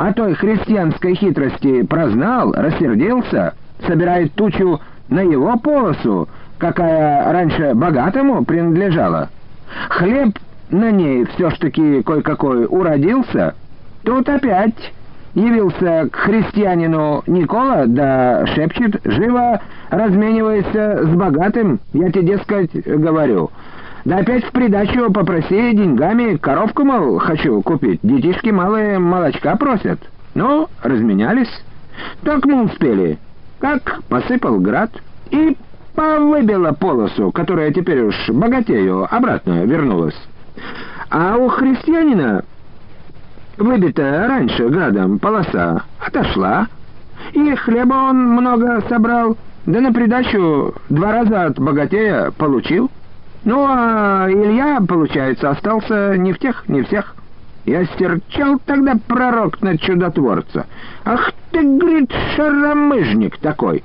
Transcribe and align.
о 0.00 0.14
той 0.14 0.34
христианской 0.34 1.14
хитрости 1.14 1.82
прознал, 1.82 2.52
рассердился, 2.52 3.52
собирает 3.86 4.32
тучу 4.32 4.80
на 5.10 5.20
его 5.20 5.58
полосу, 5.58 6.26
какая 6.56 7.30
раньше 7.30 7.72
богатому 7.74 8.42
принадлежала. 8.46 9.28
Хлеб 9.90 10.38
на 10.70 10.90
ней 10.90 11.26
все 11.26 11.50
ж 11.50 11.58
таки 11.58 12.02
кое-какой 12.02 12.64
уродился, 12.66 13.54
тут 14.02 14.26
опять 14.30 14.92
явился 15.34 16.08
к 16.10 16.16
христианину 16.16 17.22
Никола, 17.26 17.84
да 17.86 18.46
шепчет, 18.46 19.02
живо 19.04 19.60
разменивайся 19.90 21.04
с 21.04 21.14
богатым, 21.14 21.78
я 21.92 22.10
тебе, 22.10 22.36
дескать, 22.36 22.72
говорю. 22.86 23.50
Да 24.04 24.18
опять 24.18 24.44
в 24.44 24.52
придачу 24.52 25.12
попроси 25.12 25.72
деньгами, 25.74 26.36
коровку, 26.36 26.84
мол, 26.84 27.18
хочу 27.18 27.60
купить, 27.62 28.00
детишки 28.02 28.48
малые 28.48 28.98
молочка 28.98 29.56
просят. 29.56 30.00
Ну, 30.34 30.68
разменялись. 30.82 31.50
Так 32.22 32.44
мы 32.46 32.64
успели. 32.64 33.18
Как 33.58 34.00
посыпал 34.08 34.58
град 34.58 34.90
и 35.30 35.56
повыбила 35.94 36.72
полосу, 36.72 37.30
которая 37.30 37.72
теперь 37.72 38.02
уж 38.02 38.14
богатею 38.30 39.06
обратно 39.10 39.64
вернулась. 39.64 40.16
А 41.10 41.36
у 41.36 41.48
христианина 41.48 42.44
выбитая 43.58 44.28
раньше 44.28 44.68
градом 44.68 45.18
полоса 45.18 45.82
отошла, 45.98 46.68
и 47.32 47.54
хлеба 47.54 47.94
он 47.94 48.30
много 48.30 48.82
собрал, 48.88 49.36
да 49.66 49.80
на 49.80 49.92
придачу 49.92 50.74
два 50.88 51.12
раза 51.12 51.44
от 51.46 51.58
богатея 51.58 52.30
получил. 52.30 52.90
Ну, 53.44 53.64
а 53.66 54.26
Илья, 54.28 54.80
получается, 54.86 55.50
остался 55.50 56.16
не 56.18 56.32
в 56.32 56.38
тех, 56.38 56.68
не 56.68 56.82
всех. 56.82 57.14
Я 57.64 57.84
стерчал 57.84 58.58
тогда 58.64 58.94
пророк 59.06 59.60
на 59.62 59.78
чудотворца. 59.78 60.66
Ах 61.04 61.32
ты, 61.50 61.62
говорит, 61.62 62.12
шаромыжник 62.36 63.38
такой. 63.38 63.82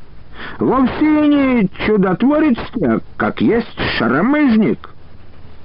Вовсе 0.60 1.06
не 1.06 1.70
чудотворец, 1.86 2.58
а 2.84 3.00
как 3.18 3.42
есть 3.42 3.80
шаромыжник. 3.98 4.90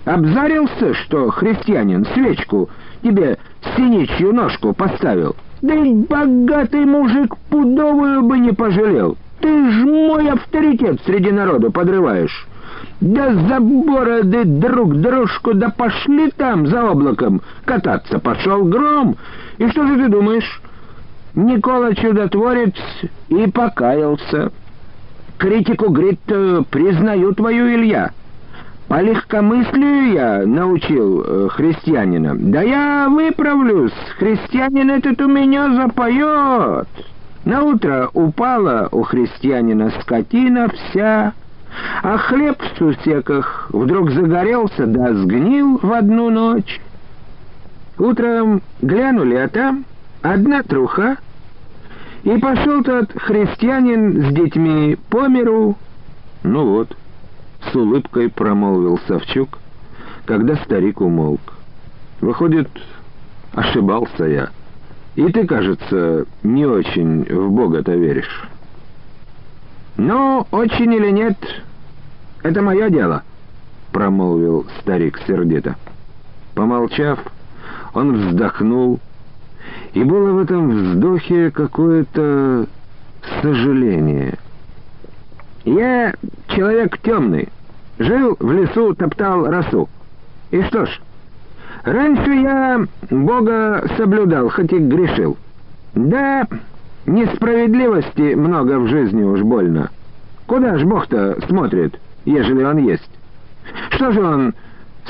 Обзарился, 0.05 0.95
что 0.95 1.31
христианин 1.31 2.07
свечку 2.15 2.71
тебе 3.03 3.39
синичью 3.77 4.33
ножку 4.33 4.73
поставил. 4.73 5.37
Да 5.63 5.75
и 5.75 5.93
богатый 5.93 6.85
мужик 6.87 7.37
пудовую 7.51 8.23
бы 8.23 8.39
не 8.39 8.53
пожалел. 8.53 9.17
Ты 9.41 9.49
ж 9.49 9.85
мой 9.85 10.31
авторитет 10.31 11.01
среди 11.05 11.31
народа 11.31 11.71
подрываешь. 11.71 12.47
Да 13.01 13.35
за 13.35 13.61
бороды 13.61 14.45
друг 14.45 14.97
дружку, 14.97 15.55
да 15.55 15.71
пошли 15.71 16.31
там 16.31 16.67
за 16.67 16.91
облаком 16.91 17.41
кататься. 17.65 18.19
Пошел 18.19 18.65
гром. 18.65 19.17
И 19.59 19.69
что 19.69 19.87
же 19.87 19.97
ты 19.97 20.09
думаешь? 20.09 20.61
Никола 21.35 21.95
Чудотворец 21.95 22.75
и 23.29 23.47
покаялся. 23.47 24.53
Критику, 25.39 25.91
говорит, 25.91 26.21
признаю 26.71 27.35
твою 27.35 27.69
Илья. 27.75 28.11
По 28.91 29.01
легкомыслию 29.01 30.13
я 30.13 30.43
научил 30.45 31.23
э, 31.25 31.49
христианина. 31.51 32.35
Да 32.35 32.61
я 32.61 33.09
выправлюсь, 33.09 33.95
христианин 34.19 34.91
этот 34.91 35.21
у 35.21 35.29
меня 35.29 35.73
запоет. 35.73 36.89
На 37.45 37.63
утро 37.63 38.11
упала 38.13 38.89
у 38.91 39.03
христианина 39.03 39.93
скотина 40.01 40.69
вся, 40.69 41.35
а 42.03 42.19
хлеб 42.19 42.61
в 42.61 42.79
сусеках 42.79 43.69
вдруг 43.73 44.11
загорелся 44.11 44.87
да 44.87 45.15
сгнил 45.15 45.79
в 45.83 45.93
одну 45.93 46.31
ночь. 46.31 46.81
Утром 47.99 48.63
глянули, 48.81 49.35
а 49.35 49.49
там 49.49 49.85
одна 50.23 50.63
труха, 50.63 51.19
и 52.23 52.37
пошел 52.39 52.83
тот 52.83 53.13
христианин 53.13 54.31
с 54.31 54.35
детьми 54.35 54.97
по 55.09 55.29
миру. 55.29 55.77
Ну 56.43 56.67
вот 56.67 56.97
с 57.71 57.75
улыбкой 57.75 58.31
промолвил 58.31 58.99
Савчук, 59.07 59.59
когда 60.25 60.57
старик 60.57 61.01
умолк. 61.01 61.41
Выходит, 62.21 62.69
ошибался 63.55 64.25
я. 64.25 64.49
И 65.17 65.31
ты, 65.33 65.47
кажется, 65.47 66.27
не 66.43 66.67
очень 66.67 67.25
в 67.25 67.51
Бога-то 67.51 67.93
веришь. 67.93 68.49
«Ну, 70.01 70.47
очень 70.51 70.93
или 70.95 71.11
нет, 71.11 71.37
это 72.43 72.63
мое 72.63 72.89
дело»,— 72.89 73.23
промолвил 73.93 74.67
старик 74.81 75.21
сердито. 75.27 75.77
Помолчав, 76.55 77.19
он 77.93 78.17
вздохнул, 78.17 78.99
и 79.93 80.03
было 80.03 80.33
в 80.33 80.39
этом 80.39 80.71
вздохе 80.71 81.51
какое-то 81.51 82.67
сожаление— 83.43 84.39
я 85.65 86.15
человек 86.49 86.99
темный. 86.99 87.49
Жил 87.99 88.37
в 88.41 88.53
лесу, 88.53 88.95
топтал 88.95 89.47
росу. 89.47 89.89
И 90.51 90.63
что 90.63 90.87
ж, 90.87 91.01
раньше 91.85 92.31
я 92.31 92.87
Бога 93.11 93.87
соблюдал, 93.99 94.49
хоть 94.49 94.73
и 94.73 94.79
грешил. 94.79 95.37
Да, 95.95 96.47
несправедливости 97.11 98.35
много 98.35 98.79
в 98.79 98.89
жизни 98.89 99.23
уж 99.23 99.41
больно. 99.43 99.91
Куда 100.47 100.79
ж 100.79 100.85
Бог-то 100.85 101.39
смотрит, 101.47 101.99
ежели 102.25 102.63
он 102.63 102.79
есть? 102.79 103.11
Что 103.91 104.13
же 104.13 104.23
он 104.23 104.55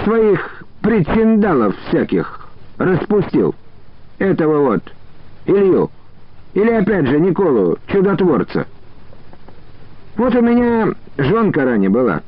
своих 0.02 0.64
причиндалов 0.82 1.76
всяких 1.88 2.48
распустил? 2.78 3.54
Этого 4.18 4.70
вот, 4.70 4.82
Илью. 5.46 5.90
Или 6.54 6.70
опять 6.70 7.06
же 7.06 7.20
Николу, 7.20 7.78
чудотворца. 7.86 8.66
Вот 10.16 10.34
у 10.34 10.42
меня 10.42 10.92
жонка 11.16 11.64
ранее 11.64 11.90
была. 11.90 12.20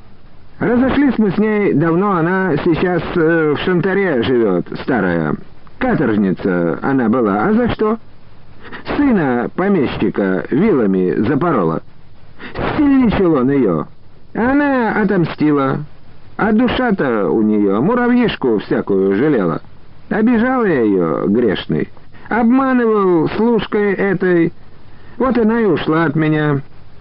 Разошлись 0.59 1.19
мы 1.19 1.33
с 1.33 1.39
ней 1.39 1.73
давно, 1.73 2.13
она 2.13 2.57
сейчас 2.65 3.03
э, 3.17 3.55
в 3.57 3.59
Шантаре 3.65 4.23
живет, 4.23 4.67
старая. 4.83 5.35
Каторжница 5.79 6.79
она 6.83 7.09
была. 7.09 7.47
А 7.47 7.53
за 7.53 7.69
что? 7.71 7.99
Сына 8.97 9.51
помещика 9.55 10.45
вилами 10.51 11.15
запорола. 11.27 11.83
Сильничал 12.77 13.35
он 13.35 13.51
ее. 13.51 13.87
Она 14.35 15.01
отомстила. 15.01 15.79
А 16.37 16.53
душа-то 16.53 17.29
у 17.29 17.43
нее 17.43 17.81
муравьишку 17.81 18.59
всякую 18.59 19.15
жалела. 19.17 19.61
Обижал 20.09 20.65
я 20.65 20.81
ее, 20.83 21.25
грешный. 21.27 21.89
Обманывал 22.29 23.29
служкой 23.31 23.93
этой. 23.93 24.53
Вот 25.19 25.37
она 25.39 25.61
и 25.61 25.65
ушла 25.67 26.05
от 26.05 26.17
меня. 26.17 26.61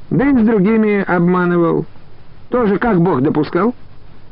Да 0.10 0.26
и 0.26 0.38
с 0.38 0.46
другими 0.46 1.04
обманывал. 1.04 1.86
Тоже 2.50 2.78
как 2.78 3.00
Бог 3.00 3.22
допускал? 3.22 3.74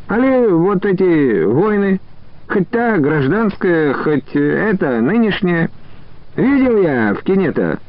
Али 0.09 0.47
вот 0.47 0.85
эти 0.85 1.43
войны, 1.43 2.01
хоть 2.47 2.69
та 2.69 2.97
гражданская, 2.97 3.93
хоть 3.93 4.35
это 4.35 4.99
нынешняя. 4.99 5.69
Видел 6.39 6.77
я 6.77 7.13
в 7.15 7.23
кине-то, 7.23 7.79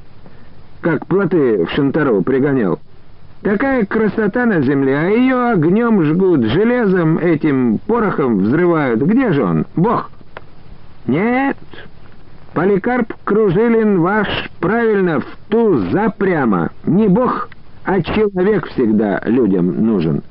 как 0.80 1.06
плоты 1.06 1.64
в 1.64 1.70
Шантару 1.70 2.20
пригонял. 2.22 2.80
Такая 3.42 3.86
красота 3.86 4.44
на 4.44 4.60
земле, 4.60 4.98
а 4.98 5.04
ее 5.04 5.50
огнем 5.52 6.02
жгут, 6.02 6.42
железом 6.46 7.18
этим, 7.18 7.78
порохом 7.86 8.38
взрывают. 8.38 9.00
Где 9.02 9.32
же 9.32 9.44
он, 9.44 9.66
Бог? 9.76 10.10
Нет, 11.06 11.56
Поликарп 12.52 13.14
Кружилин 13.22 14.00
ваш 14.00 14.26
правильно 14.58 15.20
в 15.20 15.26
ту 15.48 15.88
запрямо. 15.90 16.70
Не 16.84 17.06
Бог, 17.06 17.50
а 17.84 18.02
человек 18.02 18.66
всегда 18.70 19.20
людям 19.26 19.86
нужен. 19.86 20.22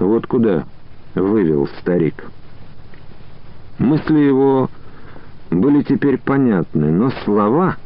Вот 0.00 0.26
куда 0.26 0.64
вывел 1.14 1.68
старик. 1.80 2.24
Мысли 3.78 4.18
его 4.18 4.68
были 5.50 5.82
теперь 5.82 6.18
понятны, 6.18 6.90
но 6.90 7.10
слова, 7.24 7.76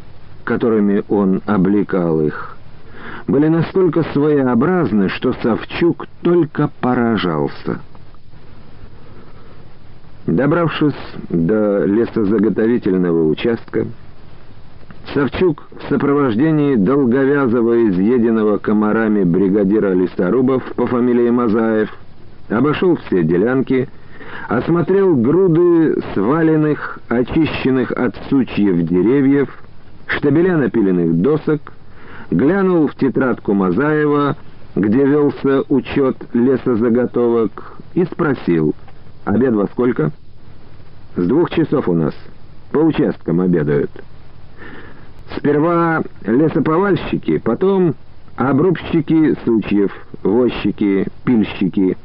которыми 0.45 1.03
он 1.09 1.41
облекал 1.47 2.21
их, 2.21 2.57
были 3.27 3.49
настолько 3.49 4.03
своеобразны, 4.13 5.09
что 5.09 5.33
Савчук 5.43 6.07
только 6.23 6.71
поражался. 6.81 7.81
Добравшись 10.27 10.95
до 11.29 11.85
лесозаготовительного 11.85 13.29
участка, 13.29 13.87
Савчук 15.13 15.65
в 15.71 15.89
сопровождении 15.91 16.77
долговязого 16.77 17.89
изъеденного 17.89 18.59
комарами 18.59 19.23
бригадира 19.23 19.93
лесорубов 19.93 20.63
по 20.77 20.87
фамилии 20.87 21.29
Мазаев 21.29 21.91
обошел 22.49 22.97
все 22.97 23.23
делянки, 23.23 23.89
осмотрел 24.49 25.17
груды 25.17 25.97
сваленных, 26.13 26.99
очищенных 27.09 27.93
от 27.93 28.17
сучьев 28.29 28.83
деревьев, 28.83 29.49
штабеля 30.07 30.57
напиленных 30.57 31.21
досок, 31.21 31.73
глянул 32.31 32.89
в 32.89 32.95
тетрадку 32.95 33.55
Мазаева, 33.55 34.37
где 34.77 35.05
велся 35.05 35.63
учет 35.69 36.17
лесозаготовок, 36.33 37.79
и 37.95 38.05
спросил, 38.05 38.75
«Обед 39.25 39.55
во 39.55 39.67
сколько?» 39.67 40.11
«С 41.17 41.27
двух 41.27 41.51
часов 41.51 41.89
у 41.89 41.95
нас. 41.95 42.15
По 42.73 42.79
участкам 42.79 43.41
обедают». 43.41 43.91
Сперва 45.37 46.03
лесоповальщики, 46.27 47.39
потом 47.39 47.95
обрубщики 48.37 49.37
сучьев, 49.45 49.93
возчики, 50.23 51.07
пильщики. 51.25 51.97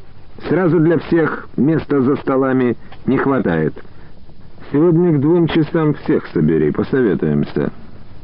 Сразу 0.47 0.79
для 0.79 0.97
всех 0.99 1.49
места 1.57 2.01
за 2.01 2.15
столами 2.17 2.77
не 3.05 3.17
хватает. 3.17 3.73
Сегодня 4.71 5.13
к 5.13 5.19
двум 5.19 5.47
часам 5.47 5.95
всех 5.95 6.27
собери, 6.27 6.71
посоветуемся. 6.71 7.71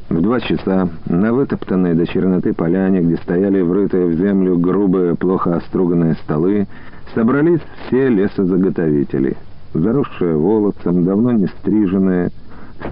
В 0.10 0.22
два 0.22 0.40
часа 0.40 0.88
на 1.08 1.34
вытоптанной 1.34 1.96
до 1.96 2.06
черноты 2.06 2.54
поляне, 2.54 3.02
где 3.02 3.18
стояли 3.18 3.62
врытые 3.62 4.06
в 4.06 4.14
землю 4.14 4.58
грубые, 4.58 5.16
плохо 5.16 5.56
оструганные 5.56 6.14
столы, 6.24 6.68
собрались 7.16 7.62
все 7.88 8.10
лесозаготовители, 8.10 9.36
заросшие 9.74 10.38
волосом, 10.38 11.04
давно 11.04 11.32
не 11.32 11.48
стриженные, 11.48 12.30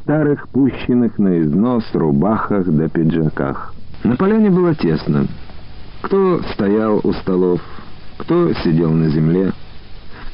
старых 0.02 0.48
пущенных 0.50 1.20
на 1.20 1.40
износ 1.40 1.86
рубахах 1.94 2.66
да 2.66 2.90
пиджаках. 2.90 3.74
На 4.04 4.16
поляне 4.16 4.50
было 4.50 4.74
тесно. 4.74 5.28
Кто 6.02 6.42
стоял 6.54 7.00
у 7.04 7.14
столов, 7.14 7.62
кто 8.24 8.54
сидел 8.64 8.92
на 8.92 9.10
земле. 9.10 9.52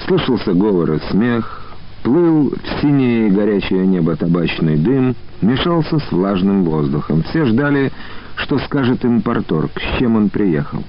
Слышался 0.06 0.54
говор 0.54 0.92
и 0.94 1.00
смех, 1.10 1.76
плыл 2.04 2.52
в 2.52 2.82
синее 2.82 3.28
и 3.28 3.32
горячее 3.32 3.86
небо 3.86 4.16
табачный 4.16 4.78
дым, 4.78 5.16
мешался 5.42 6.00
с 6.00 6.12
влажным 6.12 6.64
воздухом. 6.64 7.24
Все 7.24 7.46
ждали, 7.46 7.92
что 8.36 8.60
скажет 8.60 9.04
импортор, 9.04 9.70
с 9.76 10.00
чем 10.00 10.16
он 10.16 10.30
приехал. 10.30 10.84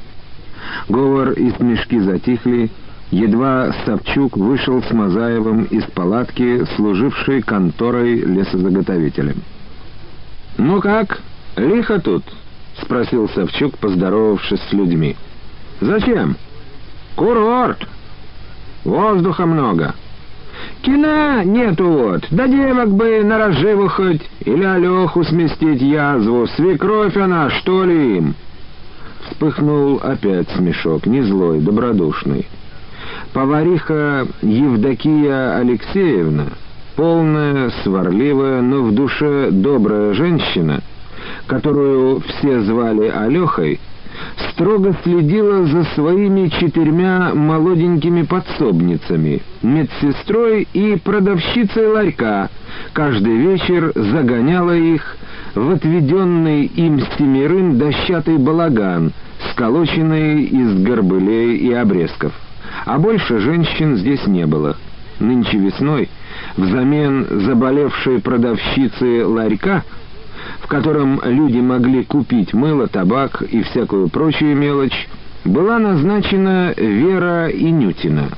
Говор 0.88 1.32
и 1.32 1.50
смешки 1.52 2.00
затихли, 2.00 2.70
едва 3.10 3.74
Савчук 3.86 4.36
вышел 4.36 4.82
с 4.82 4.90
Мазаевым 4.90 5.64
из 5.64 5.84
палатки, 5.84 6.64
служившей 6.76 7.40
конторой 7.40 8.16
лесозаготовителем. 8.18 9.42
«Ну 10.58 10.80
как, 10.80 11.22
лихо 11.56 11.98
тут?»— 11.98 12.24
спросил 12.82 13.28
Савчук, 13.30 13.78
поздоровавшись 13.78 14.60
с 14.68 14.72
людьми. 14.72 15.16
«Зачем?» 15.80 16.36
«Курорт! 17.16 17.86
Воздуха 18.84 19.46
много!» 19.46 19.94
«Кина 20.82 21.44
нету 21.44 21.86
вот, 21.86 22.26
да 22.30 22.46
девок 22.46 22.90
бы 22.90 23.22
на 23.22 23.38
разживу 23.38 23.88
хоть, 23.88 24.22
или 24.40 24.64
Алеху 24.64 25.24
сместить 25.24 25.82
язву, 25.82 26.46
свекровь 26.56 27.16
она, 27.16 27.50
что 27.50 27.84
ли 27.84 28.16
им?» 28.16 28.34
Вспыхнул 29.28 30.00
опять 30.02 30.48
смешок, 30.50 31.06
не 31.06 31.22
злой, 31.22 31.60
добродушный. 31.60 32.46
Повариха 33.32 34.26
Евдокия 34.42 35.56
Алексеевна, 35.58 36.46
полная, 36.96 37.70
сварливая, 37.82 38.60
но 38.60 38.82
в 38.82 38.92
душе 38.92 39.48
добрая 39.50 40.14
женщина, 40.14 40.80
которую 41.46 42.20
все 42.20 42.60
звали 42.62 43.08
Алехой, 43.08 43.80
строго 44.50 44.94
следила 45.02 45.64
за 45.64 45.84
своими 45.94 46.48
четырьмя 46.48 47.32
молоденькими 47.34 48.22
подсобницами, 48.22 49.42
медсестрой 49.62 50.68
и 50.72 50.96
продавщицей 50.96 51.86
ларька, 51.86 52.50
каждый 52.92 53.36
вечер 53.36 53.92
загоняла 53.94 54.76
их 54.76 55.16
в 55.54 55.70
отведенный 55.70 56.66
им 56.66 57.00
семерым 57.18 57.78
дощатый 57.78 58.38
балаган, 58.38 59.12
сколоченный 59.52 60.44
из 60.44 60.82
горбылей 60.82 61.56
и 61.56 61.72
обрезков. 61.72 62.32
А 62.84 62.98
больше 62.98 63.38
женщин 63.40 63.96
здесь 63.96 64.26
не 64.26 64.46
было. 64.46 64.76
Нынче 65.18 65.58
весной, 65.58 66.08
взамен 66.56 67.26
заболевшей 67.46 68.20
продавщицы 68.20 69.26
ларька, 69.26 69.84
в 70.60 70.66
котором 70.66 71.20
люди 71.24 71.58
могли 71.58 72.04
купить 72.04 72.52
мыло, 72.54 72.86
табак 72.86 73.42
и 73.42 73.62
всякую 73.62 74.08
прочую 74.08 74.56
мелочь, 74.56 75.08
была 75.44 75.78
назначена 75.78 76.74
Вера 76.76 77.48
Инютина. 77.48 78.28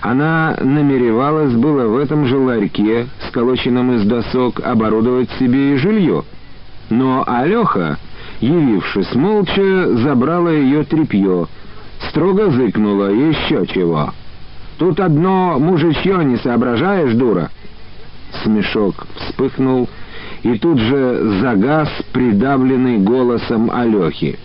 Она 0.00 0.56
намеревалась 0.60 1.54
было 1.54 1.86
в 1.88 1.96
этом 1.96 2.26
же 2.26 2.36
ларьке, 2.36 3.06
сколоченном 3.28 3.92
из 3.96 4.04
досок, 4.04 4.60
оборудовать 4.60 5.30
себе 5.38 5.74
и 5.74 5.76
жилье. 5.76 6.24
Но 6.90 7.24
Алеха, 7.26 7.98
явившись 8.40 9.14
молча, 9.14 9.96
забрала 9.96 10.50
ее 10.50 10.84
тряпье, 10.84 11.46
строго 12.08 12.50
зыкнула 12.50 13.10
еще 13.10 13.66
чего. 13.66 14.12
«Тут 14.78 15.00
одно 15.00 15.58
мужичье 15.58 16.24
не 16.24 16.36
соображаешь, 16.36 17.14
дура?» 17.14 17.50
Смешок 18.42 19.06
вспыхнул, 19.16 19.88
и 20.42 20.58
тут 20.58 20.78
же 20.78 21.38
загас, 21.40 21.88
придавленный 22.12 22.98
голосом 22.98 23.70
Алехи. 23.70 24.38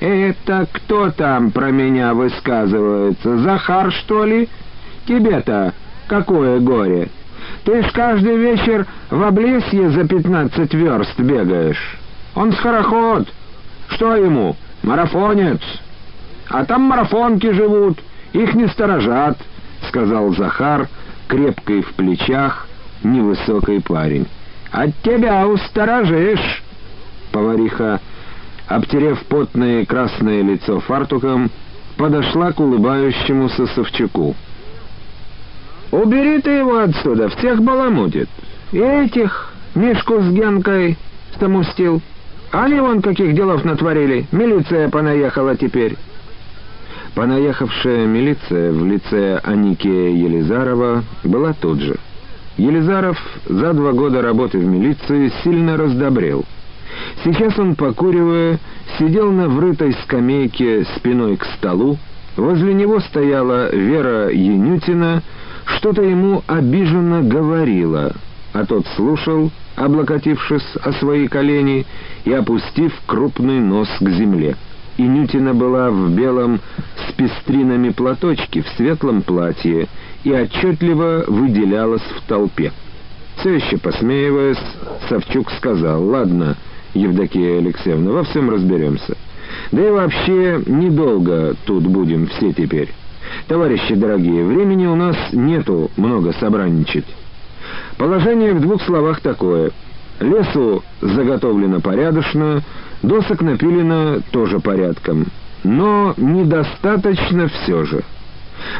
«Это 0.00 0.66
кто 0.72 1.10
там 1.10 1.50
про 1.50 1.70
меня 1.70 2.14
высказывается? 2.14 3.38
Захар, 3.38 3.92
что 3.92 4.24
ли? 4.24 4.48
Тебе-то 5.06 5.74
какое 6.08 6.58
горе? 6.58 7.08
Ты 7.64 7.82
ж 7.82 7.92
каждый 7.92 8.36
вечер 8.36 8.86
в 9.10 9.22
облесье 9.22 9.90
за 9.90 10.06
пятнадцать 10.06 10.72
верст 10.72 11.18
бегаешь. 11.20 11.98
Он 12.34 12.52
скороход. 12.52 13.28
Что 13.88 14.16
ему? 14.16 14.56
Марафонец. 14.82 15.60
А 16.48 16.64
там 16.64 16.82
марафонки 16.82 17.52
живут, 17.52 17.98
их 18.32 18.54
не 18.54 18.66
сторожат»,— 18.68 19.38
сказал 19.88 20.34
Захар, 20.34 20.88
крепкий 21.28 21.82
в 21.82 21.92
плечах, 21.94 22.66
невысокий 23.04 23.80
парень. 23.80 24.26
От 24.70 24.90
тебя 25.02 25.46
усторожишь!» 25.46 26.62
Повариха, 27.32 28.00
обтерев 28.66 29.24
потное 29.26 29.84
красное 29.84 30.42
лицо 30.42 30.80
фартуком, 30.80 31.50
подошла 31.96 32.52
к 32.52 32.60
улыбающемуся 32.60 33.66
Савчуку. 33.66 34.34
«Убери 35.90 36.40
ты 36.40 36.50
его 36.50 36.78
отсюда, 36.78 37.28
всех 37.30 37.62
баламутит. 37.62 38.28
И 38.72 38.78
этих, 38.78 39.52
Мишку 39.74 40.20
с 40.20 40.30
Генкой, 40.32 40.96
стомустил. 41.34 42.00
Они 42.52 42.80
вон 42.80 43.02
каких 43.02 43.34
делов 43.34 43.64
натворили. 43.64 44.26
Милиция 44.30 44.88
понаехала 44.88 45.56
теперь». 45.56 45.96
Понаехавшая 47.16 48.06
милиция 48.06 48.70
в 48.70 48.86
лице 48.86 49.40
Аникея 49.42 50.10
Елизарова 50.10 51.02
была 51.24 51.54
тут 51.54 51.80
же. 51.80 51.96
Елизаров 52.60 53.18
за 53.46 53.72
два 53.72 53.92
года 53.92 54.20
работы 54.20 54.58
в 54.58 54.64
милиции 54.64 55.32
сильно 55.42 55.78
раздобрел. 55.78 56.44
Сейчас 57.24 57.58
он, 57.58 57.74
покуривая, 57.74 58.58
сидел 58.98 59.32
на 59.32 59.48
врытой 59.48 59.94
скамейке 60.04 60.84
спиной 60.96 61.38
к 61.38 61.44
столу. 61.56 61.96
Возле 62.36 62.74
него 62.74 63.00
стояла 63.00 63.74
Вера 63.74 64.28
Янютина, 64.28 65.22
что-то 65.64 66.02
ему 66.02 66.42
обиженно 66.46 67.22
говорила, 67.22 68.12
а 68.52 68.66
тот 68.66 68.86
слушал, 68.94 69.50
облокотившись 69.76 70.76
о 70.82 70.92
свои 70.92 71.28
колени 71.28 71.86
и 72.24 72.32
опустив 72.32 72.92
крупный 73.06 73.60
нос 73.60 73.88
к 74.00 74.10
земле. 74.10 74.56
Инютина 75.06 75.54
была 75.54 75.90
в 75.90 76.10
белом 76.10 76.60
с 77.08 77.12
пестринами 77.12 77.88
платочке, 77.88 78.62
в 78.62 78.68
светлом 78.76 79.22
платье, 79.22 79.88
и 80.24 80.32
отчетливо 80.32 81.24
выделялась 81.26 82.02
в 82.02 82.28
толпе. 82.28 82.72
Все 83.36 83.54
еще 83.54 83.78
посмеиваясь, 83.78 84.60
Савчук 85.08 85.50
сказал, 85.52 86.04
«Ладно, 86.04 86.56
Евдокия 86.92 87.58
Алексеевна, 87.58 88.10
во 88.10 88.24
всем 88.24 88.50
разберемся. 88.50 89.16
Да 89.72 89.86
и 89.86 89.90
вообще, 89.90 90.62
недолго 90.66 91.54
тут 91.64 91.86
будем 91.86 92.26
все 92.26 92.52
теперь. 92.52 92.92
Товарищи 93.46 93.94
дорогие, 93.94 94.44
времени 94.44 94.86
у 94.86 94.96
нас 94.96 95.16
нету 95.32 95.90
много 95.96 96.32
собранничать. 96.34 97.06
Положение 97.96 98.52
в 98.52 98.60
двух 98.60 98.82
словах 98.82 99.20
такое. 99.20 99.70
Лесу 100.20 100.82
заготовлено 101.00 101.80
порядочно, 101.80 102.62
досок 103.02 103.42
напилено 103.42 104.20
тоже 104.30 104.60
порядком, 104.60 105.26
но 105.64 106.14
недостаточно 106.16 107.48
все 107.48 107.84
же». 107.84 108.02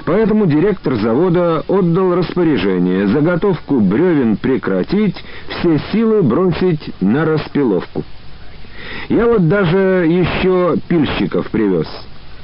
Поэтому 0.04 0.46
директор 0.46 0.94
завода 0.96 1.64
отдал 1.68 2.14
распоряжение 2.14 3.06
заготовку 3.08 3.80
бревен 3.80 4.36
прекратить, 4.36 5.16
все 5.48 5.78
силы 5.92 6.22
бросить 6.22 6.92
на 7.00 7.24
распиловку. 7.24 8.04
Я 9.08 9.26
вот 9.26 9.48
даже 9.48 10.06
еще 10.08 10.76
пильщиков 10.88 11.50
привез. 11.50 11.86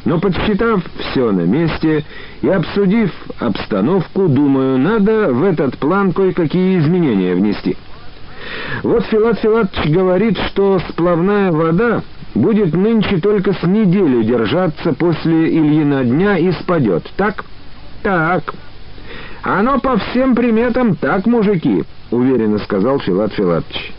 Но 0.05 0.21
подсчитав 0.21 0.85
все 0.99 1.33
на 1.33 1.41
месте 1.41 2.05
и 2.41 2.49
обсудив 2.49 3.13
обстановку, 3.41 4.29
думаю, 4.29 4.79
надо 4.79 5.33
в 5.33 5.43
этот 5.43 5.79
план 5.79 6.13
кое-какие 6.13 6.79
изменения 6.79 7.35
внести. 7.35 7.77
Вот 8.83 9.05
Филат 9.07 9.39
Филатович 9.41 9.91
говорит, 9.91 10.39
что 10.49 10.81
сплавная 10.89 11.51
вода 11.53 12.03
будет 12.35 12.75
нынче 12.75 13.19
только 13.19 13.53
с 13.55 13.63
неделю 13.63 14.23
держаться 14.23 14.93
после 14.93 15.49
Ильина 15.49 16.05
дня 16.05 16.37
и 16.37 16.53
спадет. 16.53 17.11
Так? 17.17 17.45
Так. 18.03 18.55
Оно 19.43 19.79
по 19.79 19.97
всем 19.97 20.35
приметам 20.35 20.97
так, 20.97 21.27
мужики, 21.27 21.85
уверенно 22.11 22.59
сказал 22.59 23.01
Филат 23.01 23.33
Филатович. 23.33 23.93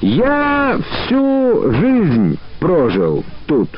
Я 0.00 0.78
всю 0.78 1.72
жизнь 1.72 2.38
прожил 2.60 3.24
тут. 3.46 3.68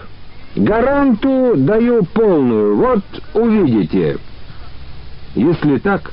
Гаранту 0.57 1.55
даю 1.57 2.05
полную, 2.05 2.77
вот 2.77 3.03
увидите. 3.35 4.19
Если 5.35 5.79
так, 5.79 6.13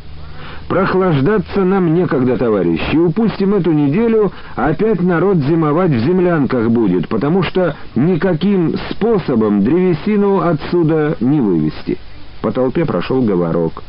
прохлаждаться 0.67 1.63
нам 1.63 1.93
некогда, 1.93 2.37
товарищи. 2.37 2.95
Упустим 2.95 3.55
эту 3.55 3.71
неделю, 3.71 4.31
опять 4.55 5.01
народ 5.01 5.37
зимовать 5.37 5.91
в 5.91 5.99
землянках 5.99 6.69
будет, 6.69 7.07
потому 7.07 7.43
что 7.43 7.75
никаким 7.95 8.75
способом 8.91 9.63
древесину 9.63 10.41
отсюда 10.41 11.15
не 11.19 11.39
вывести. 11.39 11.97
По 12.41 12.51
толпе 12.51 12.85
прошел 12.85 13.21
говорок. 13.21 13.83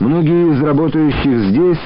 Многие 0.00 0.52
из 0.52 0.62
работающих 0.62 1.38
здесь 1.50 1.78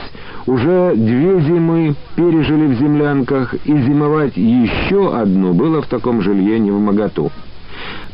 уже 0.46 0.92
две 0.94 1.40
зимы 1.40 1.94
пережили 2.14 2.66
в 2.74 2.78
землянках, 2.78 3.54
и 3.64 3.76
зимовать 3.76 4.36
еще 4.36 5.14
одну 5.16 5.52
было 5.52 5.82
в 5.82 5.86
таком 5.86 6.22
жилье 6.22 6.58
не 6.58 6.70
в 6.70 6.78
моготу. 6.78 7.30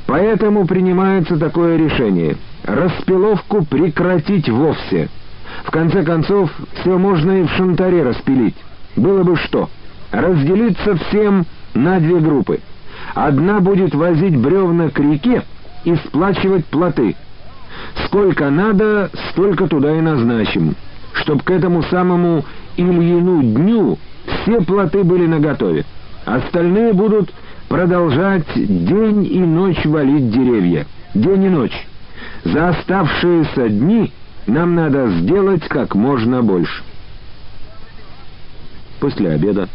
Поэтому 0.07 0.67
принимается 0.67 1.39
такое 1.39 1.77
решение— 1.77 2.37
распиловку 2.65 3.65
прекратить 3.65 4.49
вовсе. 4.49 5.09
В 5.65 5.71
конце 5.71 6.03
концов, 6.03 6.51
все 6.81 6.99
можно 6.99 7.41
и 7.41 7.43
в 7.45 7.51
шантаре 7.51 8.03
распилить. 8.03 8.57
Было 8.97 9.23
бы 9.23 9.37
что? 9.37 9.71
Разделиться 10.11 10.97
всем 10.97 11.47
на 11.75 11.99
две 11.99 12.19
группы. 12.19 12.61
Одна 13.15 13.61
будет 13.61 13.95
возить 13.95 14.37
бревна 14.37 14.91
к 14.91 14.99
реке 14.99 15.43
и 15.85 15.95
сплачивать 15.97 16.67
плоты. 16.67 17.17
Сколько 18.07 18.51
надо, 18.51 19.11
столько 19.31 19.67
туда 19.67 19.97
и 19.97 20.01
назначим, 20.01 20.75
чтоб 21.15 21.43
к 21.43 21.51
этому 21.51 21.83
самому 21.85 22.45
Ильину 22.77 23.43
дню 23.43 23.99
все 24.43 24.61
плоты 24.61 25.05
были 25.05 25.27
наготове. 25.27 25.85
Остальные 26.25 26.93
будут 26.93 27.33
продолжать 27.69 28.47
день 28.55 29.25
и 29.25 29.39
ночь 29.39 29.85
валить 29.85 30.31
деревья. 30.31 30.87
День 31.15 31.45
и 31.45 31.49
ночь. 31.49 31.87
За 32.45 32.71
оставшиеся 32.71 33.69
дни 33.69 34.13
нам 34.47 34.75
надо 34.75 35.09
сделать 35.21 35.67
как 35.69 35.95
можно 35.95 36.43
больше. 36.43 36.83
После 39.01 39.31
обеда, 39.31 39.69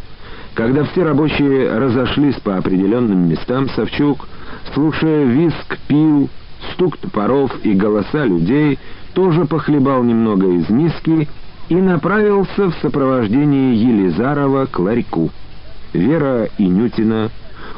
когда 0.53 0.83
все 0.85 1.03
рабочие 1.03 1.77
разошлись 1.77 2.35
по 2.35 2.57
определенным 2.57 3.29
местам, 3.29 3.69
Савчук, 3.69 4.27
слушая 4.73 5.25
виск 5.25 5.77
пил, 5.87 6.29
стук 6.73 6.97
топоров 6.97 7.51
и 7.63 7.73
голоса 7.73 8.25
людей, 8.25 8.79
тоже 9.13 9.45
похлебал 9.45 10.03
немного 10.03 10.47
из 10.47 10.69
миски 10.69 11.27
и 11.69 11.75
направился 11.75 12.69
в 12.69 12.75
сопровождении 12.81 13.75
Елизарова 13.75 14.65
к 14.65 14.79
ларьку. 14.79 15.31
Вера 15.93 16.47
и 16.57 16.65
Нютина 16.65 17.29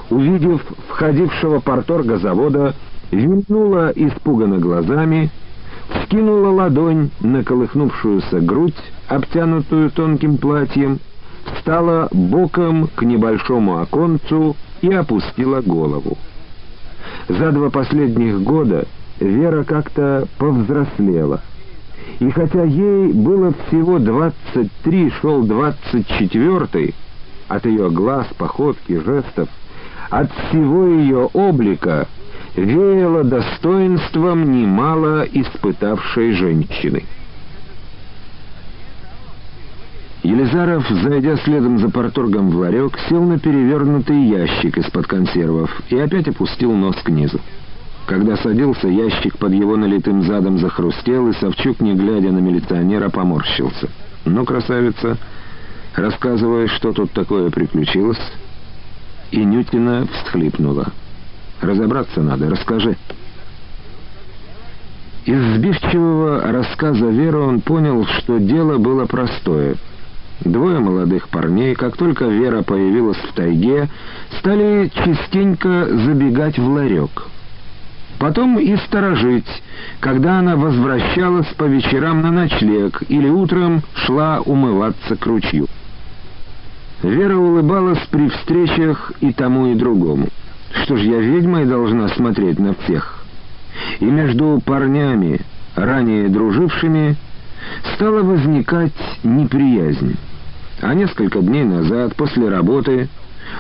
увидев 0.10 0.62
входившего 0.88 1.60
порторга 1.60 2.18
завода, 2.18 2.74
вильнула 3.12 3.92
испуганно 3.96 4.58
глазами, 4.58 5.30
скинула 6.04 6.50
ладонь 6.50 7.10
на 7.22 7.44
колыхнувшуюся 7.44 8.40
грудь, 8.42 8.76
обтянутую 9.08 9.92
тонким 9.92 10.38
платьем, 10.38 11.00
встала 11.46 12.08
боком 12.12 12.90
к 12.96 13.04
небольшому 13.04 13.80
оконцу 13.80 14.56
и 14.82 14.92
опустила 14.92 15.62
голову. 15.62 16.18
За 17.28 17.52
два 17.52 17.70
последних 17.70 18.42
года 18.42 18.86
Вера 19.20 19.64
как-то 19.66 20.28
повзрослела. 20.38 21.42
И 22.20 22.30
хотя 22.30 22.64
ей 22.64 23.12
было 23.12 23.54
всего 23.68 24.00
двадцать 24.00 24.72
три, 24.84 25.12
шел 25.22 25.44
двадцать 25.44 26.08
четвертый, 26.08 26.96
от 27.50 27.66
ее 27.66 27.90
глаз, 27.90 28.28
походки, 28.38 28.98
жестов 28.98 29.50
от 30.10 30.32
всего 30.32 30.88
ее 30.88 31.30
облика 31.34 32.08
веяло 32.60 33.24
достоинством 33.24 34.52
немало 34.52 35.24
испытавшей 35.24 36.34
женщины. 36.34 37.06
Елизаров, 40.24 40.88
зайдя 40.90 41.38
следом 41.38 41.80
за 41.80 41.90
порторгом 41.90 42.50
в 42.50 42.58
ларек, 42.58 43.00
сел 43.08 43.24
на 43.24 43.40
перевернутый 43.40 44.22
ящик 44.26 44.78
из-под 44.78 45.08
консервов 45.08 45.82
и 45.90 45.98
опять 45.98 46.28
опустил 46.28 46.74
нос 46.74 46.98
к 47.04 47.10
низу. 47.10 47.40
Когда 48.06 48.36
садился, 48.38 48.88
ящик 48.88 49.38
под 49.38 49.54
его 49.54 49.78
налитым 49.78 50.24
задом 50.24 50.58
захрустел, 50.58 51.30
и 51.30 51.34
Савчук, 51.34 51.80
не 51.80 51.94
глядя 51.94 52.32
на 52.32 52.40
милиционера, 52.40 53.10
поморщился. 53.10 53.88
«Ну, 54.26 54.46
красавица, 54.46 55.18
рассказывая, 55.96 56.68
что 56.68 56.92
тут 56.92 57.12
такое 57.12 57.50
приключилось...» 57.50 58.20
и 59.32 59.44
Нютина 59.44 60.08
всхлипнула. 60.08 60.92
«Разобраться 61.62 62.22
надо, 62.22 62.50
расскажи». 62.50 62.96
Из 65.26 65.56
сбивчивого 65.56 66.52
рассказа 66.52 67.06
Веры 67.06 67.40
он 67.40 67.62
понял, 67.62 68.06
что 68.06 68.40
дело 68.40 68.78
было 68.78 69.06
простое. 69.06 69.76
Двое 70.42 70.80
молодых 70.80 71.30
парней, 71.30 71.76
как 71.76 71.98
только 71.98 72.26
Вера 72.26 72.64
появилась 72.64 73.18
в 73.18 73.34
тайге, 73.34 73.90
стали 74.40 74.90
частенько 74.94 75.86
забегать 75.86 76.58
в 76.58 76.68
ларек. 76.68 77.28
Потом 78.20 78.58
и 78.58 78.76
сторожить, 78.78 79.48
когда 80.00 80.40
она 80.40 80.56
возвращалась 80.56 81.48
по 81.58 81.66
вечерам 81.66 82.22
на 82.22 82.32
ночлег 82.32 83.04
или 83.10 83.30
утром 83.30 83.84
шла 83.94 84.40
умываться 84.40 85.16
к 85.16 85.26
ручью. 85.26 85.68
Вера 87.04 87.38
улыбалась 87.38 88.06
при 88.10 88.30
встречах 88.30 89.14
и 89.22 89.32
тому, 89.32 89.68
и 89.68 89.76
другому. 89.76 90.28
Что 90.72 90.98
ж, 90.98 91.02
я 91.02 91.20
ведьмой 91.20 91.66
должна 91.66 92.10
смотреть 92.10 92.60
на 92.60 92.74
всех. 92.74 93.24
И 94.00 94.06
между 94.06 94.62
парнями, 94.64 95.42
ранее 95.76 96.30
дружившими, 96.30 97.16
стала 97.96 98.22
возникать 98.22 98.94
неприязнь. 99.24 100.18
А 100.82 100.94
несколько 100.94 101.40
дней 101.40 101.64
назад, 101.64 102.16
после 102.16 102.50
работы, 102.50 103.10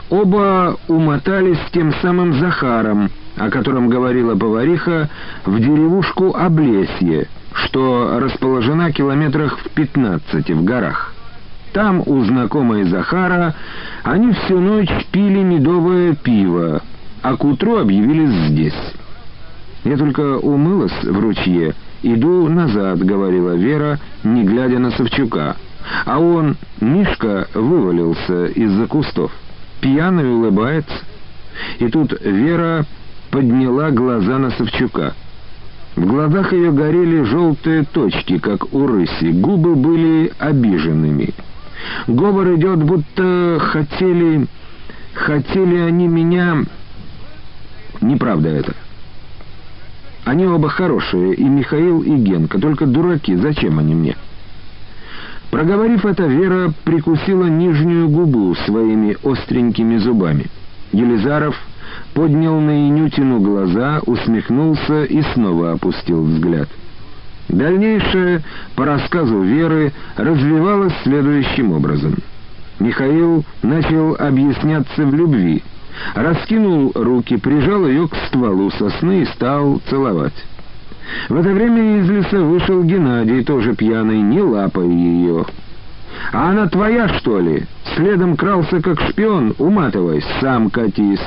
оба 0.10 0.78
умотались 0.88 1.60
с 1.68 1.72
тем 1.72 1.94
самым 2.01 2.39
Захаром, 2.39 3.10
о 3.38 3.50
котором 3.50 3.89
говорила 3.89 4.36
повариха, 4.36 5.10
в 5.46 5.60
деревушку 5.60 6.36
Облесье, 6.36 7.28
что 7.54 8.20
расположена 8.20 8.92
километрах 8.92 9.58
в 9.60 9.70
пятнадцати 9.72 10.51
в 10.51 10.63
горах. 10.63 11.13
Там, 11.74 12.01
у 12.06 12.24
знакомой 12.24 12.84
Захара, 12.86 13.54
они 14.04 14.34
всю 14.34 14.60
ночь 14.60 14.89
пили 15.12 15.44
медовое 15.44 16.16
пиво, 16.16 16.82
а 17.22 17.36
к 17.36 17.44
утру 17.44 17.78
объявились 17.78 18.50
здесь. 18.50 18.94
«Я 19.84 19.98
только 19.98 20.38
умылась 20.38 21.04
в 21.04 21.20
ручье, 21.20 21.74
иду 22.04 22.48
назад»,— 22.50 23.00
говорила 23.00 23.56
Вера, 23.56 24.00
не 24.24 24.44
глядя 24.44 24.80
на 24.80 24.92
Савчука. 24.92 25.56
А 26.06 26.20
он, 26.20 26.58
Мишка, 26.82 27.48
вывалился 27.54 28.48
из-за 28.48 28.88
кустов. 28.88 29.32
Пьяный 29.82 30.30
улыбается. 30.30 30.96
И 31.80 31.88
тут 31.88 32.14
Вера 32.22 32.86
подняла 33.32 33.92
глаза 33.92 34.38
на 34.38 34.52
Савчука. 34.52 35.14
В 35.96 36.06
глазах 36.06 36.54
ее 36.54 36.72
горели 36.72 37.24
желтые 37.24 37.84
точки, 37.84 38.38
как 38.38 38.74
у 38.74 38.88
рыси, 38.88 39.32
губы 39.32 39.76
были 39.76 40.32
обиженными. 40.40 41.34
Говор 42.08 42.56
идет, 42.56 42.84
будто 42.84 43.58
хотели... 43.60 44.48
Хотели 45.14 45.78
они 45.78 46.08
меня... 46.08 46.64
Неправда 48.01 48.50
это. 48.50 48.74
Они 50.25 50.46
оба 50.46 50.70
хорошие, 50.70 51.34
и 51.34 51.44
Михаил, 51.44 52.01
и 52.01 52.15
Генка, 52.15 52.60
только 52.60 52.86
дураки, 52.86 53.36
зачем 53.36 53.79
они 53.79 53.96
мне? 53.96 54.15
Проговорив 55.50 56.06
это, 56.06 56.25
Вера 56.25 56.72
прикусила 56.84 57.46
нижнюю 57.46 58.10
губу 58.10 58.53
своими 58.65 59.18
остренькими 59.24 59.98
зубами. 59.98 60.46
Елизаров 60.91 61.56
поднял 62.13 62.60
на 62.60 62.88
Инютину 62.88 63.39
глаза, 63.39 64.01
усмехнулся 64.06 65.03
и 65.06 65.22
снова 65.34 65.72
опустил 65.72 66.24
взгляд. 66.24 66.70
Дальнейшее, 67.48 68.44
по 68.75 68.86
рассказу 68.86 69.41
Веры, 69.41 69.91
развивалось 70.15 70.94
следующим 71.03 71.72
образом. 71.72 72.15
Михаил 72.79 73.44
начал 73.63 74.15
объясняться 74.20 75.06
в 75.06 75.13
любви, 75.13 75.63
раскинул 76.15 76.91
руки, 76.96 77.38
прижал 77.38 77.88
ее 77.88 78.08
к 78.08 78.15
стволу 78.27 78.72
сосны 78.72 79.22
и 79.22 79.25
стал 79.25 79.81
целовать. 79.89 80.46
В 81.27 81.36
это 81.36 81.50
время 81.50 82.00
из 82.00 82.10
леса 82.10 82.39
вышел 82.39 82.84
Геннадий, 82.84 83.43
тоже 83.43 83.75
пьяный, 83.75 84.22
не 84.22 84.41
лапая 84.41 84.86
ее. 84.86 85.46
«А 86.31 86.50
она 86.50 86.67
твоя, 86.67 87.08
что 87.19 87.39
ли?» 87.39 87.65
Следом 87.96 88.36
крался, 88.36 88.81
как 88.81 89.00
шпион, 89.01 89.55
уматываясь, 89.58 90.25
сам 90.41 90.69
катись. 90.69 91.24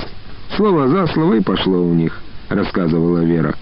Слово 0.56 0.88
за 0.88 1.06
слово 1.08 1.34
и 1.34 1.40
пошло 1.40 1.82
у 1.82 1.94
них, 1.94 2.20
рассказывала 2.48 3.24
Вера. 3.24 3.54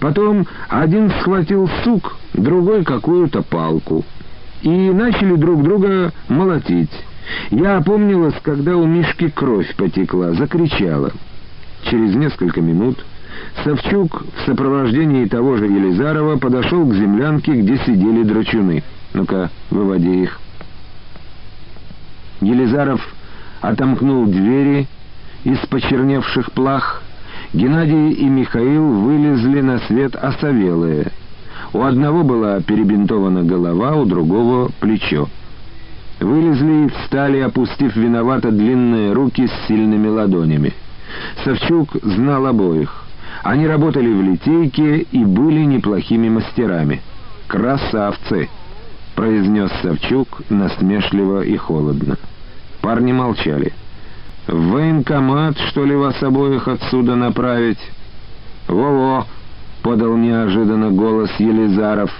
Потом 0.00 0.46
один 0.68 1.10
схватил 1.10 1.68
сук, 1.82 2.16
другой 2.34 2.84
какую-то 2.84 3.42
палку. 3.42 4.04
И 4.62 4.68
начали 4.68 5.34
друг 5.34 5.62
друга 5.62 6.12
молотить. 6.28 6.92
Я 7.50 7.78
опомнилась, 7.78 8.34
когда 8.42 8.76
у 8.76 8.86
Мишки 8.86 9.28
кровь 9.28 9.74
потекла, 9.76 10.32
закричала. 10.32 11.12
Через 11.84 12.14
несколько 12.14 12.60
минут 12.60 13.04
Савчук 13.62 14.24
в 14.36 14.46
сопровождении 14.46 15.26
того 15.26 15.56
же 15.56 15.66
Елизарова 15.66 16.38
подошел 16.38 16.86
к 16.86 16.94
землянке, 16.94 17.52
где 17.52 17.78
сидели 17.78 18.22
драчуны. 18.22 18.82
«Ну-ка, 19.12 19.50
выводи 19.70 20.22
их». 20.22 20.40
Елизаров 22.40 23.00
отомкнул 23.60 24.26
двери 24.26 24.86
из 25.44 25.58
почерневших 25.68 26.52
плах. 26.52 27.02
Геннадий 27.52 28.12
и 28.12 28.24
Михаил 28.24 28.86
вылезли 28.86 29.60
на 29.60 29.78
свет 29.80 30.16
осовелые. 30.16 31.12
У 31.72 31.82
одного 31.82 32.24
была 32.24 32.60
перебинтована 32.60 33.44
голова, 33.44 33.94
у 33.94 34.04
другого— 34.04 34.70
плечо. 34.80 35.28
Вылезли 36.24 36.86
и 36.86 36.88
встали, 36.88 37.40
опустив 37.40 37.94
виновато 37.96 38.50
длинные 38.50 39.12
руки 39.12 39.46
с 39.46 39.66
сильными 39.68 40.08
ладонями. 40.08 40.72
Савчук 41.44 41.96
знал 42.02 42.46
обоих. 42.46 43.04
Они 43.42 43.66
работали 43.66 44.10
в 44.10 44.22
литейке 44.22 45.00
и 45.00 45.22
были 45.22 45.64
неплохими 45.64 46.30
мастерами. 46.30 47.02
«Красавцы!»— 47.46 48.48
произнес 49.14 49.70
Савчук 49.82 50.40
насмешливо 50.48 51.42
и 51.42 51.58
холодно. 51.58 52.16
Парни 52.80 53.12
молчали. 53.12 53.74
«В 54.46 54.70
военкомат, 54.70 55.58
что 55.68 55.84
ли, 55.84 55.94
вас 55.94 56.22
обоих 56.22 56.68
отсюда 56.68 57.16
направить?» 57.16 57.90
«Во-во!»— 58.66 59.26
подал 59.82 60.16
неожиданно 60.16 60.90
голос 60.90 61.30
Елизаров. 61.38 62.10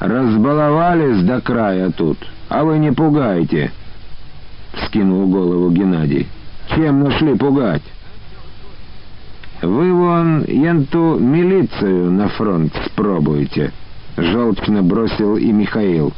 «Разбаловались 0.00 1.22
до 1.22 1.40
края 1.40 1.90
тут, 1.90 2.18
а 2.48 2.64
вы 2.64 2.78
не 2.78 2.92
пугайте!»— 2.92 3.70
вскинул 4.72 5.28
голову 5.28 5.70
Геннадий. 5.70 6.26
«Чем 6.74 7.04
нашли 7.04 7.34
пугать?» 7.36 7.82
«Вы 9.62 9.94
вон 9.94 10.44
енту 10.44 11.18
милицию 11.18 12.10
на 12.10 12.28
фронт 12.28 12.72
спробуйте»,— 12.86 13.72
желчно 14.16 14.82
бросил 14.82 15.36
и 15.36 15.50
Михаил. 15.52 16.12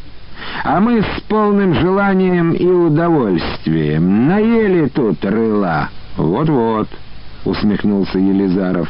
«А 0.64 0.80
мы 0.80 1.02
с 1.02 1.20
полным 1.28 1.74
желанием 1.74 2.52
и 2.52 2.66
удовольствием 2.66 4.26
наели 4.26 4.88
тут 4.88 5.24
рыла». 5.24 5.90
«Вот-вот»,— 6.16 6.88
усмехнулся 7.44 8.18
Елизаров. 8.18 8.88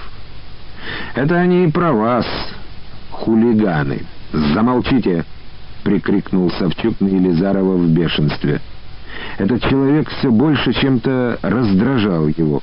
«Это 1.15 1.37
они 1.37 1.65
и 1.65 1.71
про 1.71 1.93
вас, 1.93 2.27
хулиганы. 3.11 4.03
Замолчите!»— 4.33 5.25
прикрикнул 5.85 6.51
Савчук 6.51 7.01
на 7.01 7.09
Елизарова 7.09 7.77
в 7.77 7.89
бешенстве. 7.89 8.61
Этот 9.39 9.63
человек 9.63 10.11
все 10.11 10.31
больше 10.31 10.73
чем-то 10.73 11.39
раздражал 11.43 12.29
его 12.29 12.63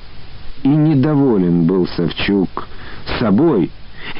и 0.64 0.68
недоволен 0.68 1.64
был 1.64 1.86
Савчук 1.86 2.66
собой, 3.20 3.70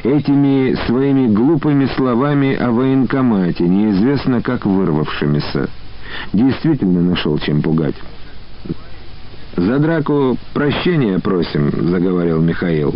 этими 0.03 0.75
своими 0.85 1.27
глупыми 1.27 1.87
словами 1.97 2.55
о 2.55 2.71
военкомате, 2.71 3.67
неизвестно 3.67 4.41
как 4.41 4.65
вырвавшимися. 4.65 5.69
Действительно 6.33 7.01
нашел 7.01 7.37
чем 7.39 7.61
пугать. 7.61 7.95
«За 9.57 9.79
драку 9.79 10.37
прощения 10.53 11.19
просим»,— 11.19 11.71
заговорил 11.89 12.41
Михаил. 12.41 12.93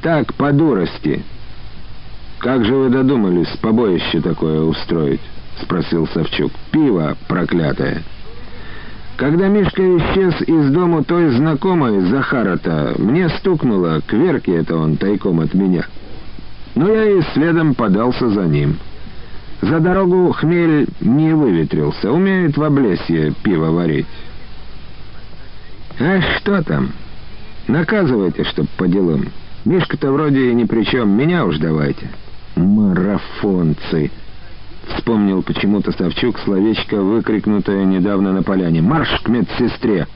«Так, 0.00 0.32
по 0.34 0.52
дурости. 0.52 1.22
Как 2.44 2.62
же 2.62 2.74
вы 2.74 2.90
додумались 2.90 3.56
побоище 3.62 4.20
такое 4.20 4.60
устроить?»— 4.60 5.22
спросил 5.62 6.06
Савчук. 6.06 6.52
«Пиво 6.72 7.16
проклятое». 7.26 8.02
Когда 9.16 9.48
Мишка 9.48 9.82
исчез 9.96 10.42
из 10.42 10.70
дому 10.70 11.02
той 11.04 11.30
знакомой 11.30 12.00
Захара-то, 12.00 12.96
мне 12.98 13.30
стукнуло, 13.30 14.02
к 14.06 14.12
Верке 14.12 14.56
это 14.56 14.76
он 14.76 14.98
тайком 14.98 15.40
от 15.40 15.54
меня. 15.54 15.86
Но 16.74 16.90
я 16.90 17.18
и 17.18 17.22
следом 17.32 17.74
подался 17.74 18.28
за 18.28 18.42
ним. 18.42 18.76
За 19.62 19.80
дорогу 19.80 20.30
хмель 20.32 20.86
не 21.00 21.32
выветрился, 21.32 22.12
умеет 22.12 22.58
в 22.58 22.62
облесье 22.62 23.32
пиво 23.42 23.70
варить. 23.70 24.06
А 25.98 26.20
что 26.36 26.62
там? 26.62 26.90
Наказывайте, 27.68 28.44
чтоб 28.44 28.68
по 28.76 28.86
делам. 28.86 29.28
Мишка-то 29.64 30.12
вроде 30.12 30.50
и 30.50 30.54
ни 30.54 30.64
при 30.64 30.84
чем, 30.84 31.08
меня 31.16 31.46
уж 31.46 31.56
давайте. 31.56 32.10
Марафонцы! 32.56 34.10
Вспомнил 34.88 35.42
почему-то 35.42 35.92
Савчук 35.92 36.38
словечко, 36.40 37.00
выкрикнутое 37.00 37.84
недавно 37.84 38.32
на 38.32 38.42
поляне. 38.42 38.82
«Марш 38.82 39.08
к 39.22 39.28
медсестре!» 39.28 40.06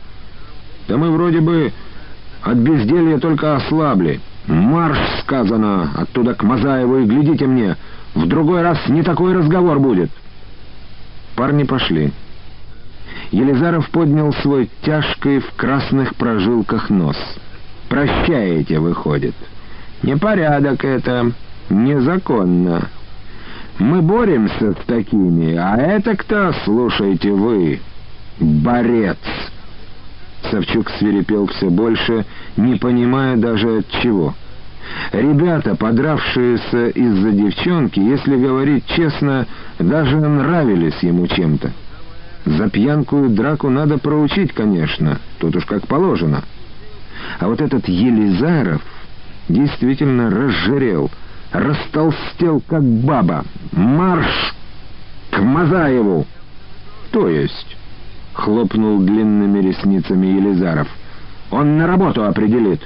«Да 0.87 0.97
мы 0.97 1.11
вроде 1.11 1.41
бы 1.41 1.73
от 2.43 2.57
безделья 2.59 3.19
только 3.19 3.57
ослабли. 3.57 4.21
Марш, 4.47 4.99
сказано, 5.21 5.91
оттуда 5.97 6.35
к 6.35 6.43
Мазаеву 6.43 6.99
и 6.99 7.07
глядите 7.07 7.47
мне. 7.47 7.77
В 8.15 8.27
другой 8.27 8.63
раз 8.63 8.79
не 8.89 9.03
такой 9.03 9.35
разговор 9.35 9.79
будет». 9.79 10.11
Парни 11.35 11.65
пошли. 11.65 12.13
Елизаров 13.31 13.89
поднял 13.91 14.33
свой 14.35 14.71
тяжкий 14.83 15.41
в 15.41 15.53
красных 15.55 16.15
прожилках 16.17 16.91
нос. 16.91 17.17
«Прощаете, 17.89 18.79
выходит. 18.81 19.35
Непорядок 20.03 20.85
это, 20.85 21.33
незаконно». 21.71 22.89
Мы 23.79 24.03
боремся 24.03 24.73
с 24.73 24.87
такими, 24.87 25.55
а 25.55 25.77
это 25.77 26.17
кто, 26.17 26.53
слушайте 26.65 27.31
вы, 27.31 27.81
борец!» 28.41 29.19
Савчук 30.51 30.91
свирепел 30.99 31.47
все 31.47 31.71
больше, 31.71 32.25
не 32.57 32.75
понимая 32.75 33.37
даже 33.37 33.79
от 33.79 33.89
чего. 34.03 34.35
Ребята, 35.13 35.77
подравшиеся 35.77 36.89
из-за 36.89 37.31
девчонки, 37.31 38.01
если 38.01 38.37
говорить 38.37 38.85
честно, 38.87 39.47
даже 39.79 40.17
нравились 40.17 40.99
ему 41.03 41.27
чем-то. 41.29 41.71
За 42.47 42.71
пьянку 42.71 43.27
и 43.27 43.29
драку 43.29 43.69
надо 43.69 43.99
проучить, 43.99 44.53
конечно, 44.55 45.19
тут 45.39 45.55
уж 45.55 45.67
как 45.67 45.87
положено. 45.87 46.43
А 47.39 47.47
вот 47.47 47.61
этот 47.61 47.87
Елизаров 47.89 48.83
действительно 49.49 50.31
разжирел— 50.31 51.11
растолстел, 51.53 52.63
как 52.67 52.83
баба. 52.83 53.45
Марш 53.73 54.55
к 55.31 55.39
Мазаеву! 55.41 56.27
То 57.11 57.29
есть, 57.29 57.77
хлопнул 58.35 59.01
длинными 59.01 59.61
ресницами 59.61 60.27
Елизаров, 60.27 60.89
он 61.51 61.79
на 61.79 61.87
работу 61.87 62.25
определит. 62.25 62.83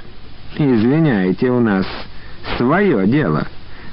Извиняйте, 0.55 1.49
у 1.49 1.59
нас 1.59 1.85
свое 2.57 3.05
дело. 3.07 3.47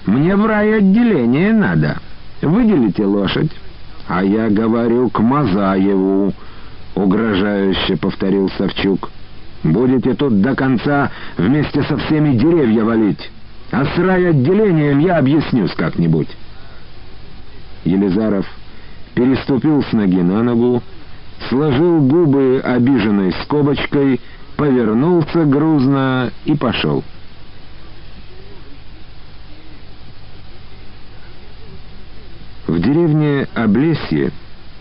Мне 0.07 0.37
в 0.37 0.47
райотделение 0.47 1.53
надо. 1.53 1.99
Выделите 2.43 3.05
лошадь. 3.05 3.51
А 4.09 4.23
я 4.25 4.49
говорю 4.49 5.09
к 5.09 5.21
Мазаеву, 5.21 6.33
угрожающе 6.95 7.97
повторил 7.97 8.51
Савчук. 8.59 9.11
Будете 9.63 10.15
тут 10.15 10.41
до 10.41 10.55
конца 10.55 11.11
вместе 11.37 11.83
со 11.83 11.97
всеми 11.97 12.37
деревья 12.37 12.85
валить. 12.85 13.31
А 13.71 13.85
с 13.85 13.99
райотделением 13.99 14.99
я 14.99 15.19
объяснюсь 15.19 15.73
как-нибудь. 15.75 16.29
Елизаров 17.85 18.47
переступил 19.15 19.83
с 19.83 19.93
ноги 19.93 20.21
на 20.21 20.43
ногу, 20.43 20.83
сложил 21.49 22.01
губы 22.01 22.61
обиженной 22.65 23.33
скобочкой, 23.45 24.21
повернулся 24.57 25.45
грузно 25.45 26.33
и 26.45 26.57
пошел. 26.57 27.05
В 32.67 32.79
деревне 32.79 33.49
Облесье, 33.55 34.33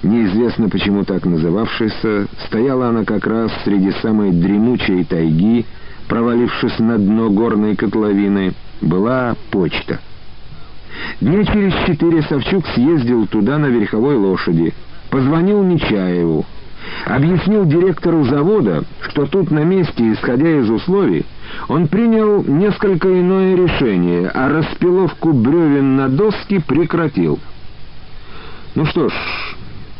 неизвестно 0.03 0.69
почему 0.69 1.05
так 1.05 1.25
называвшейся, 1.25 2.27
стояла 2.45 2.89
она 2.89 3.03
как 3.03 3.25
раз 3.25 3.51
среди 3.63 3.91
самой 4.01 4.31
дремучей 4.31 5.03
тайги, 5.05 5.65
провалившись 6.07 6.77
на 6.79 6.97
дно 6.97 7.29
горной 7.29 7.75
котловины, 7.75 8.53
была 8.81 9.35
почта. 9.51 9.99
Дня 11.21 11.43
через 11.45 11.73
четыре 11.85 12.21
Савчук 12.23 12.65
съездил 12.67 13.27
туда 13.27 13.57
на 13.57 13.67
верховой 13.67 14.15
лошади, 14.15 14.73
позвонил 15.09 15.63
Нечаеву, 15.63 16.45
объяснил 17.05 17.65
директору 17.65 18.23
завода, 18.25 18.83
что 19.01 19.25
тут 19.25 19.51
на 19.51 19.63
месте, 19.63 20.13
исходя 20.13 20.59
из 20.59 20.69
условий, 20.69 21.25
он 21.67 21.87
принял 21.87 22.43
несколько 22.43 23.07
иное 23.07 23.55
решение, 23.55 24.29
а 24.29 24.49
распиловку 24.49 25.33
бревен 25.33 25.95
на 25.95 26.09
доски 26.09 26.59
прекратил. 26.59 27.39
«Ну 28.75 28.85
что 28.85 29.09
ж, 29.09 29.13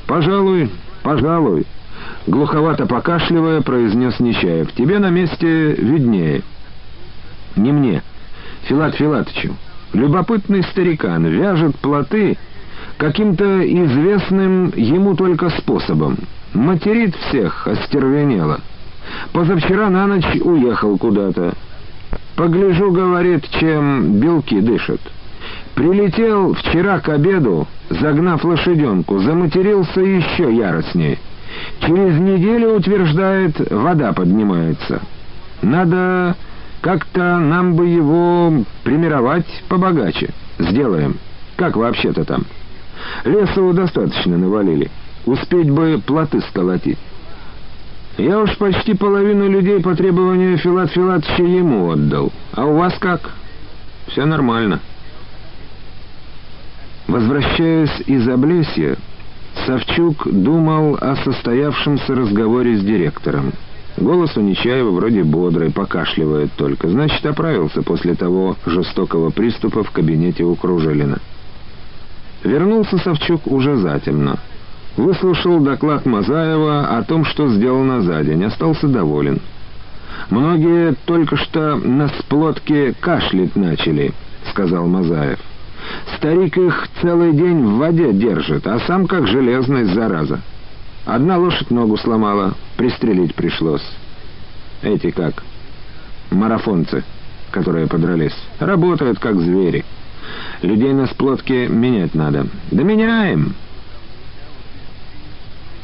пожалуй, 0.08 0.70
пожалуй»,— 1.04 1.66
глуховато 2.28 2.86
покашливая, 2.86 3.62
произнес 3.62 4.20
Нечаев. 4.20 4.72
«Тебе 4.74 5.00
на 5.00 5.10
месте 5.10 5.74
виднее». 5.74 6.44
«Не 7.56 7.72
мне». 7.72 8.02
Филат 8.64 8.96
Филатовичу. 8.96 9.56
Любопытный 9.94 10.64
старикан 10.64 11.26
вяжет 11.26 11.76
плоты 11.78 12.38
каким-то 12.98 13.62
известным 13.62 14.72
ему 14.76 15.16
только 15.16 15.50
способом— 15.50 16.18
Материт 16.54 17.16
всех, 17.16 17.68
остервенело. 17.68 18.60
Позавчера 19.34 19.90
на 19.90 20.08
ночь 20.08 20.36
уехал 20.42 20.98
куда-то. 20.98 21.54
Погляжу, 22.36 22.92
говорит, 22.92 23.48
чем 23.60 24.20
белки 24.20 24.60
дышат. 24.60 25.00
Прилетел 25.76 26.54
вчера 26.56 27.00
к 27.00 27.10
обеду, 27.10 27.68
загнав 27.90 28.44
лошаденку, 28.44 29.20
заматерился 29.20 30.02
еще 30.02 30.54
яростнее. 30.56 31.20
Через 31.82 32.20
неделю, 32.20 32.76
утверждает, 32.76 33.72
вода 33.72 34.12
поднимается. 34.14 35.02
Надо 35.62 36.36
как-то 36.82 37.38
нам 37.40 37.76
бы 37.76 37.88
его 37.88 38.64
примировать 38.84 39.48
побогаче. 39.68 40.34
Сделаем. 40.58 41.18
Как 41.56 41.76
вообще-то 41.76 42.24
там? 42.24 42.46
Лесу 43.26 43.74
достаточно 43.74 44.38
навалили. 44.38 44.90
Успеть 45.26 45.70
бы 45.70 46.02
плоты 46.06 46.42
сколотить. 46.42 46.98
Я 48.18 48.40
уж 48.40 48.58
почти 48.58 48.94
половину 48.94 49.50
людей 49.50 49.82
по 49.82 49.96
требованию 49.96 50.58
Филат 50.58 50.92
Филатовича 50.92 51.44
ему 51.44 51.90
отдал. 51.90 52.32
А 52.54 52.66
у 52.66 52.76
вас 52.76 52.94
как? 53.00 53.32
Все 54.08 54.26
нормально. 54.26 54.80
Возвращаясь 57.08 58.02
из 58.06 58.28
Облесья, 58.28 58.98
Савчук 59.66 60.28
думал 60.32 60.98
о 61.00 61.16
состоявшемся 61.16 62.14
разговоре 62.14 62.78
с 62.78 62.82
директором. 62.82 63.54
Голос 63.98 64.38
у 64.38 64.42
Нечаева 64.42 64.92
вроде 64.92 65.24
бодрый, 65.24 65.72
покашливает 65.72 66.52
только. 66.54 66.90
Значит, 66.90 67.26
оправился 67.26 67.82
после 67.82 68.16
того 68.16 68.56
жестокого 68.66 69.30
приступа 69.30 69.84
в 69.84 69.92
кабинете 69.92 70.44
у 70.44 70.56
Кружилина. 70.56 71.20
Вернулся 72.44 72.98
Савчук 72.98 73.48
уже 73.48 73.76
затемно. 73.78 74.40
Выслушал 74.96 75.60
доклад 75.60 76.06
Мазаева 76.06 76.98
о 76.98 77.04
том, 77.04 77.26
что 77.26 77.50
сделано 77.50 78.02
за 78.02 78.24
день. 78.24 78.44
Остался 78.44 78.88
доволен. 78.88 79.40
«Многие 80.30 80.96
только 81.06 81.38
что 81.38 81.76
на 81.76 82.10
сплотке 82.10 82.94
кашлять 83.00 83.56
начали»,— 83.56 84.14
сказал 84.52 84.86
Мазаев. 84.88 85.40
«Старик 86.18 86.58
их 86.58 86.88
целый 87.02 87.34
день 87.34 87.64
в 87.64 87.78
воде 87.78 88.12
держит, 88.14 88.68
а 88.68 88.80
сам 88.82 89.08
как 89.08 89.28
железный, 89.28 89.86
зараза». 89.86 90.42
Одна 91.06 91.38
лошадь 91.38 91.72
ногу 91.72 91.98
сломала, 91.98 92.56
пристрелить 92.78 93.36
пришлось. 93.36 93.86
Эти 94.82 95.12
как? 95.12 95.44
Марафонцы, 96.30 97.04
которые 97.52 97.88
подрались. 97.88 98.36
Работают 98.60 99.20
как 99.20 99.40
звери. 99.40 99.86
Людей 100.62 100.94
на 100.94 101.08
сплотке 101.08 101.68
менять 101.68 102.14
надо. 102.14 102.48
Да 102.72 102.84
меняем! 102.84 103.56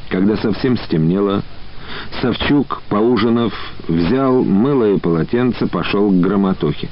Когда 0.10 0.38
совсем 0.38 0.78
стемнело, 0.78 1.44
Савчук, 2.22 2.82
поужинав, 2.90 3.54
взял 3.88 4.44
мыло 4.44 4.94
и 4.94 5.00
полотенце, 5.00 5.68
пошел 5.68 6.12
к 6.12 6.20
громотухе. 6.20 6.90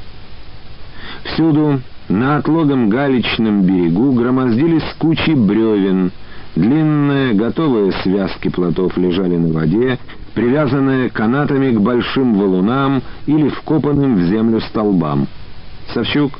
Всюду 1.24 1.82
на 2.10 2.38
отлогом 2.38 2.90
галечном 2.90 3.62
берегу 3.62 4.14
громоздились 4.14 4.96
кучи 4.98 5.32
бревен— 5.32 6.12
Длинные, 6.56 7.34
готовые 7.34 7.92
связки 8.04 8.50
плотов 8.50 8.96
лежали 8.96 9.38
на 9.38 9.52
воде, 9.52 9.98
привязанные 10.36 11.10
канатами 11.10 11.72
к 11.72 11.82
большим 11.82 12.36
валунам 12.36 13.02
или 13.26 13.50
вкопанным 13.50 14.18
в 14.18 14.28
землю 14.28 14.62
столбам. 14.62 15.28
Савчук 15.94 16.34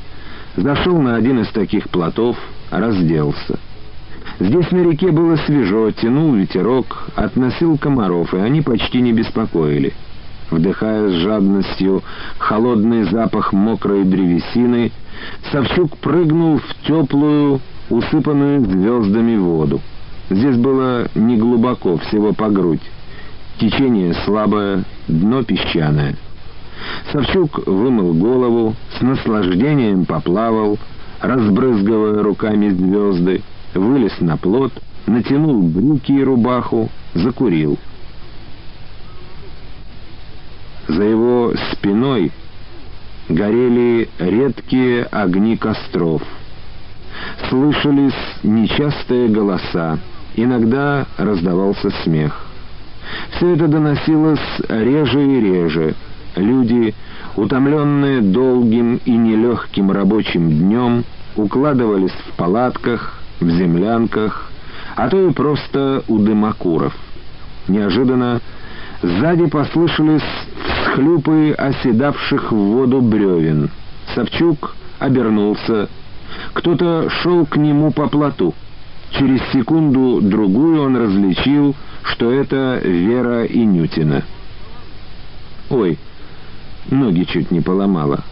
зашел 0.56 1.00
на 1.00 1.16
один 1.16 1.40
из 1.40 1.48
таких 1.48 1.88
плотов, 1.90 2.36
разделся. 2.70 3.58
Здесь 4.38 4.70
на 4.70 4.78
реке 4.78 5.10
было 5.10 5.36
свежо, 5.36 5.90
тянул 5.90 6.32
ветерок, 6.34 7.08
относил 7.16 7.76
комаров, 7.76 8.34
и 8.34 8.38
они 8.38 8.62
почти 8.62 9.00
не 9.00 9.12
беспокоили. 9.12 9.94
Вдыхая 10.50 11.08
с 11.08 11.12
жадностью 11.12 12.02
холодный 12.38 13.04
запах 13.04 13.52
мокрой 13.52 14.04
древесины, 14.04 14.92
Савчук 15.50 15.96
прыгнул 15.98 16.58
в 16.58 16.86
теплую, 16.86 17.60
усыпанную 17.90 18.60
звездами 18.60 19.36
воду. 19.36 19.80
Здесь 20.30 20.56
было 20.56 21.08
не 21.14 21.36
глубоко, 21.36 21.98
всего 21.98 22.32
по 22.32 22.48
грудь. 22.48 22.82
Течение 23.58 24.14
слабое, 24.24 24.84
дно 25.06 25.42
песчаное. 25.42 26.16
Савчук 27.12 27.66
вымыл 27.66 28.14
голову, 28.14 28.74
с 28.98 29.00
наслаждением 29.00 30.06
поплавал, 30.06 30.78
разбрызгивая 31.20 32.22
руками 32.22 32.70
звезды, 32.70 33.42
вылез 33.74 34.18
на 34.20 34.36
плот, 34.36 34.72
натянул 35.06 35.62
брюки 35.62 36.12
и 36.12 36.24
рубаху, 36.24 36.90
закурил. 37.14 37.78
За 40.88 41.02
его 41.02 41.52
спиной 41.72 42.32
горели 43.28 44.08
редкие 44.18 45.04
огни 45.04 45.56
костров. 45.56 46.22
Слышались 47.48 48.14
нечастые 48.42 49.28
голоса, 49.28 49.98
Иногда 50.36 51.06
раздавался 51.16 51.90
смех. 52.02 52.46
Все 53.30 53.54
это 53.54 53.68
доносилось 53.68 54.40
реже 54.68 55.24
и 55.24 55.40
реже. 55.40 55.94
Люди, 56.36 56.94
утомленные 57.36 58.20
долгим 58.20 59.00
и 59.04 59.12
нелегким 59.12 59.92
рабочим 59.92 60.50
днем, 60.50 61.04
укладывались 61.36 62.12
в 62.12 62.36
палатках, 62.36 63.20
в 63.40 63.48
землянках, 63.48 64.50
а 64.96 65.08
то 65.08 65.28
и 65.28 65.32
просто 65.32 66.02
у 66.08 66.18
дымокуров. 66.18 66.94
Неожиданно 67.68 68.40
сзади 69.02 69.46
послышались 69.46 70.22
всхлюпы 70.64 71.54
оседавших 71.56 72.50
в 72.50 72.56
воду 72.56 73.00
бревен. 73.00 73.70
Савчук 74.14 74.74
обернулся. 74.98 75.88
Кто-то 76.52 77.08
шел 77.22 77.46
к 77.46 77.56
нему 77.56 77.92
по 77.92 78.08
плоту. 78.08 78.54
Через 79.18 79.40
секунду-другую 79.52 80.82
он 80.82 80.96
различил, 80.96 81.76
что 82.02 82.32
это 82.32 82.80
Вера 82.82 83.44
Инютина. 83.44 84.24
«Ой, 85.70 85.98
ноги 86.90 87.22
чуть 87.22 87.50
не 87.50 87.60
поломала. 87.60 88.24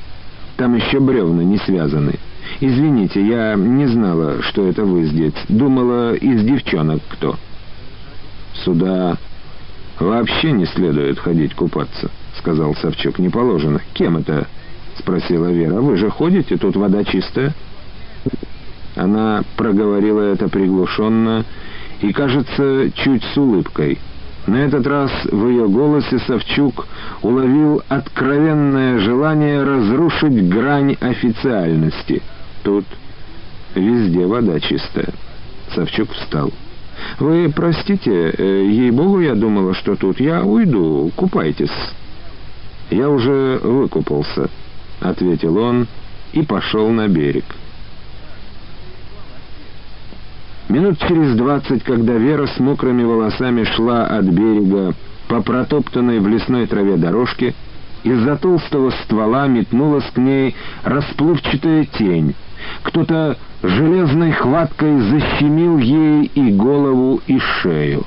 Там 0.56 0.74
еще 0.74 0.98
бревна 0.98 1.42
не 1.44 1.58
связаны. 1.58 2.14
Извините, 2.60 3.24
я 3.24 3.54
не 3.54 3.86
знала, 3.86 4.42
что 4.42 4.66
это 4.66 4.84
вы 4.84 5.04
здесь. 5.04 5.34
Думала, 5.48 6.14
из 6.14 6.42
девчонок 6.42 7.00
кто». 7.08 7.36
«Сюда 8.64 9.16
вообще 10.00 10.50
не 10.50 10.66
следует 10.66 11.18
ходить 11.18 11.54
купаться»,— 11.54 12.10
сказал 12.38 12.74
Савчук. 12.74 13.18
«Не 13.20 13.28
положено. 13.28 13.80
Кем 13.94 14.16
это?»— 14.16 14.48
спросила 14.98 15.46
Вера. 15.46 15.80
«Вы 15.80 15.96
же 15.96 16.10
ходите, 16.10 16.56
тут 16.56 16.74
вода 16.76 17.04
чистая». 17.04 17.54
Она 18.96 19.42
проговорила 19.56 20.20
это 20.20 20.48
приглушенно 20.48 21.44
и, 22.00 22.12
кажется, 22.12 22.90
чуть 22.94 23.24
с 23.24 23.36
улыбкой. 23.36 23.98
На 24.46 24.56
этот 24.56 24.86
раз 24.86 25.10
в 25.24 25.48
ее 25.48 25.68
голосе 25.68 26.18
Савчук 26.18 26.86
уловил 27.22 27.82
откровенное 27.88 28.98
желание 28.98 29.62
разрушить 29.62 30.48
грань 30.48 30.96
официальности. 31.00 32.22
Тут 32.64 32.84
везде 33.74 34.26
вода 34.26 34.58
чистая. 34.58 35.10
Савчук 35.74 36.10
встал. 36.10 36.52
«Вы 37.18 37.52
простите, 37.54 38.30
э, 38.36 38.64
ей-богу, 38.66 39.20
я 39.20 39.34
думала, 39.34 39.74
что 39.74 39.96
тут. 39.96 40.20
Я 40.20 40.42
уйду, 40.42 41.10
купайтесь». 41.16 41.70
«Я 42.90 43.08
уже 43.08 43.58
выкупался»,— 43.62 44.50
ответил 45.00 45.56
он 45.56 45.86
и 46.32 46.42
пошел 46.42 46.90
на 46.90 47.08
берег. 47.08 47.44
Минут 50.68 50.98
через 51.00 51.36
двадцать, 51.36 51.82
когда 51.82 52.14
Вера 52.14 52.46
с 52.46 52.58
мокрыми 52.58 53.02
волосами 53.02 53.64
шла 53.64 54.06
от 54.06 54.24
берега 54.24 54.94
по 55.28 55.42
протоптанной 55.42 56.20
в 56.20 56.28
лесной 56.28 56.66
траве 56.66 56.96
дорожке, 56.96 57.54
из-за 58.04 58.36
толстого 58.36 58.90
ствола 59.04 59.48
метнулась 59.48 60.08
к 60.12 60.18
ней 60.18 60.54
расплывчатая 60.84 61.84
тень. 61.84 62.34
Кто-то 62.82 63.36
железной 63.62 64.32
хваткой 64.32 65.00
защемил 65.00 65.78
ей 65.78 66.30
и 66.34 66.52
голову, 66.52 67.20
и 67.26 67.38
шею. 67.38 68.04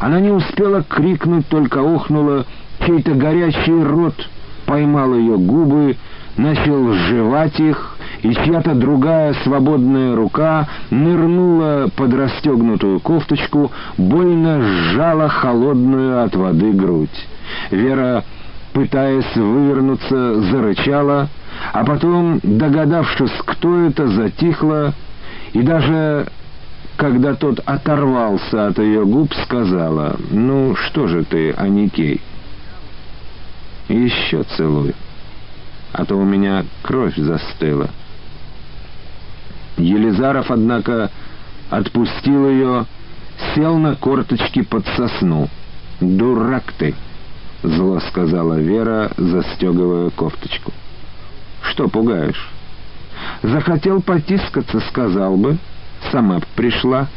Она 0.00 0.20
не 0.20 0.30
успела 0.30 0.82
крикнуть, 0.82 1.46
только 1.48 1.80
охнула, 1.80 2.46
чей-то 2.84 3.12
горячий 3.14 3.82
рот 3.82 4.28
поймал 4.66 5.14
ее 5.14 5.38
губы, 5.38 5.96
начал 6.36 6.92
сживать 6.92 7.58
их, 7.60 7.96
и 8.22 8.32
чья-то 8.34 8.74
другая 8.74 9.34
свободная 9.42 10.14
рука 10.14 10.68
нырнула 10.90 11.88
под 11.94 12.14
расстегнутую 12.14 13.00
кофточку, 13.00 13.72
больно 13.98 14.62
сжала 14.62 15.28
холодную 15.28 16.22
от 16.24 16.34
воды 16.36 16.72
грудь. 16.72 17.28
Вера, 17.70 18.24
пытаясь 18.72 19.34
вывернуться, 19.34 20.40
зарычала, 20.40 21.28
а 21.72 21.84
потом, 21.84 22.38
догадавшись, 22.42 23.32
кто 23.44 23.86
это, 23.86 24.06
затихла 24.06 24.94
и 25.52 25.60
даже 25.60 26.28
когда 26.96 27.34
тот 27.34 27.60
оторвался 27.64 28.68
от 28.68 28.78
ее 28.78 29.04
губ, 29.04 29.34
сказала, 29.34 30.16
«Ну, 30.30 30.76
что 30.76 31.08
же 31.08 31.24
ты, 31.24 31.50
Аникей?» 31.52 32.20
«Еще 33.88 34.44
целуй, 34.44 34.94
а 35.92 36.04
то 36.04 36.16
у 36.16 36.24
меня 36.24 36.64
кровь 36.82 37.16
застыла». 37.16 37.90
Елизаров, 39.76 40.50
однако, 40.50 41.10
отпустил 41.70 42.48
ее, 42.48 42.86
сел 43.54 43.78
на 43.78 43.96
корточки 43.96 44.62
под 44.62 44.86
сосну. 44.96 45.48
«Дурак 46.00 46.72
ты!»— 46.78 46.94
зло 47.62 48.00
сказала 48.00 48.58
Вера, 48.58 49.10
застегивая 49.16 50.10
кофточку. 50.10 50.72
«Что 51.62 51.88
пугаешь?» 51.88 52.50
«Захотел 53.42 54.02
потискаться, 54.02 54.80
сказал 54.80 55.36
бы. 55.36 55.58
Сама 56.10 56.38
б 56.38 56.44
пришла». 56.56 57.08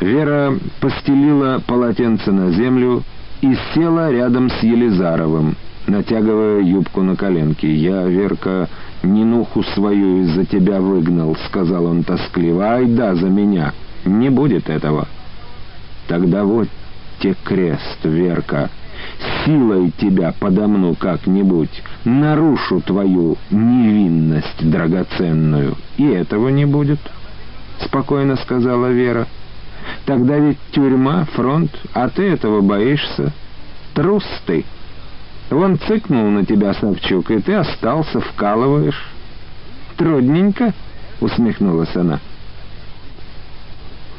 Вера 0.00 0.54
постелила 0.80 1.60
полотенце 1.66 2.30
на 2.32 2.52
землю 2.52 3.02
и 3.40 3.54
села 3.74 4.10
рядом 4.10 4.48
с 4.48 4.62
Елизаровым, 4.62 5.56
натягивая 5.86 6.60
юбку 6.60 7.02
на 7.02 7.16
коленки. 7.16 7.66
«Я, 7.66 8.04
Верка, 8.04 8.68
Нинуху 9.02 9.62
свою 9.62 10.22
из-за 10.22 10.44
тебя 10.44 10.80
выгнал»,— 10.80 11.36
сказал 11.46 11.86
он 11.86 12.02
тоскливо. 12.02 12.64
«Ай 12.64 12.86
да, 12.86 13.14
за 13.14 13.28
меня. 13.28 13.72
Не 14.04 14.28
будет 14.28 14.68
этого». 14.68 15.08
«Тогда 16.06 16.44
вот 16.44 16.68
те 17.20 17.34
крест, 17.44 17.98
Верка. 18.04 18.68
Силой 19.44 19.92
тебя 19.98 20.34
подомну 20.38 20.94
как-нибудь, 20.94 21.82
нарушу 22.04 22.80
твою 22.80 23.38
невинность 23.50 24.70
драгоценную. 24.70 25.76
И 25.96 26.04
этого 26.04 26.48
не 26.48 26.66
будет»,— 26.66 27.00
спокойно 27.80 28.36
сказала 28.36 28.88
Вера. 28.88 29.26
«Тогда 30.04 30.36
ведь 30.36 30.58
тюрьма, 30.72 31.26
фронт, 31.32 31.70
а 31.94 32.08
ты 32.08 32.24
этого 32.24 32.60
боишься. 32.60 33.32
Трус 33.94 34.24
ты». 34.46 34.64
Вон 35.50 35.78
цыкнул 35.80 36.30
на 36.30 36.46
тебя 36.46 36.72
Савчук, 36.74 37.30
и 37.32 37.40
ты 37.40 37.54
остался, 37.54 38.20
вкалываешь. 38.20 39.08
Трудненько, 39.96 40.72
усмехнулась 41.20 41.94
она. 41.96 42.20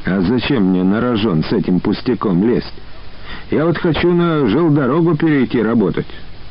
А 0.06 0.20
зачем 0.22 0.65
мне 0.65 0.84
на 0.84 1.00
рожон 1.00 1.44
с 1.44 1.54
этим 1.54 1.80
пустяком 1.80 2.46
лезть? 2.46 2.74
Я 3.50 3.65
вот 3.65 3.78
хочу 3.78 4.12
на 4.12 4.46
жилдорогу 4.48 5.15
перейти 5.15 5.62
работать. 5.62 6.08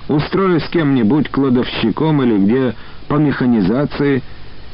Устроюсь 0.09 0.67
кем-нибудь 0.71 1.29
кладовщиком 1.29 2.23
или 2.23 2.39
где 2.39 2.75
по 3.07 3.15
механизации. 3.17 4.23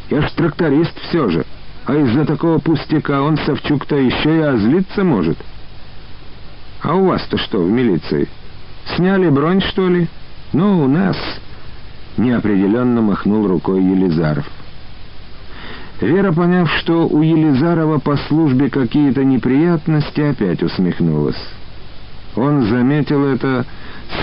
Я 0.08 0.22
ж 0.22 0.30
тракторист 0.32 0.96
все 1.08 1.28
же. 1.28 1.44
А 1.84 1.96
из-за 1.96 2.24
такого 2.24 2.58
пустяка 2.58 3.22
он, 3.22 3.38
Савчук-то, 3.38 3.96
еще 3.96 4.36
и 4.36 4.40
озлиться 4.40 5.02
может. 5.02 5.38
А 6.82 6.94
у 6.94 7.06
вас-то 7.06 7.38
что 7.38 7.58
в 7.58 7.68
милиции? 7.68 8.28
Сняли 8.94 9.28
бронь, 9.28 9.60
что 9.60 9.88
ли? 9.88 10.08
Ну, 10.52 10.84
у 10.84 10.88
нас...» 10.88 11.16
Неопределенно 12.16 13.02
махнул 13.02 13.46
рукой 13.46 13.82
Елизаров. 13.82 14.48
Вера, 16.00 16.32
поняв, 16.32 16.70
что 16.78 17.06
у 17.06 17.20
Елизарова 17.22 17.98
по 17.98 18.16
службе 18.16 18.70
какие-то 18.70 19.22
неприятности, 19.22 20.20
опять 20.20 20.62
усмехнулась. 20.62 21.40
Он 22.36 22.66
заметил 22.66 23.24
это, 23.24 23.66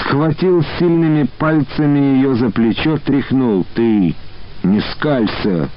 схватил 0.02 0.64
сильными 0.80 1.28
пальцами 1.38 2.00
ее 2.00 2.36
за 2.36 2.50
плечо, 2.50 2.98
тряхнул. 2.98 3.66
«Ты 3.76 4.16
не 4.64 4.82
скалься! 4.92 5.70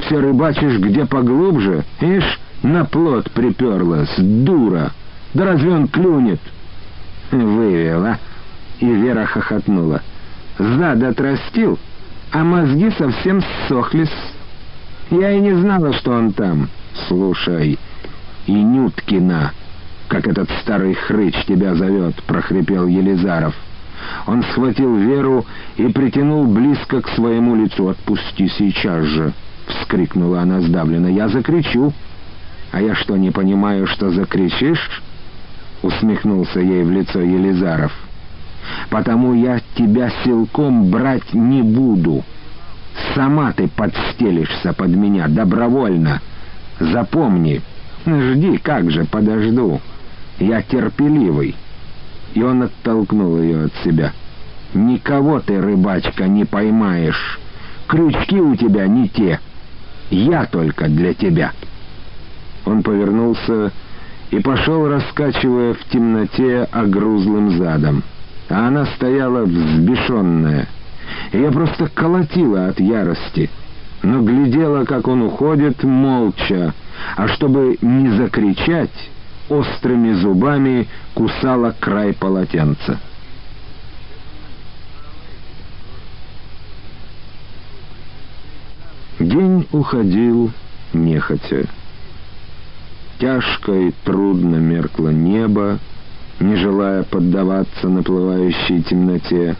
Все 0.00 0.20
рыбачишь 0.20 0.78
где 0.78 1.06
поглубже, 1.06 1.84
ишь, 2.00 2.40
на 2.62 2.84
плот 2.84 3.30
приперлась, 3.30 4.14
дура! 4.18 4.92
Да 5.34 5.44
разве 5.44 5.72
он 5.72 5.88
клюнет?» 5.88 6.40
Вывела. 7.30 8.18
И 8.80 8.86
Вера 8.86 9.26
хохотнула. 9.26 10.02
Зад 10.58 11.02
отрастил, 11.02 11.78
а 12.32 12.44
мозги 12.44 12.90
совсем 12.90 13.42
ссохлись. 13.42 14.12
Я 15.10 15.32
и 15.32 15.40
не 15.40 15.54
знала, 15.54 15.92
что 15.92 16.12
он 16.12 16.32
там. 16.32 16.68
Слушай, 17.06 17.78
и 18.46 18.52
Нюткина, 18.52 19.52
как 20.08 20.26
этот 20.26 20.50
старый 20.62 20.94
хрыч 20.94 21.34
тебя 21.46 21.74
зовет, 21.74 22.22
прохрипел 22.24 22.86
Елизаров. 22.86 23.54
Он 24.26 24.42
схватил 24.42 24.96
Веру 24.96 25.46
и 25.76 25.86
притянул 25.88 26.46
близко 26.46 27.02
к 27.02 27.08
своему 27.10 27.56
лицу. 27.56 27.88
«Отпусти 27.88 28.48
сейчас 28.48 29.04
же!»— 29.04 29.32
вскрикнула 29.66 30.42
она 30.42 30.60
сдавленно. 30.60 31.08
«Я 31.08 31.28
закричу!» 31.28 31.92
«А 32.70 32.80
я 32.82 32.94
что, 32.94 33.16
не 33.16 33.30
понимаю, 33.30 33.86
что 33.86 34.10
закричишь?»— 34.10 35.02
усмехнулся 35.82 36.60
ей 36.60 36.82
в 36.82 36.90
лицо 36.90 37.20
Елизаров. 37.20 37.92
«Потому 38.90 39.34
я 39.34 39.60
тебя 39.76 40.10
силком 40.24 40.90
брать 40.90 41.32
не 41.32 41.62
буду. 41.62 42.24
Сама 43.14 43.52
ты 43.52 43.68
подстелишься 43.68 44.72
под 44.72 44.90
меня 44.90 45.28
добровольно. 45.28 46.20
Запомни, 46.78 47.62
жди, 48.06 48.58
как 48.58 48.90
же, 48.90 49.04
подожду. 49.04 49.80
Я 50.38 50.62
терпеливый». 50.62 51.56
И 52.34 52.42
он 52.42 52.62
оттолкнул 52.62 53.38
ее 53.40 53.66
от 53.66 53.72
себя. 53.84 54.12
«Никого 54.74 55.40
ты, 55.40 55.60
рыбачка, 55.60 56.26
не 56.26 56.44
поймаешь. 56.44 57.40
Крючки 57.86 58.38
у 58.38 58.54
тебя 58.54 58.86
не 58.86 59.08
те. 59.08 59.40
Я 60.10 60.44
только 60.44 60.88
для 60.88 61.14
тебя». 61.14 61.52
Он 62.66 62.82
повернулся 62.82 63.72
и 64.30 64.40
пошел, 64.40 64.88
раскачивая 64.88 65.74
в 65.74 65.84
темноте 65.90 66.68
огрузлым 66.70 67.58
задом. 67.58 68.02
А 68.48 68.68
она 68.68 68.86
стояла 68.86 69.44
взбешенная. 69.44 70.68
Ее 71.32 71.50
просто 71.50 71.88
колотила 71.88 72.68
от 72.68 72.80
ярости, 72.80 73.50
но 74.02 74.20
глядела, 74.22 74.84
как 74.84 75.08
он 75.08 75.22
уходит, 75.22 75.82
молча, 75.82 76.74
а 77.16 77.28
чтобы 77.28 77.78
не 77.80 78.10
закричать, 78.10 79.10
острыми 79.48 80.12
зубами 80.12 80.88
кусала 81.14 81.74
край 81.78 82.12
полотенца. 82.12 82.98
День 89.18 89.66
уходил 89.72 90.52
нехотя. 90.92 91.66
Тяжко 93.18 93.72
и 93.72 93.92
трудно 94.04 94.56
меркло 94.56 95.08
небо, 95.08 95.78
не 96.38 96.54
желая 96.56 97.02
поддаваться 97.02 97.88
наплывающей 97.88 98.82
темноте. 98.82 99.56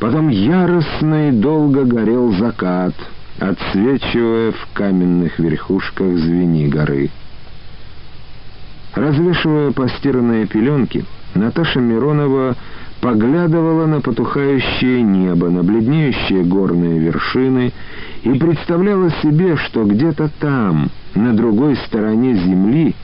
Потом 0.00 0.28
яростно 0.28 1.28
и 1.28 1.32
долго 1.32 1.84
горел 1.84 2.32
закат, 2.32 2.94
отсвечивая 3.38 4.50
в 4.50 4.68
каменных 4.72 5.38
верхушках 5.38 6.16
звени 6.18 6.66
горы. 6.66 7.10
Развешивая 8.94 9.70
постиранные 9.70 10.46
пеленки, 10.46 11.04
Наташа 11.34 11.80
Миронова 11.80 12.56
поглядывала 13.00 13.86
на 13.86 14.00
потухающее 14.00 15.02
небо, 15.02 15.48
на 15.48 15.62
бледнеющие 15.62 16.44
горные 16.44 16.98
вершины 16.98 17.72
и 18.22 18.30
представляла 18.30 19.10
себе, 19.22 19.56
что 19.56 19.84
где-то 19.84 20.30
там, 20.40 20.88
на 21.14 21.32
другой 21.34 21.76
стороне 21.86 22.34
земли, 22.34 22.94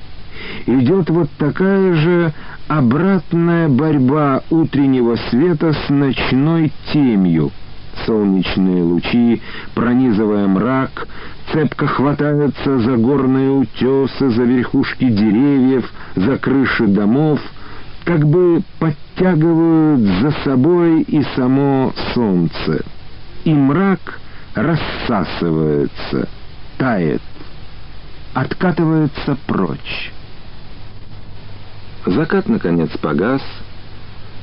идет 0.67 1.11
вот 1.11 1.31
такая 1.39 1.95
же 1.95 2.33
обратная 2.69 3.69
борьба 3.69 4.43
утреннего 4.51 5.17
света 5.31 5.73
с 5.73 5.91
ночной 5.91 6.73
темью. 6.93 7.51
Солнечные 8.07 8.83
лучи, 8.83 9.43
пронизывая 9.75 10.49
мрак, 10.49 11.07
цепко 11.53 11.87
хватаются 11.87 12.79
за 12.79 12.97
горные 12.97 13.51
утесы, 13.51 14.31
за 14.31 14.43
верхушки 14.43 15.05
деревьев, 15.05 15.93
за 16.17 16.39
крыши 16.39 16.87
домов— 16.87 17.41
как 18.05 18.27
бы 18.27 18.63
подтягивают 18.79 20.01
за 20.01 20.31
собой 20.45 21.03
и 21.03 21.23
само 21.37 21.93
солнце. 22.15 22.85
И 23.45 23.53
мрак 23.53 24.21
рассасывается, 24.55 26.29
тает, 26.79 27.23
откатывается 28.35 29.37
прочь. 29.47 30.13
Закат, 32.07 32.49
наконец, 32.49 32.91
погас. 33.01 33.43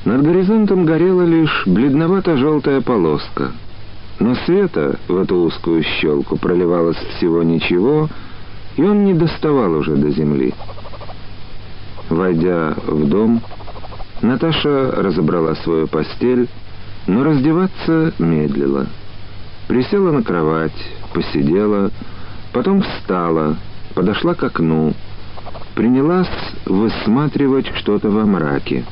Над 0.04 0.22
горизонтом 0.22 0.86
горела 0.86 1.22
лишь 1.22 1.64
бледновато-желтая 1.66 2.80
полоска. 2.80 3.52
Но 4.18 4.34
света 4.34 4.98
в 5.08 5.16
эту 5.16 5.36
узкую 5.36 5.82
щелку 5.82 6.36
проливалось 6.36 6.96
всего 7.16 7.42
ничего, 7.42 8.08
и 8.76 8.82
он 8.82 9.04
не 9.04 9.14
доставал 9.14 9.72
уже 9.72 9.96
до 9.96 10.10
земли. 10.10 10.54
Войдя 12.10 12.74
в 12.86 13.08
дом, 13.08 13.40
Наташа 14.20 14.92
разобрала 14.92 15.54
свою 15.54 15.86
постель, 15.86 16.48
но 17.06 17.24
раздеваться 17.24 18.12
медлила. 18.18 18.86
Присела 19.68 20.10
на 20.10 20.22
кровать, 20.22 20.74
посидела, 21.14 21.90
Потом 22.52 22.82
встала, 22.82 23.56
подошла 23.94 24.34
к 24.34 24.42
окну, 24.42 24.92
принялась 25.74 26.28
высматривать 26.66 27.66
что-то 27.76 28.10
во 28.10 28.26
мраке. 28.26 28.84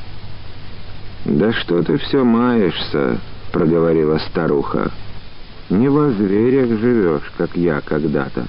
«Да 1.25 1.53
что 1.53 1.83
ты 1.83 1.99
все 1.99 2.23
маешься?»— 2.23 3.19
проговорила 3.53 4.19
старуха. 4.31 4.93
«Не 5.71 5.89
во 5.89 6.11
зверях 6.11 6.79
живешь, 6.79 7.33
как 7.37 7.57
я 7.57 7.81
когда-то». 7.81 8.47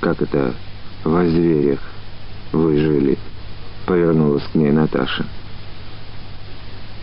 «Как 0.00 0.20
это 0.20 0.54
во 1.04 1.24
зверях 1.24 1.80
вы 2.52 2.78
жили?»— 2.78 3.18
повернулась 3.88 4.44
к 4.52 4.54
ней 4.54 4.70
Наташа. 4.70 5.24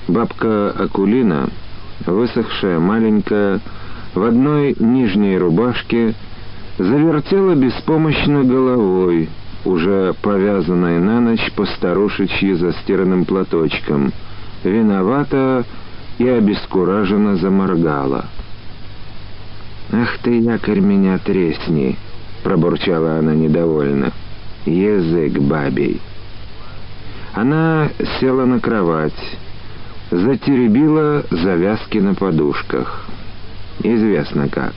Бабка 0.08 0.70
Акулина, 0.70 1.50
высохшая, 2.06 2.80
маленькая, 2.80 3.60
в 4.14 4.24
одной 4.24 4.76
нижней 4.80 5.38
рубашке, 5.38 6.14
завертела 6.78 7.56
беспомощно 7.56 8.44
головой, 8.44 9.30
уже 9.66 10.14
повязанной 10.22 11.00
на 11.00 11.20
ночь 11.20 11.52
по 11.56 11.66
старушечьи 11.66 12.54
застиранным 12.54 13.26
платочком, 13.26 14.14
виновата 14.64 15.66
и 16.20 16.28
обескураженно 16.28 17.36
заморгала. 17.38 18.26
«Ах 19.92 20.20
ты, 20.22 20.40
якорь, 20.40 20.82
меня 20.82 21.18
тресни!»— 21.18 21.98
пробурчала 22.44 23.18
она 23.18 23.34
недовольно. 23.34 24.12
«Язык 24.66 25.40
бабей!» 25.40 26.00
Она 27.36 27.90
села 28.22 28.46
на 28.46 28.62
кровать, 28.62 29.38
затеребила 30.10 31.26
завязки 31.30 31.98
на 31.98 32.16
подушках. 32.16 33.06
Известно 33.84 34.48
как. 34.48 34.74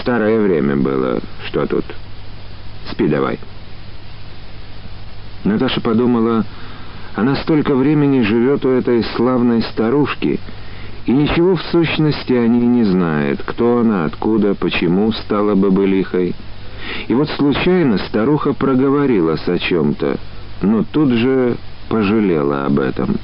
Старое 0.00 0.40
время 0.40 0.76
было. 0.76 1.18
Что 1.46 1.66
тут? 1.66 1.84
Спи 2.92 3.08
давай. 3.08 3.40
Наташа 5.42 5.80
подумала, 5.80 6.44
она 7.16 7.34
столько 7.34 7.74
времени 7.74 8.20
живет 8.22 8.64
у 8.64 8.68
этой 8.68 9.02
славной 9.16 9.62
старушки, 9.62 10.38
и 11.06 11.10
ничего 11.10 11.56
в 11.56 11.62
сущности 11.72 12.34
о 12.34 12.46
ней 12.46 12.66
не 12.66 12.84
знает, 12.84 13.42
кто 13.44 13.78
она, 13.78 14.04
откуда, 14.04 14.54
почему 14.54 15.10
стала 15.10 15.56
бы 15.56 15.72
былихой. 15.72 16.36
И 17.08 17.14
вот 17.14 17.28
случайно 17.30 17.98
старуха 17.98 18.52
проговорилась 18.52 19.48
о 19.48 19.58
чем-то, 19.58 20.18
но 20.62 20.84
тут 20.84 21.10
же 21.10 21.56
пожалела 21.88 22.66
об 22.66 22.78
этом. 22.78 23.16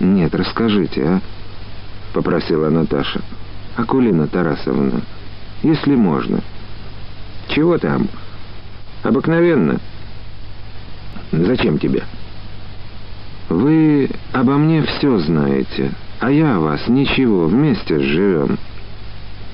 «Нет, 0.00 0.34
расскажите, 0.34 1.04
а?»— 1.04 1.20
попросила 2.14 2.70
Наташа. 2.70 3.20
«Акулина 3.76 4.26
Тарасовна, 4.26 5.02
если 5.62 5.94
можно». 5.94 6.40
«Чего 7.48 7.78
там?» 7.78 8.08
«Обыкновенно». 9.02 9.78
«Зачем 11.32 11.78
тебе?» 11.78 12.02
«Вы 13.48 14.10
обо 14.32 14.56
мне 14.56 14.82
все 14.82 15.18
знаете, 15.18 15.92
а 16.20 16.30
я 16.30 16.56
о 16.56 16.60
вас 16.60 16.88
ничего, 16.88 17.46
вместе 17.46 17.98
живем». 17.98 18.58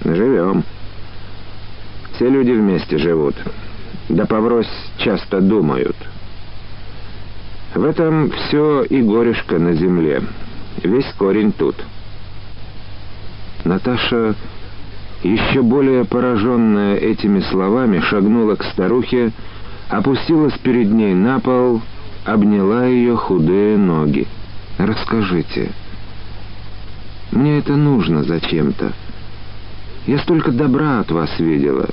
«Живем. 0.04 0.62
Все 2.12 2.28
люди 2.28 2.52
вместе 2.52 2.98
живут. 2.98 3.34
Да 4.08 4.26
поврось 4.26 4.70
часто 4.98 5.40
думают». 5.40 5.96
В 7.76 7.84
этом 7.84 8.30
все 8.30 8.84
и 8.84 9.02
горюшка 9.02 9.58
на 9.58 9.74
земле. 9.74 10.22
Весь 10.82 11.12
корень 11.18 11.52
тут. 11.52 11.76
Наташа, 13.64 14.34
еще 15.22 15.60
более 15.60 16.06
пораженная 16.06 16.96
этими 16.96 17.40
словами, 17.40 18.00
шагнула 18.00 18.54
к 18.54 18.64
старухе, 18.64 19.30
опустилась 19.90 20.56
перед 20.62 20.90
ней 20.90 21.12
на 21.12 21.38
пол, 21.38 21.82
обняла 22.24 22.86
ее 22.86 23.14
худые 23.14 23.76
ноги. 23.76 24.26
«Расскажите. 24.78 25.70
Мне 27.30 27.58
это 27.58 27.76
нужно 27.76 28.22
зачем-то. 28.24 28.92
Я 30.06 30.18
столько 30.20 30.50
добра 30.50 31.00
от 31.00 31.10
вас 31.10 31.38
видела. 31.38 31.90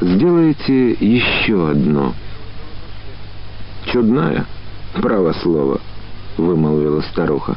Сделайте 0.00 0.92
еще 0.92 1.70
одно». 1.70 2.14
«Чудная?» 3.92 4.46
«Право 5.02 5.32
слово»,— 5.32 5.80
вымолвила 6.36 7.02
старуха. 7.02 7.56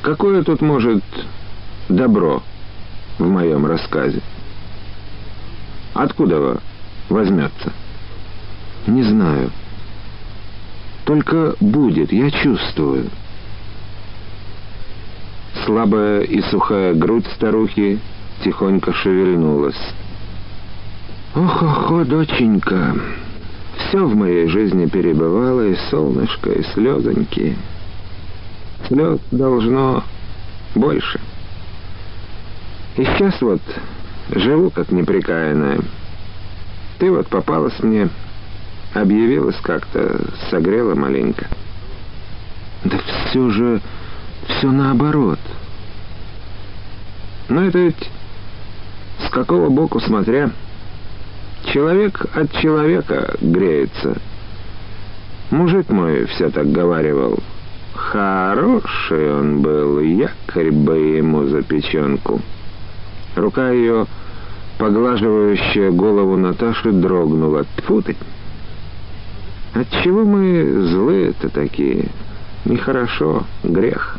«Какое 0.00 0.42
тут 0.42 0.62
может 0.62 1.04
добро 1.88 2.42
в 3.18 3.28
моем 3.28 3.66
рассказе? 3.66 4.22
Откуда 5.92 6.60
возьмется?» 7.10 7.72
«Не 8.86 9.02
знаю. 9.02 9.50
Только 11.04 11.54
будет, 11.60 12.12
я 12.12 12.30
чувствую». 12.30 13.10
Слабая 15.66 16.22
и 16.22 16.40
сухая 16.40 16.94
грудь 16.94 17.26
старухи 17.34 18.00
тихонько 18.42 18.92
шевельнулась. 18.94 19.78
«Ох-охо, 21.34 22.04
доченька!» 22.04 22.96
Все 23.76 24.04
в 24.04 24.14
моей 24.14 24.48
жизни 24.48 24.86
перебывало, 24.86 25.66
и 25.68 25.76
солнышко, 25.90 26.50
и 26.50 26.62
слезоньки. 26.74 27.56
Слез 28.86 29.18
должно 29.30 30.04
больше. 30.74 31.20
И 32.96 33.04
сейчас 33.04 33.40
вот 33.40 33.60
живу 34.30 34.70
как 34.70 34.90
неприкаянная. 34.90 35.80
Ты 36.98 37.10
вот 37.10 37.28
попалась 37.28 37.78
мне, 37.80 38.08
объявилась 38.94 39.56
как-то, 39.62 40.20
согрела 40.50 40.94
маленько. 40.94 41.46
Да 42.84 42.98
все 42.98 43.50
же, 43.50 43.80
все 44.46 44.70
наоборот. 44.70 45.38
Но 47.48 47.64
это 47.64 47.78
ведь 47.78 48.10
с 49.26 49.30
какого 49.30 49.68
боку 49.68 50.00
смотря... 50.00 50.50
Человек 51.66 52.26
от 52.34 52.52
человека 52.60 53.34
греется. 53.40 54.16
Мужик 55.50 55.88
мой 55.90 56.26
все 56.26 56.50
так 56.50 56.70
говаривал. 56.70 57.38
Хороший 57.94 59.32
он 59.32 59.60
был, 59.60 60.00
якорь 60.00 60.70
бы 60.72 60.96
ему 60.98 61.44
за 61.44 61.62
печенку. 61.62 62.40
Рука 63.36 63.70
ее, 63.70 64.06
поглаживающая 64.78 65.90
голову 65.90 66.36
Наташи, 66.36 66.90
дрогнула. 66.90 67.64
Тьфу 67.76 68.02
ты! 68.02 68.16
Отчего 69.74 70.24
мы 70.24 70.86
злые-то 70.88 71.48
такие? 71.48 72.08
Нехорошо, 72.64 73.44
грех. 73.62 74.18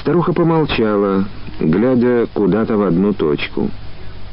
Старуха 0.00 0.32
помолчала, 0.32 1.24
глядя 1.60 2.26
куда-то 2.32 2.76
в 2.76 2.82
одну 2.82 3.12
точку. 3.12 3.70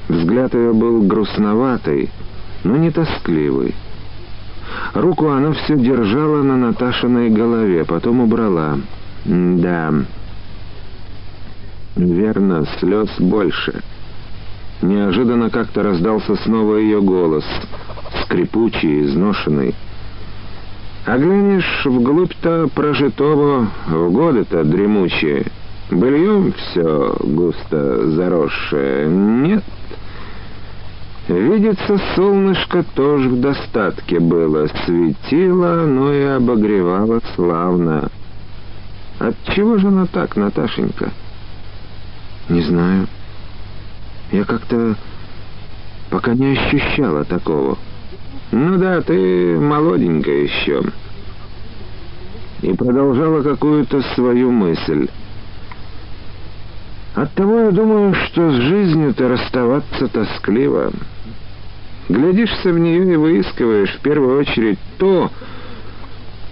Взгляд 0.07 0.53
ее 0.53 0.73
был 0.73 1.01
грустноватый, 1.01 2.11
но 2.63 2.77
не 2.77 2.91
тоскливый. 2.91 3.73
Руку 4.93 5.29
она 5.29 5.53
все 5.53 5.77
держала 5.77 6.43
на 6.43 6.57
Наташиной 6.57 7.29
голове, 7.29 7.85
потом 7.85 8.21
убрала. 8.21 8.77
«Да, 9.25 9.93
верно, 11.95 12.65
слез 12.79 13.09
больше». 13.19 13.81
Неожиданно 14.81 15.49
как-то 15.49 15.81
раздался 15.83 16.35
снова 16.35 16.75
ее 16.75 17.01
голос, 17.01 17.45
скрипучий, 18.23 19.05
изношенный. 19.05 19.73
«А 21.05 21.17
глянешь, 21.17 21.85
вглубь-то 21.85 22.67
прожитого, 22.75 23.69
в 23.87 24.11
годы-то 24.11 24.63
дремучие, 24.63 25.45
бельем 25.89 26.53
все 26.53 27.15
густо 27.21 28.11
заросшее, 28.11 29.07
нет?» 29.07 29.63
Видится, 31.27 31.99
солнышко 32.15 32.83
тоже 32.93 33.29
в 33.29 33.41
достатке 33.41 34.19
было, 34.19 34.67
светило, 34.85 35.85
но 35.87 36.13
и 36.13 36.21
обогревало 36.23 37.19
славно. 37.35 38.09
Отчего 39.17 39.77
же 39.79 39.87
она 39.87 40.05
так, 40.05 40.35
Наташенька? 40.35 41.11
Не 42.47 42.61
знаю. 42.61 43.07
Я 44.31 44.43
как-то 44.43 44.95
пока 46.11 46.35
не 46.35 46.51
ощущала 46.51 47.23
такого. 47.23 47.79
Ну 48.51 48.77
да, 48.77 49.01
ты 49.01 49.59
молоденькая 49.59 50.43
еще. 50.43 50.83
И 52.61 52.71
продолжала 52.73 53.41
какую-то 53.41 54.03
свою 54.13 54.51
мысль. 54.51 55.07
Оттого 57.15 57.61
я 57.61 57.71
думаю, 57.71 58.13
что 58.13 58.51
с 58.51 58.55
жизнью-то 58.55 59.27
расставаться 59.27 60.07
тоскливо. 60.07 60.91
Глядишься 62.07 62.71
в 62.71 62.77
нее 62.77 63.13
и 63.13 63.15
выискиваешь 63.15 63.93
в 63.95 63.99
первую 64.01 64.39
очередь 64.39 64.77
то, 64.97 65.31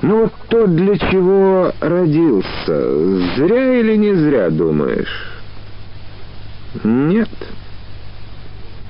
ну 0.01 0.21
вот 0.21 0.33
то, 0.49 0.65
для 0.65 0.97
чего 0.97 1.71
родился. 1.79 3.35
Зря 3.37 3.79
или 3.79 3.95
не 3.95 4.13
зря 4.15 4.49
думаешь? 4.49 5.31
Нет. 6.83 7.29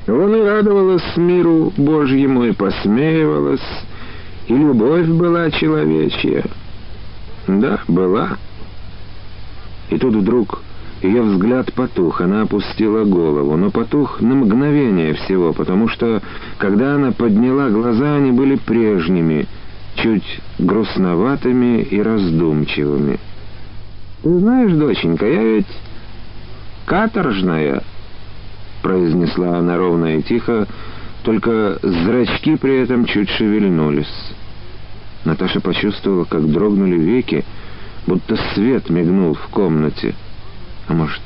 Он 0.08 0.36
и 0.36 0.42
радовалась 0.42 1.18
миру 1.18 1.74
Божьему, 1.78 2.46
и 2.46 2.52
посмеивалась, 2.52 3.62
и 4.48 4.54
любовь 4.54 5.08
была 5.08 5.52
человечья. 5.52 6.44
Да, 7.48 7.80
была. 7.88 8.38
И 9.90 9.98
тут 9.98 10.16
вдруг 10.16 10.63
ее 11.04 11.22
взгляд 11.22 11.74
потух, 11.74 12.22
она 12.22 12.44
опустила 12.44 13.04
голову, 13.04 13.58
но 13.58 13.72
потух 13.72 14.22
на 14.22 14.36
мгновение 14.36 15.14
всего, 15.14 15.54
потому 15.54 15.88
что, 15.88 16.22
когда 16.58 16.96
она 16.96 17.12
подняла 17.12 17.70
глаза, 17.70 18.16
они 18.16 18.32
были 18.32 18.56
прежними, 18.56 19.48
чуть 19.96 20.42
грустноватыми 20.60 21.82
и 21.82 22.02
раздумчивыми. 22.02 23.20
«Ты 24.24 24.40
знаешь, 24.40 24.72
доченька, 24.72 25.26
я 25.26 25.44
ведь 25.44 25.68
каторжная»,— 26.86 27.84
произнесла 28.82 29.58
она 29.58 29.78
ровно 29.78 30.18
и 30.18 30.22
тихо, 30.22 30.68
только 31.24 31.80
зрачки 31.82 32.56
при 32.56 32.82
этом 32.82 33.06
чуть 33.06 33.30
шевельнулись. 33.30 34.34
Наташа 35.26 35.60
почувствовала, 35.60 36.24
как 36.26 36.50
дрогнули 36.50 36.98
веки, 36.98 37.44
будто 38.08 38.38
свет 38.54 38.90
мигнул 38.90 39.34
в 39.34 39.48
комнате. 39.48 40.16
А 40.88 40.94
может, 40.94 41.22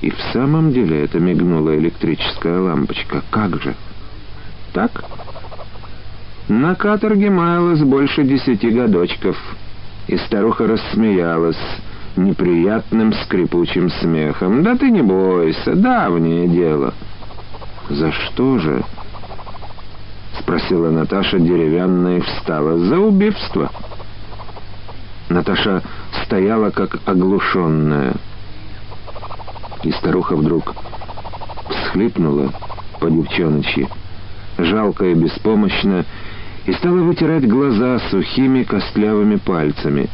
и 0.00 0.10
в 0.10 0.18
самом 0.32 0.72
деле 0.72 1.04
это 1.04 1.18
мигнула 1.18 1.76
электрическая 1.76 2.60
лампочка? 2.60 3.22
Как 3.30 3.60
же? 3.62 3.74
Так? 4.72 5.04
На 6.48 6.74
каторге 6.74 7.30
маялось 7.30 7.80
больше 7.80 8.22
десяти 8.22 8.70
годочков, 8.70 9.36
и 10.06 10.16
старуха 10.16 10.66
рассмеялась 10.66 11.58
неприятным 12.16 13.12
скрипучим 13.12 13.90
смехом. 13.90 14.62
«Да 14.62 14.76
ты 14.76 14.90
не 14.90 15.02
бойся, 15.02 15.74
давнее 15.74 16.46
дело». 16.48 16.94
«За 17.88 18.12
что 18.12 18.58
же?»— 18.58 18.82
спросила 20.40 20.90
Наташа 20.90 21.38
деревянная 21.38 22.18
и 22.18 22.20
встала. 22.20 22.78
«За 22.78 22.98
убийство». 22.98 23.70
Наташа 25.28 25.82
стояла 26.24 26.70
как 26.70 26.98
оглушенная. 27.04 28.14
И 29.86 29.92
старуха 29.92 30.34
вдруг 30.34 30.74
всхлипнула 31.70 32.52
по 32.98 33.08
девчоночи, 33.08 33.86
жалко 34.58 35.04
и 35.04 35.14
беспомощно, 35.14 36.04
и 36.64 36.72
стала 36.72 36.96
вытирать 36.96 37.46
глаза 37.46 38.00
сухими 38.10 38.64
костлявыми 38.64 39.36
пальцами. 39.36 40.08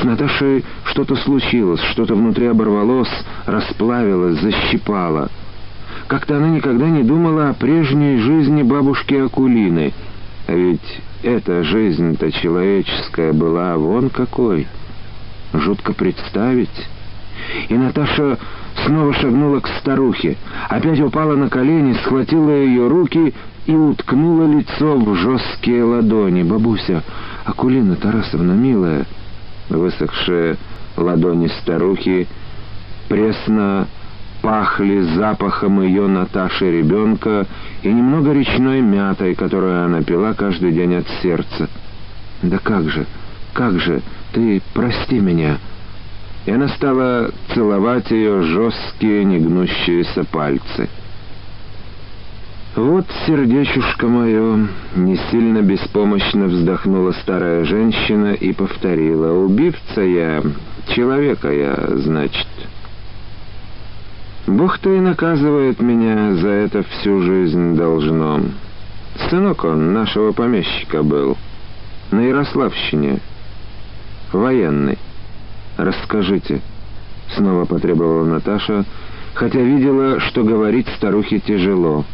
С 0.00 0.04
Наташей 0.04 0.64
что-то 0.84 1.16
случилось, 1.16 1.80
что-то 1.90 2.14
внутри 2.14 2.46
оборвалось, 2.46 3.10
расплавилось, 3.44 4.40
защипало. 4.40 5.30
Как-то 6.06 6.36
она 6.36 6.50
никогда 6.50 6.88
не 6.88 7.02
думала 7.02 7.48
о 7.48 7.54
прежней 7.54 8.18
жизни 8.18 8.62
бабушки 8.62 9.14
Акулины. 9.14 9.92
А 10.46 10.52
ведь 10.52 11.00
эта 11.24 11.64
жизнь-то 11.64 12.30
человеческая 12.30 13.32
была 13.32 13.76
вон 13.76 14.10
какой. 14.10 14.68
Жутко 15.52 15.92
представить. 15.92 16.88
И 17.68 17.74
Наташа 17.74 18.38
снова 18.84 19.12
шагнула 19.14 19.60
к 19.60 19.68
старухе, 19.80 20.36
опять 20.68 21.00
упала 21.00 21.34
на 21.36 21.48
колени, 21.48 21.94
схватила 21.94 22.50
ее 22.50 22.88
руки 22.88 23.34
и 23.66 23.72
уткнула 23.74 24.46
лицо 24.46 24.96
в 24.96 25.14
жесткие 25.14 25.84
ладони. 25.84 26.42
«Бабуся, 26.42 27.02
Акулина 27.44 27.96
Тарасовна, 27.96 28.52
милая!» 28.52 29.06
Высохшие 29.68 30.56
ладони 30.96 31.48
старухи 31.60 32.26
пресно 33.08 33.86
пахли 34.42 35.02
запахом 35.14 35.80
ее 35.82 36.08
Наташи 36.08 36.70
ребенка 36.70 37.46
и 37.82 37.88
немного 37.88 38.32
речной 38.32 38.80
мятой, 38.80 39.34
которую 39.34 39.84
она 39.84 40.02
пила 40.02 40.34
каждый 40.34 40.72
день 40.72 40.96
от 40.96 41.06
сердца. 41.22 41.68
«Да 42.42 42.58
как 42.58 42.88
же, 42.90 43.06
как 43.52 43.78
же, 43.78 44.02
ты 44.32 44.60
прости 44.74 45.20
меня!» 45.20 45.58
И 46.44 46.50
она 46.50 46.68
стала 46.68 47.30
целовать 47.54 48.10
ее 48.10 48.42
жесткие 48.42 49.24
негнущиеся 49.24 50.24
пальцы. 50.24 50.88
«Вот, 52.74 53.04
сердечушка 53.26 54.08
мое!»— 54.08 54.66
не 54.96 55.16
сильно 55.30 55.60
беспомощно 55.60 56.46
вздохнула 56.46 57.12
старая 57.12 57.64
женщина 57.64 58.32
и 58.32 58.52
повторила. 58.52 59.32
«Убивца 59.44 60.00
я, 60.00 60.42
человека 60.88 61.52
я, 61.52 61.76
значит». 61.98 62.48
Бог-то 64.46 64.92
и 64.92 65.00
наказывает 65.00 65.80
меня 65.80 66.34
за 66.34 66.48
это 66.48 66.82
всю 66.82 67.22
жизнь 67.22 67.76
должно. 67.76 68.40
Сынок 69.28 69.64
он 69.64 69.92
нашего 69.92 70.32
помещика 70.32 71.02
был, 71.02 71.36
на 72.10 72.20
Ярославщине, 72.20 73.20
военный. 74.32 74.98
Расскажите, 75.82 76.60
снова 77.34 77.64
потребовала 77.64 78.24
Наташа, 78.24 78.84
хотя 79.34 79.58
видела, 79.58 80.20
что 80.20 80.44
говорить 80.44 80.86
старухе 80.96 81.40
тяжело. 81.40 82.04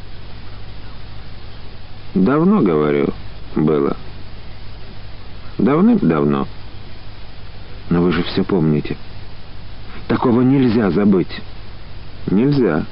Давно, 2.14 2.62
говорю, 2.62 3.12
было. 3.54 3.94
Давным-давно. 5.58 6.48
Но 7.90 8.00
вы 8.00 8.12
же 8.12 8.22
все 8.22 8.42
помните. 8.42 8.96
Такого 10.06 10.40
нельзя 10.40 10.90
забыть. 10.90 11.42
«Нельзя», 12.30 12.84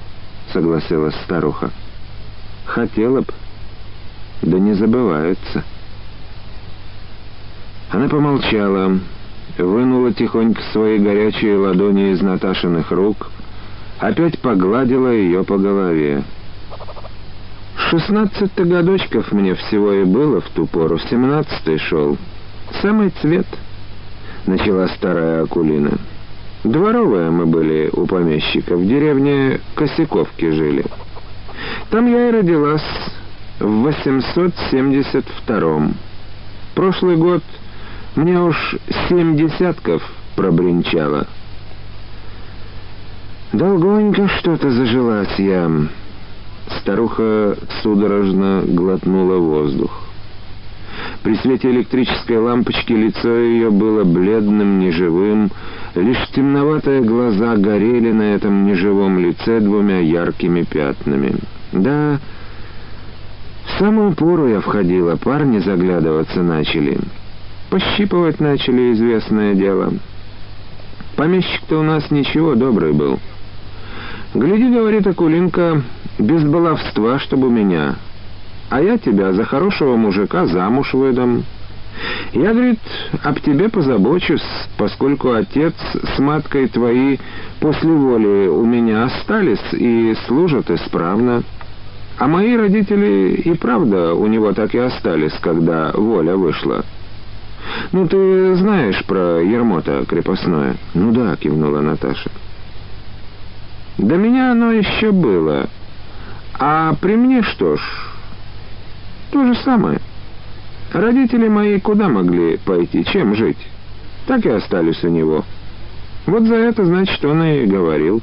—согласилась 0.52 1.14
старуха. 1.24 1.70
«Хотела 2.64 3.20
б, 3.20 3.26
да 4.42 4.58
не 4.58 4.72
забывается». 4.74 5.64
Она 7.90 8.08
помолчала, 8.08 8.98
вынула 9.58 10.12
тихонько 10.12 10.62
свои 10.72 10.98
горячие 10.98 11.56
ладони 11.56 12.12
из 12.12 12.20
Наташиных 12.20 12.90
рук, 12.90 13.30
опять 13.98 14.38
погладила 14.40 15.08
ее 15.08 15.44
по 15.44 15.58
голове. 15.58 16.24
«Шестнадцать-то 17.90 18.64
годочков 18.64 19.32
мне 19.32 19.54
всего 19.54 19.92
и 19.92 20.04
было 20.04 20.40
в 20.40 20.48
ту 20.50 20.66
пору, 20.66 20.98
семнадцатый 20.98 21.78
шел. 21.78 22.16
Самый 22.80 23.10
цвет»,— 23.20 23.46
начала 24.46 24.88
старая 24.88 25.42
Акулина. 25.42 25.98
Дворовые 26.64 27.30
мы 27.30 27.44
были 27.44 27.90
у 27.92 28.06
помещика, 28.06 28.76
в 28.76 28.86
деревне 28.86 29.60
Косяковки 29.74 30.50
жили. 30.50 30.86
Там 31.90 32.10
я 32.10 32.30
и 32.30 32.32
родилась 32.32 32.80
в 33.60 33.86
872-м. 33.86 35.94
Прошлый 36.74 37.16
год 37.16 37.42
мне 38.16 38.40
уж 38.40 38.76
семь 39.08 39.36
десятков 39.36 40.02
пробринчало. 40.36 41.26
Долгонько 43.52 44.28
что-то 44.38 44.70
зажилась 44.70 45.38
я. 45.38 45.70
Старуха 46.80 47.56
судорожно 47.82 48.62
глотнула 48.66 49.36
воздух. 49.38 50.00
При 51.22 51.34
свете 51.36 51.70
электрической 51.70 52.38
лампочки 52.38 52.92
лицо 52.92 53.34
ее 53.36 53.70
было 53.70 54.04
бледным, 54.04 54.78
неживым, 54.78 55.50
лишь 55.94 56.28
темноватые 56.34 57.02
глаза 57.02 57.56
горели 57.56 58.12
на 58.12 58.34
этом 58.34 58.64
неживом 58.64 59.18
лице 59.18 59.60
двумя 59.60 59.98
яркими 60.00 60.62
пятнами. 60.62 61.36
Да, 61.72 62.18
в 63.64 63.78
самую 63.78 64.14
пору 64.14 64.48
я 64.48 64.60
входила, 64.60 65.16
парни 65.16 65.58
заглядываться 65.58 66.42
начали. 66.42 66.98
Пощипывать 67.70 68.40
начали, 68.40 68.92
известное 68.92 69.54
дело. 69.54 69.92
Помещик-то 71.16 71.78
у 71.78 71.82
нас 71.82 72.10
ничего, 72.10 72.54
добрый 72.54 72.92
был. 72.92 73.18
Гляди, 74.34 74.68
говорит 74.72 75.06
Акулинка, 75.06 75.82
без 76.18 76.42
баловства, 76.44 77.18
чтобы 77.18 77.50
меня 77.50 77.96
а 78.74 78.80
я 78.80 78.98
тебя 78.98 79.32
за 79.32 79.44
хорошего 79.44 79.96
мужика 79.96 80.46
замуж 80.46 80.94
выдам. 80.94 81.44
Я, 82.32 82.52
говорит, 82.52 82.80
об 83.22 83.38
тебе 83.38 83.68
позабочусь, 83.68 84.42
поскольку 84.76 85.32
отец 85.32 85.74
с 86.16 86.18
маткой 86.18 86.66
твои 86.66 87.18
после 87.60 87.92
воли 87.92 88.48
у 88.48 88.64
меня 88.64 89.04
остались 89.04 89.72
и 89.72 90.16
служат 90.26 90.70
исправно. 90.70 91.44
А 92.18 92.26
мои 92.26 92.56
родители 92.56 93.42
и 93.44 93.54
правда 93.54 94.14
у 94.14 94.26
него 94.26 94.52
так 94.52 94.74
и 94.74 94.78
остались, 94.78 95.34
когда 95.40 95.92
воля 95.94 96.34
вышла. 96.34 96.84
«Ну, 97.92 98.06
ты 98.06 98.54
знаешь 98.56 99.04
про 99.04 99.40
ермо-то 99.40 100.04
крепостное?» 100.06 100.76
«Ну 100.94 101.12
да»,— 101.12 101.36
кивнула 101.40 101.80
Наташа. 101.80 102.30
«До 103.98 104.16
меня 104.16 104.52
оно 104.52 104.72
еще 104.72 105.12
было. 105.12 105.68
А 106.58 106.94
при 107.00 107.16
мне 107.16 107.42
что 107.42 107.76
ж, 107.76 107.80
то 109.32 109.44
же 109.44 109.54
самое. 109.56 110.00
Родители 110.92 111.48
мои 111.48 111.80
куда 111.80 112.08
могли 112.08 112.56
пойти, 112.58 113.04
чем 113.04 113.34
жить? 113.34 113.58
Так 114.26 114.46
и 114.46 114.50
остались 114.50 115.02
у 115.02 115.08
него. 115.08 115.44
Вот 116.26 116.44
за 116.44 116.54
это, 116.54 116.84
значит, 116.84 117.24
он 117.24 117.42
и 117.42 117.66
говорил. 117.66 118.22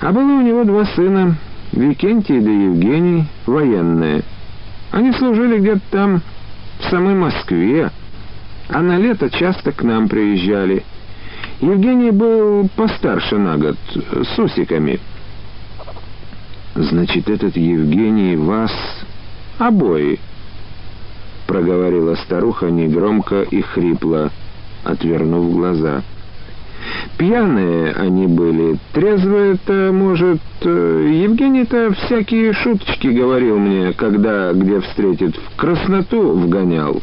А 0.00 0.12
было 0.12 0.24
у 0.24 0.42
него 0.42 0.64
два 0.64 0.84
сына, 0.84 1.36
Викентий 1.72 2.40
да 2.40 2.50
Евгений 2.50 3.26
военные. 3.46 4.22
Они 4.90 5.12
служили 5.12 5.58
где-то 5.58 5.80
там, 5.90 6.22
в 6.80 6.90
самой 6.90 7.14
Москве, 7.14 7.90
а 8.68 8.82
на 8.82 8.98
лето 8.98 9.30
часто 9.30 9.72
к 9.72 9.82
нам 9.82 10.08
приезжали. 10.08 10.84
Евгений 11.60 12.10
был 12.10 12.68
постарше 12.76 13.38
на 13.38 13.56
год, 13.56 13.76
с 13.94 14.38
усиками. 14.38 15.00
«Значит, 16.74 17.30
этот 17.30 17.56
Евгений 17.56 18.36
вас 18.36 18.72
обои»,— 19.58 20.18
проговорила 21.46 22.16
старуха 22.16 22.70
негромко 22.70 23.42
и 23.42 23.62
хрипло, 23.62 24.30
отвернув 24.84 25.52
глаза. 25.52 26.02
Пьяные 27.16 27.92
они 27.92 28.26
были, 28.26 28.76
трезвые-то, 28.92 29.90
может... 29.92 30.40
Э, 30.62 31.22
Евгений-то 31.24 31.92
всякие 31.94 32.52
шуточки 32.52 33.08
говорил 33.08 33.58
мне, 33.58 33.92
когда 33.92 34.52
где 34.52 34.80
встретит, 34.80 35.36
в 35.36 35.56
красноту 35.56 36.32
вгонял. 36.32 37.00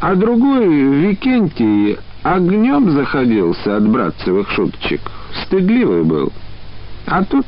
А 0.00 0.14
другой, 0.14 0.66
Викентий, 0.66 1.98
огнем 2.22 2.90
заходился 2.90 3.76
от 3.76 3.88
братцевых 3.88 4.50
шуточек. 4.50 5.00
Стыдливый 5.44 6.04
был. 6.04 6.32
А 7.06 7.24
тут... 7.24 7.46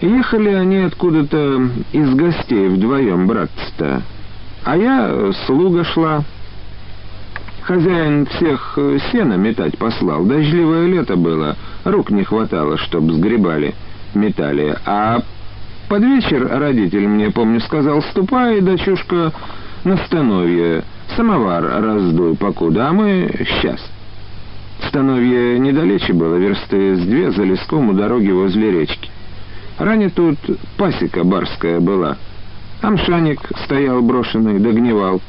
Ехали 0.00 0.50
они 0.50 0.76
откуда-то 0.76 1.60
из 1.92 2.14
гостей 2.14 2.68
вдвоем, 2.68 3.26
братцы-то. 3.26 4.02
А 4.64 4.76
я 4.76 5.32
слуга 5.46 5.82
шла. 5.82 6.22
Хозяин 7.62 8.26
всех 8.26 8.74
э, 8.76 8.98
сена 9.10 9.34
метать 9.34 9.76
послал. 9.76 10.24
Дождливое 10.24 10.86
лето 10.86 11.16
было, 11.16 11.56
рук 11.84 12.10
не 12.10 12.22
хватало, 12.22 12.78
чтоб 12.78 13.10
сгребали, 13.10 13.74
метали. 14.14 14.76
А 14.86 15.20
под 15.88 16.02
вечер 16.02 16.48
родитель 16.48 17.08
мне, 17.08 17.30
помню, 17.30 17.60
сказал, 17.60 18.02
ступай, 18.02 18.60
дочушка, 18.60 19.32
на 19.84 19.96
становье, 20.06 20.84
самовар 21.16 21.64
раздуй 21.64 22.36
покуда, 22.36 22.88
а 22.88 22.92
мы 22.92 23.30
сейчас. 23.38 23.80
Становье 24.88 25.58
недалече 25.58 26.12
было, 26.12 26.36
версты 26.36 26.96
с 26.96 27.00
две 27.00 27.30
за 27.30 27.42
леском 27.42 27.90
у 27.90 27.92
дороги 27.92 28.30
возле 28.30 28.70
речки. 28.72 29.10
Ранее 29.78 30.10
тут 30.10 30.38
пасека 30.76 31.24
барская 31.24 31.80
была. 31.80 32.16
Амшаник 32.82 33.40
стоял 33.64 34.02
брошенный, 34.02 34.58
догнивал. 34.58 35.20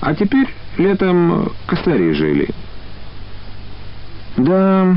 А 0.00 0.14
теперь 0.14 0.48
летом 0.78 1.50
косари 1.66 2.12
жили. 2.12 2.48
Да, 4.36 4.96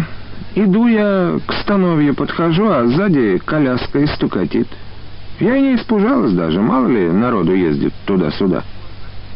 иду 0.56 0.88
я 0.88 1.40
к 1.46 1.54
становью 1.62 2.16
подхожу, 2.16 2.68
а 2.70 2.86
сзади 2.88 3.40
коляска 3.44 4.00
и 4.00 4.08
стукатит. 4.08 4.68
Я 5.40 5.56
и 5.56 5.62
не 5.62 5.76
испужалась 5.76 6.34
даже, 6.34 6.60
мало 6.62 6.88
ли 6.88 7.12
народу 7.12 7.54
ездит 7.54 7.94
туда-сюда. 8.06 8.64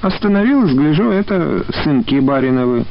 Остановилась, 0.01 0.73
гляжу, 0.73 1.11
это 1.11 1.63
сынки 1.83 2.19
бариновы, 2.19 2.85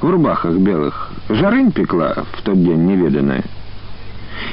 в 0.00 0.08
рубахах 0.08 0.56
белых. 0.56 1.10
Жарынь 1.28 1.72
пекла 1.72 2.24
в 2.32 2.42
тот 2.42 2.62
день 2.62 2.86
неведанная. 2.86 3.42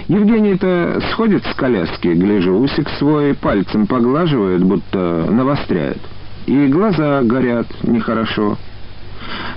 Евгений-то 0.07 1.01
сходит 1.11 1.45
с 1.45 1.53
коляски, 1.55 2.07
гляжу, 2.07 2.57
усик 2.57 2.89
свой 2.97 3.33
пальцем 3.33 3.85
поглаживает, 3.85 4.63
будто 4.63 5.27
навостряет 5.29 5.99
и 6.45 6.67
глаза 6.67 7.21
горят 7.23 7.67
нехорошо. 7.83 8.57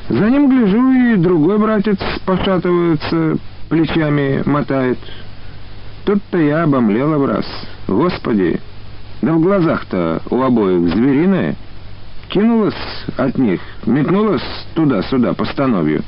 За 0.08 0.30
ним 0.30 0.48
гляжу, 0.48 0.92
и 0.92 1.16
другой 1.16 1.58
братец 1.58 1.98
пошатывается, 2.24 3.36
плечами 3.68 4.42
мотает. 4.46 4.98
Тут-то 6.04 6.38
я 6.38 6.62
обомлела 6.62 7.18
в 7.18 7.26
раз. 7.26 7.46
Господи, 7.88 8.60
да 9.22 9.32
в 9.32 9.40
глазах-то 9.40 10.22
у 10.30 10.40
обоих 10.42 10.94
звериное. 10.94 11.56
Кинулась 12.28 12.74
от 13.16 13.38
них, 13.38 13.60
метнулась 13.84 14.42
туда-сюда 14.74 15.32
по 15.34 15.44
становью. 15.44 16.02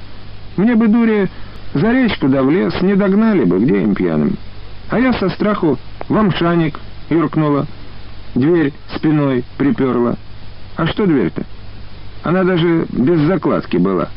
Мне 0.56 0.74
бы, 0.74 0.88
дуре, 0.88 1.28
за 1.74 1.92
речку 1.92 2.28
да 2.28 2.42
в 2.42 2.50
лес 2.50 2.74
не 2.82 2.94
догнали 2.94 3.44
бы, 3.44 3.60
где 3.60 3.82
им 3.82 3.94
пьяным. 3.94 4.36
А 4.90 4.98
я 4.98 5.12
со 5.12 5.28
страху 5.30 5.78
в 6.08 6.16
амшаник 6.16 6.78
юркнула, 7.10 7.66
дверь 8.34 8.72
спиной 8.96 9.44
приперла. 9.56 10.16
А 10.76 10.86
что 10.86 11.06
дверь-то? 11.06 11.44
Она 12.24 12.42
даже 12.44 12.86
без 12.90 13.20
закладки 13.20 13.76
была. 13.76 14.08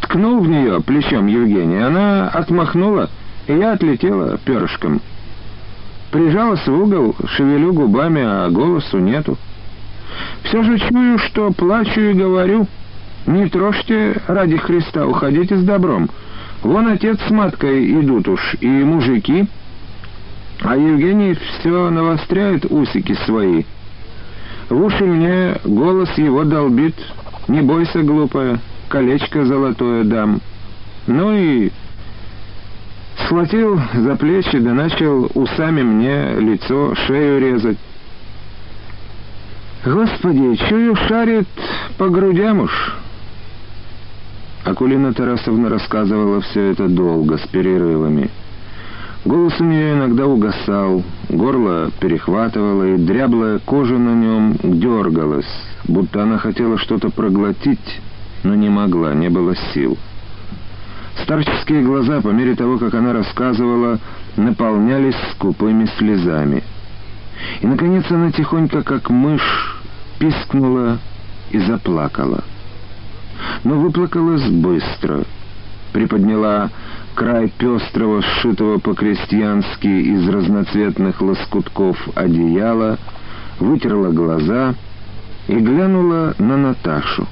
Ткнул 0.00 0.40
в 0.40 0.48
нее 0.48 0.80
плечом 0.80 1.26
Евгений, 1.26 1.78
она 1.78 2.28
отмахнула, 2.28 3.10
и 3.46 3.52
я 3.52 3.72
отлетела 3.72 4.38
перышком. 4.38 5.00
Прижалась 6.10 6.66
в 6.66 6.72
угол, 6.72 7.14
шевелю 7.26 7.72
губами, 7.72 8.22
а 8.24 8.48
голосу 8.48 8.98
нету. 8.98 9.36
Все 10.44 10.62
же 10.62 10.78
чую, 10.78 11.18
что 11.18 11.50
плачу 11.52 12.00
и 12.00 12.12
говорю, 12.12 12.66
не 13.26 13.48
трожьте 13.48 14.20
ради 14.26 14.56
Христа, 14.56 15.06
уходите 15.06 15.56
с 15.56 15.62
добром. 15.62 16.08
Вон 16.62 16.88
отец 16.88 17.18
с 17.26 17.30
маткой 17.30 18.00
идут 18.00 18.28
уж, 18.28 18.56
и 18.60 18.66
мужики, 18.66 19.46
а 20.62 20.76
Евгений 20.76 21.34
все 21.34 21.90
навостряет 21.90 22.66
усики 22.70 23.14
свои— 23.24 23.64
в 24.68 24.84
уши 24.84 25.04
мне 25.04 25.56
голос 25.64 26.10
его 26.18 26.44
долбит. 26.44 26.94
Не 27.48 27.62
бойся, 27.62 28.02
глупая, 28.02 28.60
колечко 28.88 29.46
золотое 29.46 30.04
дам. 30.04 30.40
Ну 31.06 31.32
и 31.34 31.70
схватил 33.24 33.80
за 33.94 34.16
плечи, 34.16 34.58
да 34.58 34.74
начал 34.74 35.30
усами 35.34 35.82
мне 35.82 36.34
лицо, 36.38 36.94
шею 37.06 37.40
резать. 37.40 37.78
Господи, 39.84 40.56
чую, 40.68 40.96
шарит 40.96 41.48
по 41.98 42.08
грудям 42.08 42.60
уж. 42.60 42.96
Акулина 44.64 45.12
Тарасовна 45.14 45.68
рассказывала 45.68 46.40
все 46.40 46.72
это 46.72 46.88
долго, 46.88 47.38
с 47.38 47.46
перерывами. 47.46 48.28
Голос 49.24 49.54
у 49.60 49.64
нее 49.64 49.94
иногда 49.94 50.26
угасал, 50.26 51.02
горло 51.28 51.90
перехватывало, 52.00 52.94
и 52.94 52.96
дряблая 52.98 53.60
кожа 53.60 53.98
на 53.98 54.14
нем 54.14 54.56
дергалась, 54.62 55.46
будто 55.86 56.22
она 56.22 56.38
хотела 56.38 56.76
что-то 56.78 57.10
проглотить, 57.10 58.00
но 58.42 58.54
не 58.54 58.68
могла, 58.68 59.14
не 59.14 59.28
было 59.28 59.54
сил. 59.74 59.96
Старческие 61.22 61.82
глаза, 61.82 62.20
по 62.20 62.28
мере 62.28 62.54
того, 62.54 62.78
как 62.78 62.94
она 62.94 63.12
рассказывала, 63.12 63.98
наполнялись 64.36 65.16
скупыми 65.32 65.86
слезами. 65.98 66.62
И, 67.60 67.66
наконец, 67.66 68.04
она 68.10 68.30
тихонько, 68.32 68.82
как 68.82 69.10
мышь, 69.10 69.80
пискнула 70.18 70.98
и 71.50 71.58
заплакала. 71.58 72.44
Но 73.64 73.78
выплакалась 73.78 74.48
быстро, 74.48 75.24
приподняла 75.92 76.70
край 77.14 77.52
пестрого, 77.58 78.22
сшитого 78.22 78.78
по-крестьянски 78.78 79.86
из 79.86 80.28
разноцветных 80.28 81.20
лоскутков 81.20 81.96
одеяла, 82.14 82.98
вытерла 83.58 84.10
глаза 84.10 84.74
и 85.48 85.54
глянула 85.54 86.34
на 86.38 86.56
Наташу. 86.56 87.26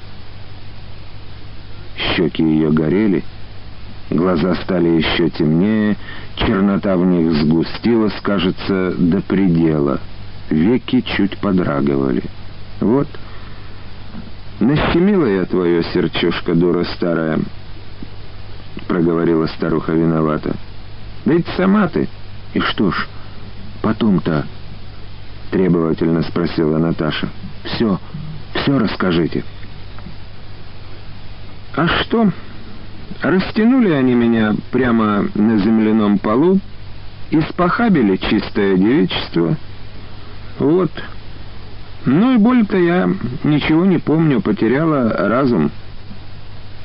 Щеки 1.95 2.43
ее 2.43 2.71
горели, 2.71 3.23
глаза 4.09 4.55
стали 4.55 4.89
еще 4.89 5.29
темнее, 5.29 5.97
чернота 6.35 6.95
в 6.97 7.05
них 7.05 7.31
сгустилась, 7.41 8.15
кажется, 8.21 8.93
до 8.97 9.21
предела, 9.21 9.99
веки 10.49 11.01
чуть 11.01 11.37
подрагивали. 11.37 12.23
Вот, 12.79 13.07
нащемила 14.59 15.25
я 15.25 15.45
твое 15.45 15.83
серчушка, 15.83 16.55
дура 16.55 16.83
старая,— 16.95 17.39
проговорила 18.87 19.47
старуха 19.47 19.91
виновата. 19.91 20.55
«Ведь 21.25 21.47
сама 21.57 21.87
ты. 21.87 22.07
И 22.53 22.59
что 22.59 22.91
ж, 22.91 23.07
потом-то...»— 23.81 24.45
требовательно 25.51 26.23
спросила 26.23 26.77
Наташа. 26.77 27.27
«Все, 27.65 27.99
все 28.53 28.79
расскажите». 28.79 29.43
«А 31.75 31.87
что? 31.87 32.31
Растянули 33.21 33.91
они 33.91 34.13
меня 34.13 34.55
прямо 34.71 35.25
на 35.33 35.57
земляном 35.57 36.19
полу, 36.19 36.59
испохабили 37.31 38.17
чистое 38.17 38.77
девичество. 38.77 39.55
Вот. 40.59 40.91
Ну 42.05 42.35
и 42.35 42.37
боль-то 42.37 42.77
я 42.77 43.09
ничего 43.43 43.85
не 43.85 43.97
помню, 43.97 44.41
потеряла 44.41 45.09
разум». 45.09 45.71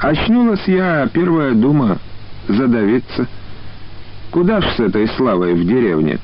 Очнулась 0.02 0.66
я, 0.66 1.08
первая 1.12 1.52
дума, 1.52 1.98
задавиться. 2.48 3.28
Куда 4.32 4.60
ж 4.60 4.64
с 4.76 4.80
этой 4.80 5.06
славой 5.10 5.54
в 5.54 5.64
деревне? 5.64 6.18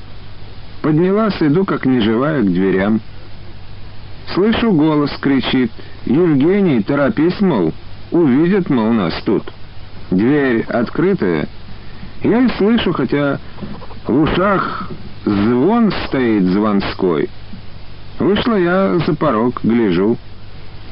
Поднялась, 0.82 1.40
иду 1.40 1.64
как 1.64 1.86
неживая 1.86 2.42
к 2.42 2.46
дверям. 2.46 3.00
Слышу, 4.34 4.72
голос 4.72 5.16
кричит. 5.20 5.70
«Евгений, 6.06 6.82
торопись, 6.82 7.40
мол, 7.40 7.72
увидят, 8.10 8.68
мол, 8.68 8.92
нас 8.92 9.14
тут». 9.24 9.44
Дверь 10.10 10.62
открытая. 10.62 11.48
Я 12.22 12.40
и 12.40 12.48
слышу, 12.56 12.92
хотя 12.92 13.38
В 14.06 14.22
ушах 14.22 14.90
звон 15.24 15.92
стоит 16.06 16.44
звонской. 16.44 17.28
Вышла 18.18 18.54
я 18.54 18.98
за 19.06 19.14
порог, 19.14 19.60
гляжу. 19.62 20.16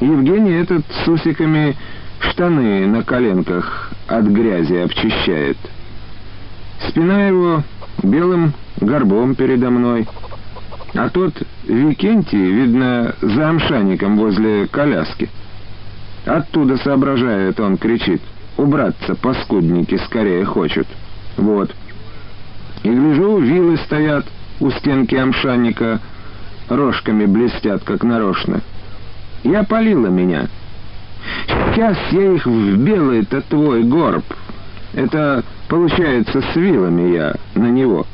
Евгений 0.00 0.52
этот 0.52 0.84
с 1.04 1.08
усиками 1.08 1.74
штаны 2.20 2.86
на 2.86 3.02
коленках 3.02 3.90
от 4.06 4.24
грязи 4.26 4.74
обчищает. 4.74 5.56
Спина 6.88 7.26
его 7.26 7.62
белым 8.02 8.52
горбом 8.80 9.34
передо 9.34 9.70
мной. 9.70 10.06
А 10.94 11.08
тот 11.08 11.32
Викентий, 11.64 12.50
видно, 12.50 13.14
за 13.22 13.48
амшаником 13.48 14.18
возле 14.18 14.66
коляски. 14.66 15.30
Оттуда 16.26 16.76
соображает, 16.76 17.58
он 17.60 17.76
кричит. 17.78 18.20
Убраться, 18.56 19.14
паскудники, 19.14 19.96
скорее 20.06 20.44
хочут. 20.44 20.86
Вот. 21.36 21.74
И 22.82 22.88
гляжу, 22.88 23.38
вилы 23.38 23.76
стоят 23.78 24.26
у 24.60 24.70
стенки 24.70 25.14
амшаника, 25.14 26.00
рожками 26.68 27.26
блестят, 27.26 27.84
как 27.84 28.02
нарочно. 28.02 28.62
Я 29.44 29.62
полила 29.64 30.06
меня. 30.06 30.48
Сейчас 31.46 31.98
я 32.12 32.32
их 32.32 32.46
в 32.46 32.76
белый-то 32.76 33.42
твой 33.42 33.82
горб. 33.82 34.24
Это, 34.94 35.44
получается, 35.68 36.40
с 36.40 36.56
вилами 36.56 37.14
я 37.14 37.34
на 37.54 37.70
него. 37.70 38.06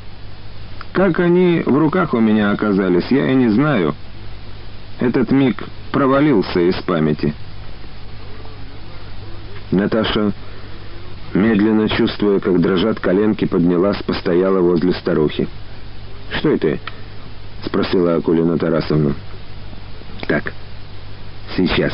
Как 0.93 1.21
они 1.21 1.63
в 1.65 1.79
руках 1.79 2.13
у 2.13 2.21
меня 2.21 2.51
оказались, 2.51 3.07
я 3.11 3.31
и 3.31 3.35
не 3.35 3.49
знаю. 3.49 3.95
Этот 4.99 5.31
миг 5.31 5.65
провалился 5.93 6.61
из 6.61 6.77
памяти. 6.83 7.35
Наташа, 9.73 10.33
медленно 11.33 11.89
чувствуя, 11.89 12.41
как 12.41 12.61
дрожат 12.61 13.01
коленки, 13.01 13.47
поднялась, 13.47 14.03
постояла 14.03 14.61
возле 14.61 14.93
старухи. 14.93 15.49
«Что 16.31 16.51
это?»— 16.51 16.79
спросила 17.65 18.17
Акулина 18.17 18.59
Тарасовна. 18.59 19.15
«Так, 20.29 20.53
сейчас». 21.57 21.93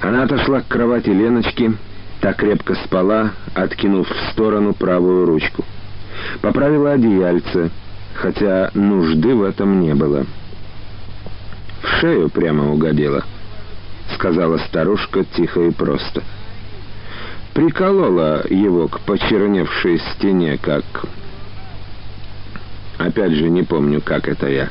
Она 0.00 0.22
отошла 0.22 0.60
к 0.60 0.68
кровати 0.68 1.10
Леночки, 1.10 1.72
так 2.20 2.36
крепко 2.36 2.76
спала, 2.84 3.32
откинув 3.54 4.08
в 4.08 4.30
сторону 4.30 4.74
правую 4.74 5.26
ручку. 5.26 5.64
Поправила 6.40 6.92
одеяльце, 6.92 7.70
хотя 8.14 8.70
нужды 8.74 9.34
в 9.34 9.42
этом 9.42 9.80
не 9.80 9.94
было. 9.94 10.24
«В 11.82 12.00
шею 12.00 12.28
прямо 12.28 12.70
угодила»,— 12.70 13.24
сказала 14.18 14.58
старушка 14.58 15.24
тихо 15.36 15.60
и 15.60 15.70
просто. 15.70 16.24
Приколола 17.54 18.44
его 18.50 18.88
к 18.88 19.00
почерневшей 19.00 20.00
стене, 20.12 20.58
как... 20.60 20.84
Опять 22.98 23.32
же, 23.32 23.48
не 23.48 23.62
помню, 23.62 24.00
как 24.00 24.26
это 24.28 24.48
я. 24.48 24.70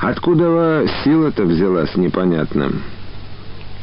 Откуда 0.00 0.84
сила-то 1.04 1.44
взялась, 1.44 1.94
непонятно. 1.94 2.72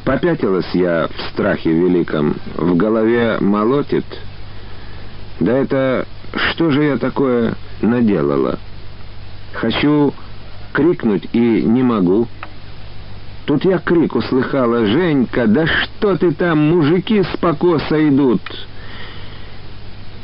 Попятилась 0.03 0.69
я 0.73 1.07
в 1.07 1.31
страхе 1.31 1.71
великом, 1.71 2.35
в 2.55 2.75
голове 2.75 3.37
молотит. 3.39 4.05
Да 5.39 5.57
это 5.57 6.05
что 6.51 6.71
же 6.71 6.83
я 6.83 6.97
такое 6.97 7.53
наделала? 7.81 8.59
Хочу 9.53 10.13
крикнуть 10.73 11.29
и 11.31 11.63
не 11.63 11.83
могу. 11.83 12.27
Тут 13.49 13.65
я 13.65 13.79
крик 13.79 14.15
услыхала, 14.15 14.85
«Женька, 14.85 15.47
да 15.47 15.65
что 15.65 16.15
ты 16.15 16.31
там, 16.33 16.69
мужики 16.69 17.23
с 17.23 17.35
покоса 17.37 18.07
идут!» 18.07 18.41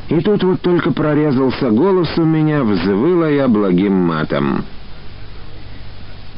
И 0.09 0.19
тут 0.19 0.43
вот 0.43 0.61
только 0.61 0.91
прорезался 0.91 1.71
голос 1.71 2.07
у 2.19 2.23
меня, 2.23 2.63
взвыла 2.63 3.28
я 3.28 3.47
благим 3.47 3.93
матом. 3.93 4.63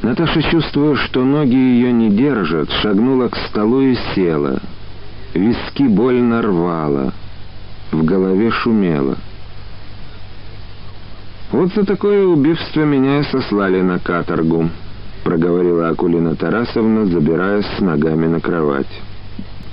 Наташа, 0.01 0.41
чувствуя, 0.43 0.95
что 0.95 1.25
ноги 1.25 1.57
ее 1.57 1.91
не 1.91 2.09
держат, 2.09 2.71
шагнула 2.71 3.27
к 3.27 3.35
столу 3.49 3.81
и 3.81 3.97
села. 4.15 4.61
Виски 5.33 5.83
больно 5.83 6.41
рвала, 6.41 7.11
в 7.91 8.01
голове 8.05 8.49
шумело. 8.49 9.17
«Вот 11.51 11.73
за 11.73 11.85
такое 11.85 12.25
убийство 12.25 12.85
меня 12.85 13.19
и 13.19 13.23
сослали 13.23 13.81
на 13.81 13.99
каторгу»,— 13.99 14.69
проговорила 15.27 15.89
Акулина 15.89 16.37
Тарасовна, 16.37 17.05
забираясь 17.07 17.65
с 17.77 17.81
ногами 17.81 18.27
на 18.27 18.39
кровать. 18.39 18.87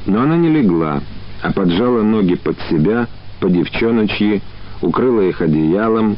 Но 0.05 0.23
она 0.23 0.37
не 0.37 0.49
легла, 0.49 1.01
а 1.43 1.53
поджала 1.53 2.03
ноги 2.03 2.35
под 2.35 2.57
себя, 2.69 3.07
по 3.39 3.49
девчоночьи, 3.49 4.43
укрыла 4.83 5.21
их 5.21 5.41
одеялом, 5.41 6.17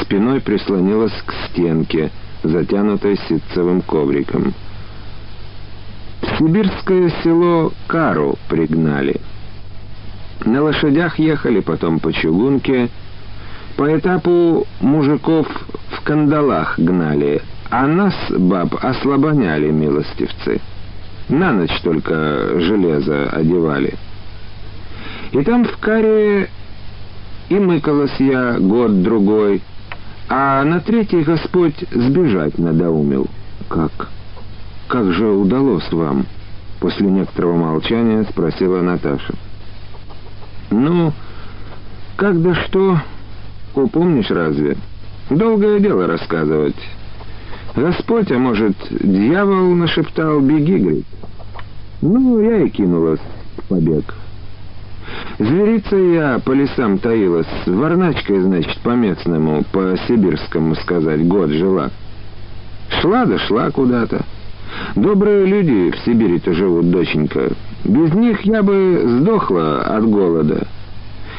спиной 0.00 0.40
прислонилась 0.40 1.12
к 1.26 1.34
стенке, 1.44 2.10
затянутой 2.42 3.18
ситцевым 3.28 3.82
ковриком. 3.82 4.54
В 6.22 6.38
сибирское 6.38 7.12
село 7.22 7.74
Кару 7.86 8.38
пригнали. 8.48 9.20
На 10.46 10.62
лошадях 10.62 11.18
ехали, 11.18 11.60
потом 11.60 12.00
по 12.00 12.14
чугунке, 12.14 12.88
по 13.76 13.94
этапу 13.94 14.66
мужиков 14.80 15.46
в 15.90 16.02
кандалах 16.02 16.78
гнали, 16.78 17.42
а 17.70 17.86
нас, 17.86 18.14
баб, 18.30 18.74
ослабоняли 18.82 19.70
милостивцы. 19.70 20.60
На 21.28 21.52
ночь 21.52 21.80
только 21.82 22.60
железо 22.60 23.30
одевали. 23.30 23.94
И 25.32 25.42
там 25.42 25.64
в 25.64 25.76
каре 25.78 26.50
и 27.48 27.54
мыкалась 27.54 28.14
я 28.18 28.58
год-другой, 28.58 29.62
а 30.28 30.64
на 30.64 30.80
третий 30.80 31.22
Господь 31.22 31.76
сбежать 31.90 32.58
надоумил. 32.58 33.28
Как? 33.68 34.08
Как 34.88 35.12
же 35.12 35.26
удалось 35.26 35.90
вам? 35.92 36.26
После 36.80 37.06
некоторого 37.06 37.56
молчания 37.56 38.24
спросила 38.24 38.80
Наташа. 38.80 39.34
Ну, 40.70 41.12
как 42.16 42.40
да 42.42 42.54
что... 42.54 42.98
Упомнишь 43.72 44.30
разве? 44.30 44.76
Долгое 45.30 45.78
дело 45.78 46.08
рассказывать. 46.08 46.74
Господь, 47.74 48.30
а 48.32 48.38
может, 48.38 48.74
дьявол 48.90 49.74
нашептал 49.74 50.40
«беги», 50.40 50.78
говорит. 50.78 51.06
Ну, 52.02 52.40
я 52.40 52.62
и 52.62 52.68
кинулась 52.70 53.20
в 53.56 53.68
побег. 53.68 54.14
Зверица 55.38 55.96
я 55.96 56.38
по 56.44 56.52
лесам 56.52 56.98
таилась, 56.98 57.46
варначкой, 57.66 58.40
значит, 58.40 58.78
по-местному, 58.80 59.64
по-сибирскому 59.72 60.74
сказать, 60.76 61.26
год 61.26 61.50
жила. 61.50 61.90
Шла 63.00 63.24
да 63.24 63.38
шла 63.38 63.70
куда-то. 63.70 64.24
Добрые 64.96 65.46
люди 65.46 65.90
в 65.90 66.04
Сибири-то 66.04 66.52
живут, 66.52 66.90
доченька. 66.90 67.52
Без 67.84 68.12
них 68.14 68.42
я 68.42 68.62
бы 68.62 69.02
сдохла 69.18 69.82
от 69.82 70.04
голода. 70.04 70.66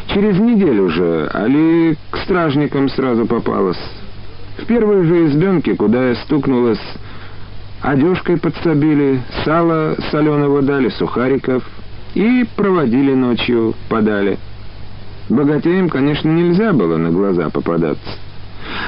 Через 0.08 0.38
неделю 0.40 0.90
же, 0.90 1.30
али 1.34 1.98
к 2.10 2.18
стражникам 2.18 2.90
сразу 2.90 3.26
попалась. 3.26 3.80
В 4.62 4.66
первой 4.68 5.03
же 5.03 5.28
избенке, 5.28 5.76
куда 5.76 6.09
я 6.09 6.16
стукнулась, 6.16 6.82
одежкой 7.82 8.38
подсобили, 8.38 9.22
сало 9.43 9.95
соленого 10.12 10.62
дали, 10.62 10.89
сухариков 10.89 11.64
и 12.14 12.45
проводили 12.55 13.14
ночью, 13.14 13.74
подали. 13.89 14.38
Богатеям, 15.30 15.89
конечно, 15.89 16.30
нельзя 16.30 16.74
было 16.74 16.97
на 16.97 17.09
глаза 17.09 17.49
попадаться. 17.49 18.20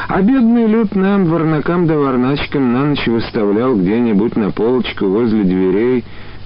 А 0.08 0.22
бедный 0.22 0.68
люд 0.68 0.96
нам, 0.96 1.26
варнакам 1.26 1.88
да 1.88 1.98
варначкам, 1.98 2.72
на 2.72 2.86
ночь 2.86 3.08
выставлял 3.08 3.76
где-нибудь 3.76 4.36
на 4.36 4.52
полочку 4.52 5.08
возле 5.08 5.44
дверей 5.44 6.04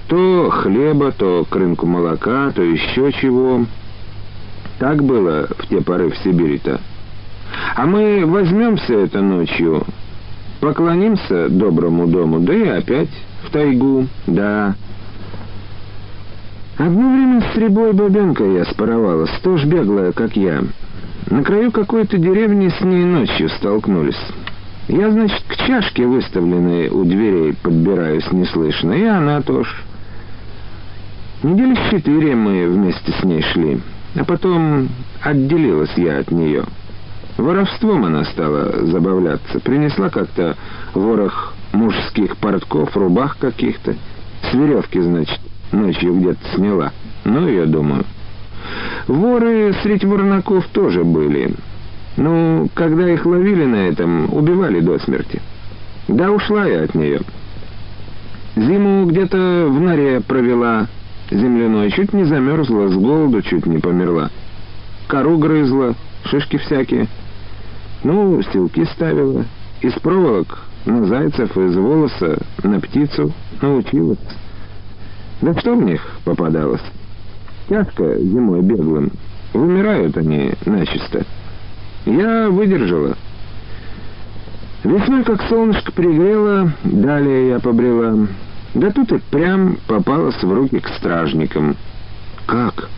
то 0.08 0.48
хлеба, 0.50 1.12
то 1.12 1.46
крынку 1.48 1.84
молока, 1.84 2.50
то 2.52 2.62
еще 2.62 3.12
чего. 3.12 3.66
Так 4.78 5.04
было 5.04 5.48
в 5.58 5.66
те 5.66 5.82
поры 5.82 6.08
в 6.10 6.16
Сибири-то. 6.16 6.80
А 7.76 7.86
мы 7.86 8.24
возьмемся 8.26 8.94
это 8.94 9.20
ночью, 9.20 9.84
поклонимся 10.60 11.48
доброму 11.48 12.06
дому, 12.06 12.40
да 12.40 12.54
и 12.54 12.66
опять 12.68 13.10
в 13.44 13.50
тайгу, 13.50 14.06
да. 14.26 14.74
Одно 16.76 17.12
время 17.12 17.42
с 17.52 17.56
Рябой 17.56 17.92
Бабенко 17.92 18.44
я 18.44 18.64
споровалась, 18.64 19.30
тоже 19.42 19.66
беглая, 19.66 20.12
как 20.12 20.36
я. 20.36 20.62
На 21.30 21.42
краю 21.42 21.72
какой-то 21.72 22.18
деревни 22.18 22.68
с 22.68 22.80
ней 22.80 23.04
ночью 23.04 23.48
столкнулись. 23.50 24.20
Я, 24.88 25.10
значит, 25.10 25.42
к 25.46 25.56
чашке, 25.56 26.06
выставленной 26.06 26.88
у 26.88 27.04
дверей, 27.04 27.54
подбираюсь 27.62 28.30
неслышно, 28.32 28.92
и 28.92 29.04
она 29.04 29.42
тоже. 29.42 29.74
Недели 31.42 31.76
четыре 31.90 32.34
мы 32.34 32.66
вместе 32.68 33.12
с 33.12 33.22
ней 33.22 33.42
шли. 33.42 33.80
А 34.16 34.24
потом 34.24 34.88
отделилась 35.22 35.92
я 35.96 36.18
от 36.18 36.30
нее. 36.30 36.64
Воровством 37.38 38.04
она 38.04 38.24
стала 38.24 38.84
забавляться. 38.86 39.60
Принесла 39.60 40.10
как-то 40.10 40.56
ворох 40.92 41.54
мужских 41.72 42.36
портков, 42.36 42.96
рубах 42.96 43.38
каких-то. 43.38 43.94
С 44.42 44.54
веревки, 44.54 45.00
значит, 45.00 45.38
ночью 45.70 46.14
где-то 46.14 46.40
сняла. 46.56 46.92
Ну, 47.24 47.48
я 47.48 47.66
думаю. 47.66 48.04
Воры 49.06 49.72
среди 49.82 50.04
ворнаков 50.04 50.66
тоже 50.72 51.04
были. 51.04 51.54
Ну, 52.16 52.68
когда 52.74 53.08
их 53.08 53.24
ловили 53.24 53.64
на 53.64 53.88
этом, 53.88 54.34
убивали 54.34 54.80
до 54.80 54.98
смерти. 54.98 55.40
Да 56.08 56.32
ушла 56.32 56.66
я 56.66 56.82
от 56.82 56.94
нее. 56.96 57.20
Зиму 58.56 59.06
где-то 59.06 59.66
в 59.68 59.80
норе 59.80 60.20
провела 60.20 60.88
земляной, 61.30 61.92
чуть 61.92 62.12
не 62.12 62.24
замерзла, 62.24 62.88
с 62.88 62.94
голоду 62.94 63.42
чуть 63.42 63.66
не 63.66 63.78
померла. 63.78 64.30
Кору 65.06 65.38
грызла, 65.38 65.94
шишки 66.24 66.56
всякие. 66.56 67.06
Ну, 68.04 68.40
стелки 68.42 68.84
ставила. 68.84 69.44
Из 69.80 69.92
проволок 69.94 70.60
на 70.84 71.04
зайцев, 71.06 71.56
из 71.56 71.76
волоса 71.76 72.38
на 72.62 72.80
птицу 72.80 73.32
научилась. 73.60 74.18
Да 75.40 75.58
что 75.58 75.74
в 75.74 75.82
них 75.82 76.04
попадалось? 76.24 76.82
Тяжко 77.68 78.18
зимой 78.18 78.62
беглым. 78.62 79.12
Вымирают 79.52 80.16
они 80.16 80.52
начисто. 80.64 81.24
Я 82.06 82.48
выдержала. 82.48 83.16
Весной, 84.84 85.24
как 85.24 85.42
солнышко 85.48 85.92
пригрело, 85.92 86.72
далее 86.84 87.48
я 87.48 87.60
побрела. 87.60 88.28
Да 88.74 88.90
тут 88.90 89.12
и 89.12 89.18
прям 89.18 89.76
попалась 89.86 90.42
в 90.42 90.52
руки 90.52 90.78
к 90.78 90.88
стражникам. 90.88 91.76
Как? 92.46 92.88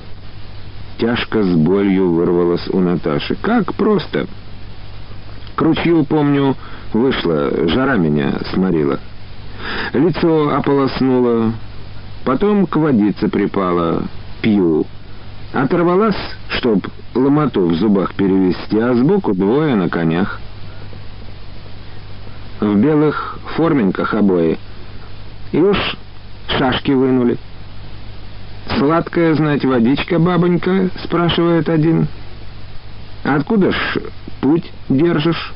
Тяжко 0.99 1.43
с 1.43 1.55
болью 1.57 2.13
вырвалась 2.13 2.69
у 2.69 2.81
Наташи. 2.81 3.35
Как 3.41 3.75
просто? 3.75 4.27
К 5.61 5.63
ручью, 5.63 6.05
помню, 6.07 6.57
вышла, 6.95 7.51
жара 7.69 7.99
меня 7.99 8.33
сморила. 8.51 8.99
Лицо 9.93 10.57
ополоснуло, 10.57 11.53
потом 12.25 12.65
к 12.65 12.77
водице 12.77 13.29
припала, 13.29 14.05
пью. 14.41 14.87
Оторвалась, 15.53 16.17
чтоб 16.49 16.83
ломоту 17.15 17.67
в 17.67 17.75
зубах 17.75 18.15
перевести, 18.15 18.79
а 18.79 18.95
сбоку 18.95 19.35
двое 19.35 19.75
на 19.75 19.91
конях. 19.91 20.41
В 22.61 22.77
белых 22.77 23.39
форменках 23.55 24.15
обои. 24.15 24.59
И 25.53 25.59
уж 25.59 25.77
шашки 26.57 26.93
вынули. 26.93 27.37
«Сладкая, 28.79 29.35
знать, 29.35 29.67
водичка, 29.67 30.19
бабонька?»— 30.19 30.89
спрашивает 31.05 31.69
один. 31.69 32.09
«Откуда 33.25 33.73
ж 33.73 33.99
путь 34.41 34.71
держишь?» 34.89 35.53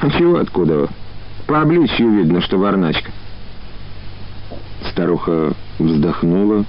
«А 0.00 0.10
чего 0.10 0.38
откуда? 0.38 0.88
По 1.46 1.62
обличью 1.62 2.10
видно, 2.10 2.40
что 2.40 2.58
варначка». 2.58 3.10
Старуха 4.90 5.52
вздохнула, 5.78 6.64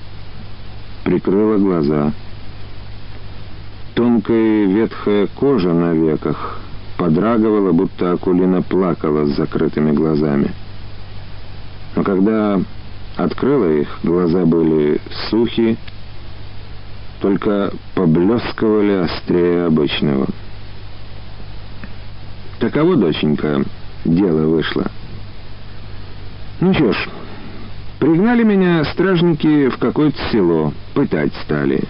прикрыла 1.04 1.58
глаза. 1.58 2.12
Тонкая 3.96 4.66
ветхая 4.66 5.28
кожа 5.28 5.74
на 5.74 5.94
веках 5.94 6.60
подрагивала, 6.98 7.72
будто 7.72 8.12
Акулина 8.12 8.62
плакала 8.62 9.26
с 9.26 9.36
закрытыми 9.36 9.92
глазами. 9.92 10.52
Но 11.96 12.04
когда 12.04 12.60
открыла 13.18 13.72
их, 13.72 14.00
глаза 14.04 14.46
были 14.46 15.00
сухи, 15.30 15.78
только 17.22 17.72
поблескивали 17.94 19.04
острее 19.04 19.66
обычного. 19.66 20.28
Таково, 22.60 22.96
доченька, 22.96 23.64
дело 24.06 24.48
вышло. 24.48 24.86
Ну 26.60 26.74
что 26.74 26.94
ж, 26.94 27.10
пригнали 28.00 28.44
меня 28.44 28.84
стражники 28.86 29.70
в 29.70 29.78
какое-то 29.78 30.18
село, 30.32 30.74
пытать 30.94 31.34
стали. 31.44 31.84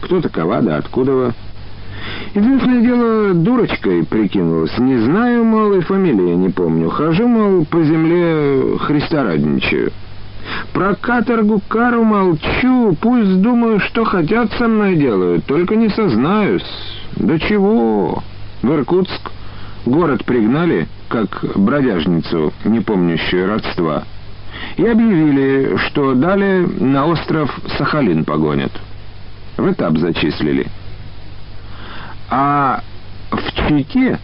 Кто 0.00 0.20
такова, 0.20 0.60
да 0.62 0.78
откуда 0.78 1.32
Единственное 2.34 2.80
дело, 2.80 3.34
дурочкой 3.34 4.04
прикинулась. 4.04 4.76
Не 4.78 4.98
знаю, 4.98 5.44
мол, 5.44 5.74
и 5.74 5.80
фамилии 5.80 6.34
не 6.34 6.48
помню. 6.48 6.88
Хожу, 6.88 7.28
мол, 7.28 7.64
по 7.66 7.82
земле 7.82 8.78
Христа 8.78 9.22
радничаю. 9.22 9.92
Про 10.72 10.94
каторгу 10.94 11.60
кару 11.68 12.02
молчу, 12.02 12.96
пусть 13.00 13.40
думаю, 13.42 13.80
что 13.80 14.04
хотят 14.04 14.50
со 14.54 14.66
мной 14.66 14.96
делают, 14.96 15.44
только 15.44 15.76
не 15.76 15.88
сознаюсь. 15.90 16.64
Да 17.16 17.38
чего? 17.38 18.22
В 18.62 18.72
Иркутск 18.72 19.30
город 19.86 20.24
пригнали, 20.24 20.88
как 21.08 21.44
бродяжницу, 21.54 22.52
не 22.64 22.80
помнящую 22.80 23.48
родства, 23.48 24.04
и 24.76 24.86
объявили, 24.86 25.76
что 25.86 26.14
далее 26.14 26.66
на 26.66 27.06
остров 27.06 27.54
Сахалин 27.76 28.24
погонят. 28.24 28.72
В 29.56 29.70
этап 29.70 29.98
зачислили. 29.98 30.66
А 32.30 32.82
в 33.30 33.68
Чите, 33.68 34.18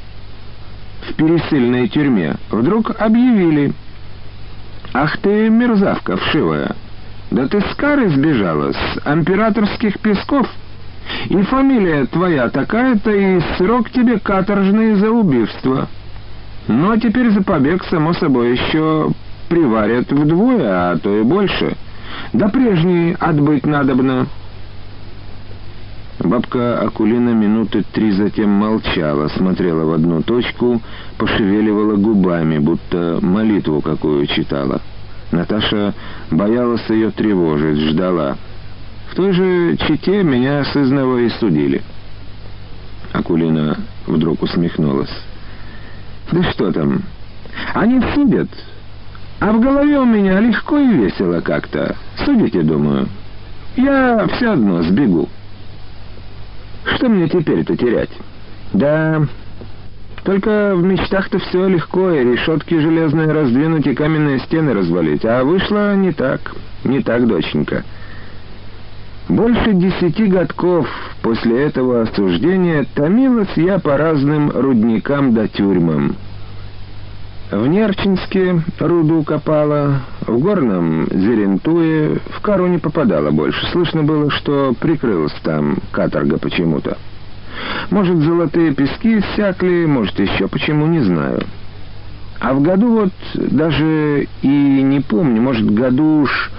в 1.08 1.14
пересыльной 1.14 1.88
тюрьме, 1.88 2.36
вдруг 2.50 2.92
объявили 2.98 3.72
«Ах 4.94 5.18
ты, 5.18 5.50
мерзавка 5.50 6.16
вшивая! 6.16 6.74
Да 7.30 7.46
ты 7.46 7.60
с 7.60 7.74
кары 7.74 8.08
сбежала, 8.08 8.72
с 8.72 9.06
императорских 9.06 10.00
песков, 10.00 10.48
и 11.28 11.42
фамилия 11.42 12.06
твоя 12.06 12.48
такая-то, 12.48 13.10
и 13.10 13.40
срок 13.56 13.90
тебе 13.90 14.18
каторжный 14.18 14.94
за 14.94 15.10
убийство. 15.10 15.88
Ну, 16.66 16.90
а 16.90 16.98
теперь 16.98 17.30
за 17.30 17.42
побег, 17.42 17.84
само 17.84 18.12
собой, 18.12 18.52
еще 18.52 19.10
приварят 19.48 20.10
вдвое, 20.10 20.92
а 20.92 20.96
то 20.98 21.18
и 21.18 21.22
больше. 21.22 21.76
Да 22.32 22.48
прежний 22.48 23.16
отбыть 23.18 23.66
надобно». 23.66 24.26
Бабка 26.20 26.80
Акулина 26.80 27.30
минуты 27.30 27.84
три 27.92 28.10
затем 28.10 28.50
молчала, 28.50 29.28
смотрела 29.28 29.84
в 29.84 29.92
одну 29.92 30.20
точку, 30.20 30.82
пошевеливала 31.16 31.94
губами, 31.94 32.58
будто 32.58 33.20
молитву 33.22 33.80
какую 33.80 34.26
читала. 34.26 34.80
Наташа 35.30 35.94
боялась 36.30 36.84
ее 36.90 37.12
тревожить, 37.12 37.78
ждала. 37.90 38.36
Той 39.18 39.32
же 39.32 39.76
чите 39.78 40.22
меня 40.22 40.64
сызново 40.66 41.18
и 41.18 41.28
судили. 41.28 41.82
Акулина 43.12 43.76
вдруг 44.06 44.44
усмехнулась. 44.44 45.10
«Да 46.30 46.40
что 46.52 46.70
там? 46.70 47.02
Они 47.74 48.00
судят, 48.14 48.48
а 49.40 49.50
в 49.50 49.60
голове 49.60 49.98
у 49.98 50.04
меня 50.04 50.38
легко 50.38 50.78
и 50.78 50.86
весело 50.86 51.40
как-то. 51.40 51.96
Судите, 52.24 52.62
думаю. 52.62 53.08
Я 53.74 54.24
все 54.36 54.52
одно 54.52 54.84
сбегу». 54.84 55.28
Что 56.84 57.08
мне 57.08 57.28
теперь-то 57.28 57.76
терять? 57.76 58.10
Да, 58.72 59.26
только 60.22 60.76
в 60.76 60.84
мечтах-то 60.84 61.40
все 61.40 61.66
легко, 61.66 62.12
и 62.12 62.22
решетки 62.22 62.78
железные 62.78 63.32
раздвинуть, 63.32 63.88
и 63.88 63.96
каменные 63.96 64.38
стены 64.38 64.74
развалить. 64.74 65.24
А 65.24 65.42
вышло 65.42 65.96
не 65.96 66.12
так, 66.12 66.54
не 66.84 67.02
так, 67.02 67.26
доченька. 67.26 67.82
Больше 69.28 69.74
десяти 69.74 70.24
годков 70.26 70.88
после 71.22 71.64
этого 71.64 72.02
осуждения 72.02 72.86
томилась 72.94 73.52
я 73.56 73.78
по 73.78 73.98
разным 73.98 74.50
рудникам 74.50 75.34
да 75.34 75.46
тюрьмам. 75.48 76.16
В 77.50 77.66
Нерчинске 77.66 78.62
руду 78.78 79.22
копала, 79.22 80.00
в 80.26 80.38
Горном 80.38 81.08
Зерентуе 81.10 82.20
в 82.30 82.40
кару 82.40 82.68
не 82.68 82.78
попадала 82.78 83.30
больше. 83.30 83.66
Слышно 83.72 84.02
было, 84.02 84.30
что 84.30 84.74
прикрылась 84.80 85.34
там 85.42 85.76
каторга 85.92 86.38
почему-то. 86.38 86.96
Может, 87.90 88.18
золотые 88.18 88.74
пески 88.74 89.18
иссякли, 89.18 89.84
может, 89.86 90.18
еще 90.20 90.48
почему, 90.48 90.86
не 90.86 91.00
знаю. 91.00 91.42
А 92.40 92.54
в 92.54 92.62
году 92.62 93.00
вот 93.00 93.12
даже 93.34 94.26
и 94.42 94.48
не 94.48 95.00
помню, 95.00 95.42
может, 95.42 95.68
году 95.70 96.22
уж 96.22 96.50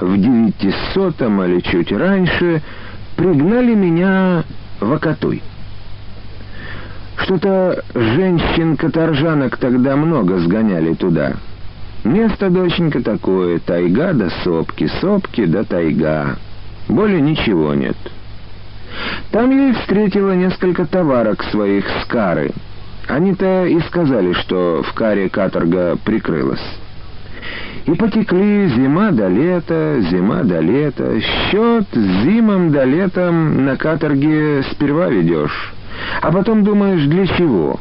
в 0.00 0.16
девятисотом 0.18 1.42
или 1.42 1.60
чуть 1.60 1.92
раньше 1.92 2.62
пригнали 3.16 3.74
меня 3.74 4.44
в 4.80 4.92
Акатуй. 4.92 5.42
Что-то 7.16 7.82
женщин-каторжанок 7.94 9.56
тогда 9.56 9.96
много 9.96 10.38
сгоняли 10.38 10.94
туда. 10.94 11.34
Место, 12.04 12.50
доченька, 12.50 13.02
такое, 13.02 13.58
тайга 13.58 14.12
да 14.12 14.30
сопки, 14.44 14.86
сопки 15.00 15.44
да 15.46 15.64
тайга. 15.64 16.36
Более 16.88 17.20
ничего 17.20 17.74
нет. 17.74 17.96
Там 19.32 19.50
я 19.50 19.70
и 19.70 19.72
встретила 19.72 20.32
несколько 20.32 20.86
товарок 20.86 21.42
своих 21.44 21.84
с 21.88 22.04
кары. 22.06 22.52
Они-то 23.08 23.66
и 23.66 23.80
сказали, 23.80 24.32
что 24.34 24.84
в 24.86 24.92
каре 24.92 25.28
каторга 25.28 25.96
прикрылась. 26.04 26.62
И 27.86 27.94
потекли 27.94 28.66
зима 28.68 29.12
до 29.12 29.28
лета, 29.28 30.00
зима 30.10 30.42
до 30.42 30.58
лета. 30.58 31.20
Счет 31.20 31.86
зимом 31.94 32.72
до 32.72 32.82
летом 32.84 33.64
на 33.64 33.76
каторге 33.76 34.64
сперва 34.72 35.08
ведешь. 35.08 35.72
А 36.20 36.32
потом 36.32 36.64
думаешь, 36.64 37.04
для 37.06 37.26
чего? 37.28 37.78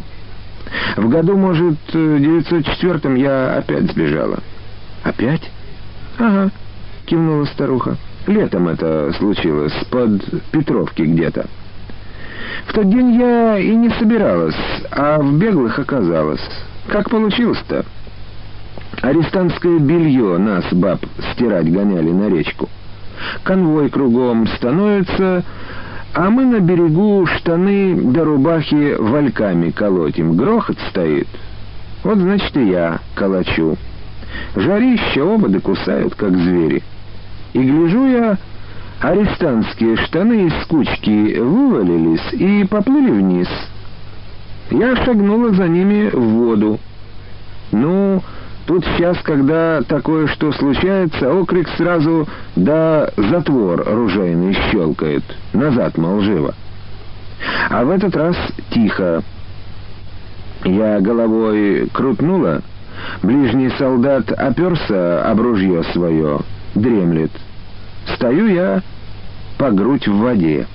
В 0.96 1.10
году, 1.10 1.36
может, 1.36 1.78
904-м 1.94 3.16
я 3.16 3.58
опять 3.58 3.92
сбежала. 3.92 4.40
Опять? 5.04 5.50
Ага, 6.20 6.52
кивнула 7.06 7.46
старуха. 7.46 7.98
Летом 8.28 8.68
это 8.68 9.12
случилось, 9.18 9.74
под 9.90 10.24
Петровки 10.52 11.02
где-то. 11.02 11.48
В 12.68 12.74
тот 12.74 12.90
день 12.90 13.16
я 13.16 13.58
и 13.58 13.76
не 13.76 13.90
собиралась, 13.90 14.56
а 14.92 15.20
в 15.20 15.38
беглых 15.38 15.80
оказалась. 15.80 16.42
Как 16.88 17.10
получилось-то? 17.10 17.86
Арестантское 19.02 19.80
белье 19.80 20.38
нас, 20.38 20.66
баб, 20.72 21.00
стирать 21.32 21.72
гоняли 21.72 22.12
на 22.12 22.30
речку. 22.30 22.70
Конвой 23.44 23.90
кругом 23.90 24.48
становится, 24.48 25.44
а 26.14 26.30
мы 26.30 26.46
на 26.46 26.60
берегу 26.60 27.26
штаны 27.26 27.96
до 27.96 28.24
рубахи 28.24 28.96
вальками 28.98 29.72
колотим. 29.72 30.36
Грохот 30.36 30.78
стоит. 30.90 31.28
Вот, 32.04 32.18
значит, 32.18 32.56
и 32.58 32.70
я 32.70 33.00
калачу. 33.16 33.78
Жарище 34.56 35.22
ободы 35.22 35.60
кусают, 35.60 36.16
как 36.16 36.36
звери. 36.36 36.84
И 37.54 37.60
гляжу 37.60 38.06
я, 38.06 38.38
арестантские 39.02 39.98
штаны 39.98 40.48
из 40.48 40.66
кучки 40.68 41.38
вывалились 41.38 42.34
и 42.34 42.66
поплыли 42.66 43.12
вниз. 43.12 43.48
Я 44.72 44.96
шагнула 45.04 45.52
за 45.54 45.68
ними 45.68 46.10
в 46.10 46.20
воду. 46.20 46.80
Ну, 47.72 48.22
тут 48.66 48.84
сейчас, 48.86 49.18
когда 49.24 49.82
такое 49.84 50.28
что 50.28 50.52
случается, 50.54 51.34
окрик 51.34 51.68
сразу 51.78 52.28
да 52.56 53.10
затвор 53.16 53.84
ружейный 53.86 54.56
щелкает. 54.72 55.24
Назад, 55.54 55.98
мол, 55.98 56.22
живо. 56.22 56.54
А 57.70 57.84
в 57.84 57.90
этот 57.90 58.16
раз 58.16 58.36
тихо. 58.72 59.24
Я 60.64 61.00
головой 61.00 61.88
крутнула, 61.94 62.62
ближний 63.22 63.70
солдат 63.78 64.32
оперся 64.32 65.30
об 65.30 65.40
ружье 65.40 65.84
свое, 65.94 66.40
дремлет. 66.74 67.32
Стою 68.16 68.48
я 68.48 68.82
по 69.58 69.70
грудь 69.70 70.08
в 70.08 70.18
воде. 70.18 70.66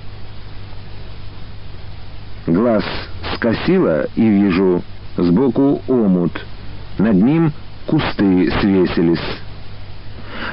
Глаз 2.47 2.83
скосила 3.35 4.05
и 4.15 4.21
вижу 4.21 4.81
сбоку 5.17 5.81
омут. 5.87 6.31
Над 6.97 7.15
ним 7.15 7.51
кусты 7.91 8.49
свесились. 8.61 9.19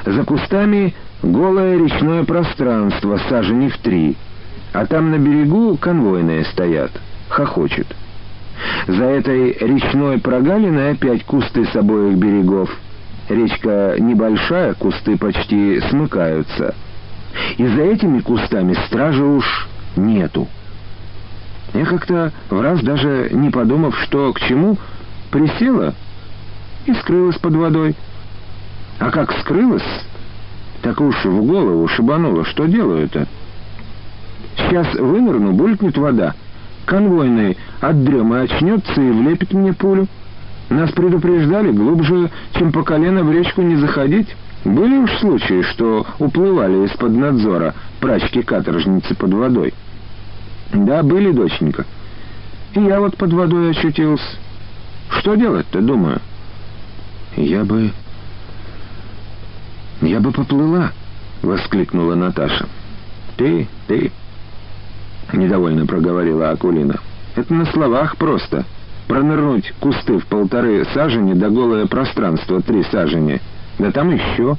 За 0.05 0.25
кустами 0.25 0.93
голое 1.23 1.77
речное 1.77 2.25
пространство, 2.25 3.17
сажени 3.29 3.69
в 3.69 3.77
три. 3.77 4.17
А 4.73 4.85
там 4.85 5.11
на 5.11 5.17
берегу 5.17 5.77
конвойные 5.77 6.43
стоят, 6.43 6.91
хохочут. 7.29 7.87
За 8.87 9.05
этой 9.05 9.53
речной 9.53 10.19
прогалиной 10.19 10.91
опять 10.91 11.23
кусты 11.23 11.65
с 11.65 11.75
обоих 11.77 12.17
берегов. 12.17 12.69
Речка 13.29 13.95
небольшая, 13.97 14.73
кусты 14.73 15.17
почти 15.17 15.79
смыкаются. 15.89 16.75
И 17.57 17.65
за 17.65 17.83
этими 17.83 18.19
кустами 18.19 18.75
стражи 18.87 19.23
уж 19.23 19.69
нету. 19.95 20.45
Я 21.73 21.85
как-то 21.85 22.33
в 22.49 22.59
раз 22.59 22.81
даже 22.81 23.29
не 23.31 23.49
подумав, 23.49 23.97
что 24.01 24.33
к 24.33 24.41
чему, 24.41 24.77
присела 25.31 25.93
и 26.89 26.93
скрылась 26.95 27.37
под 27.37 27.55
водой. 27.55 27.95
А 28.99 29.11
как 29.11 29.31
скрылась, 29.39 29.83
так 30.81 30.99
уж 30.99 31.23
в 31.23 31.45
голову 31.45 31.87
шибануло, 31.87 32.45
что 32.45 32.65
делаю-то. 32.65 33.27
Сейчас 34.57 34.93
вынырну, 34.95 35.53
булькнет 35.53 35.97
вода. 35.97 36.33
Конвойный 36.85 37.57
от 37.81 38.03
дремы 38.03 38.41
очнется 38.41 39.01
и 39.01 39.11
влепит 39.11 39.53
мне 39.53 39.73
пулю. 39.73 40.07
Нас 40.69 40.91
предупреждали, 40.91 41.71
глубже, 41.71 42.29
чем 42.53 42.71
по 42.71 42.83
колено 42.83 43.23
в 43.23 43.31
речку 43.31 43.61
не 43.61 43.75
заходить. 43.75 44.27
Были 44.65 44.97
уж 44.97 45.11
случаи, 45.19 45.61
что 45.61 46.05
уплывали 46.19 46.85
из-под 46.87 47.13
надзора 47.13 47.73
прачки-каторжницы 48.01 49.15
под 49.15 49.33
водой. 49.33 49.73
Да, 50.73 51.01
были, 51.01 51.31
доченька. 51.31 51.85
И 52.73 52.81
я 52.81 52.99
вот 52.99 53.15
под 53.17 53.33
водой 53.33 53.71
очутился. 53.71 54.37
Что 55.09 55.35
делать-то, 55.35 55.81
думаю? 55.81 56.21
Я 57.39 57.63
бы... 57.63 57.91
Я 60.01 60.19
бы 60.19 60.31
поплыла, 60.31 60.91
воскликнула 61.41 62.15
Наташа. 62.15 62.67
Ты, 63.37 63.67
ты... 63.87 64.11
Недовольно 65.31 65.85
проговорила 65.85 66.49
Акулина. 66.49 66.99
Это 67.35 67.53
на 67.53 67.65
словах 67.67 68.17
просто. 68.17 68.65
Пронырнуть 69.07 69.73
кусты 69.79 70.17
в 70.17 70.25
полторы 70.25 70.85
сажени 70.93 71.33
до 71.33 71.49
голое 71.49 71.85
пространство 71.85 72.61
три 72.61 72.83
сажени. 72.83 73.39
Да 73.77 73.91
там 73.91 74.11
еще. 74.11 74.57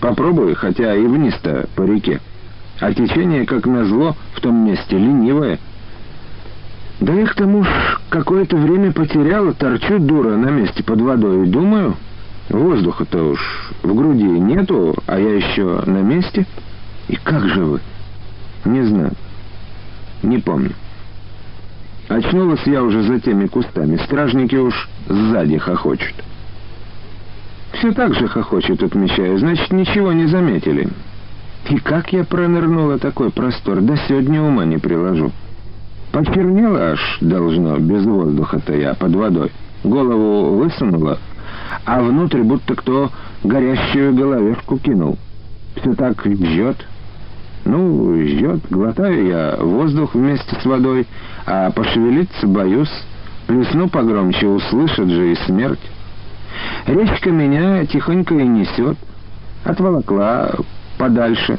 Попробуй, 0.00 0.54
хотя 0.54 0.94
и 0.94 1.04
вниз-то 1.04 1.68
по 1.74 1.82
реке. 1.82 2.20
А 2.78 2.94
течение, 2.94 3.44
как 3.46 3.66
назло, 3.66 4.14
в 4.34 4.40
том 4.40 4.64
месте 4.64 4.96
ленивое. 4.96 5.58
Да 7.00 7.14
я 7.14 7.26
к 7.26 7.34
тому 7.34 7.64
ж 7.64 7.68
какое-то 8.10 8.56
время 8.56 8.92
потеряла, 8.92 9.54
торчу 9.54 9.98
дура 9.98 10.36
на 10.36 10.50
месте 10.50 10.84
под 10.84 11.00
водой 11.00 11.46
думаю, 11.46 11.96
воздуха-то 12.50 13.30
уж 13.30 13.72
в 13.82 13.94
груди 13.94 14.24
нету, 14.24 14.94
а 15.06 15.18
я 15.18 15.36
еще 15.36 15.82
на 15.86 16.02
месте. 16.02 16.46
И 17.08 17.16
как 17.16 17.48
же 17.48 17.64
вы? 17.64 17.80
Не 18.66 18.82
знаю. 18.82 19.12
Не 20.22 20.38
помню. 20.38 20.72
Очнулась 22.08 22.66
я 22.66 22.82
уже 22.82 23.02
за 23.02 23.18
теми 23.18 23.46
кустами. 23.46 23.96
Стражники 23.96 24.56
уж 24.56 24.88
сзади 25.08 25.56
хохочут. 25.56 26.14
Все 27.72 27.92
так 27.92 28.14
же 28.14 28.28
хохочут, 28.28 28.82
отмечаю. 28.82 29.38
Значит, 29.38 29.72
ничего 29.72 30.12
не 30.12 30.26
заметили. 30.26 30.88
И 31.70 31.78
как 31.78 32.12
я 32.12 32.24
пронырнула 32.24 32.98
такой 32.98 33.30
простор, 33.30 33.80
до 33.80 33.96
сегодня 33.96 34.42
ума 34.42 34.66
не 34.66 34.76
приложу. 34.76 35.32
Почернела 36.12 36.92
аж, 36.92 37.18
должно, 37.20 37.78
без 37.78 38.04
воздуха-то 38.04 38.74
я, 38.74 38.94
под 38.94 39.14
водой. 39.14 39.52
Голову 39.84 40.56
высунула, 40.56 41.18
а 41.84 42.02
внутрь 42.02 42.42
будто 42.42 42.74
кто 42.74 43.10
горящую 43.44 44.14
головешку 44.14 44.78
кинул. 44.78 45.18
Все 45.76 45.94
так 45.94 46.20
жжет. 46.24 46.84
Ну, 47.64 48.16
жжет, 48.26 48.60
глотаю 48.70 49.26
я 49.26 49.56
воздух 49.60 50.14
вместе 50.14 50.56
с 50.60 50.64
водой, 50.64 51.06
а 51.46 51.70
пошевелиться 51.70 52.46
боюсь. 52.46 52.92
Плесну 53.46 53.88
погромче, 53.88 54.48
услышат 54.48 55.08
же 55.08 55.32
и 55.32 55.36
смерть. 55.46 55.80
Речка 56.86 57.30
меня 57.30 57.86
тихонько 57.86 58.34
и 58.34 58.46
несет. 58.46 58.96
Отволокла 59.64 60.56
подальше. 60.98 61.58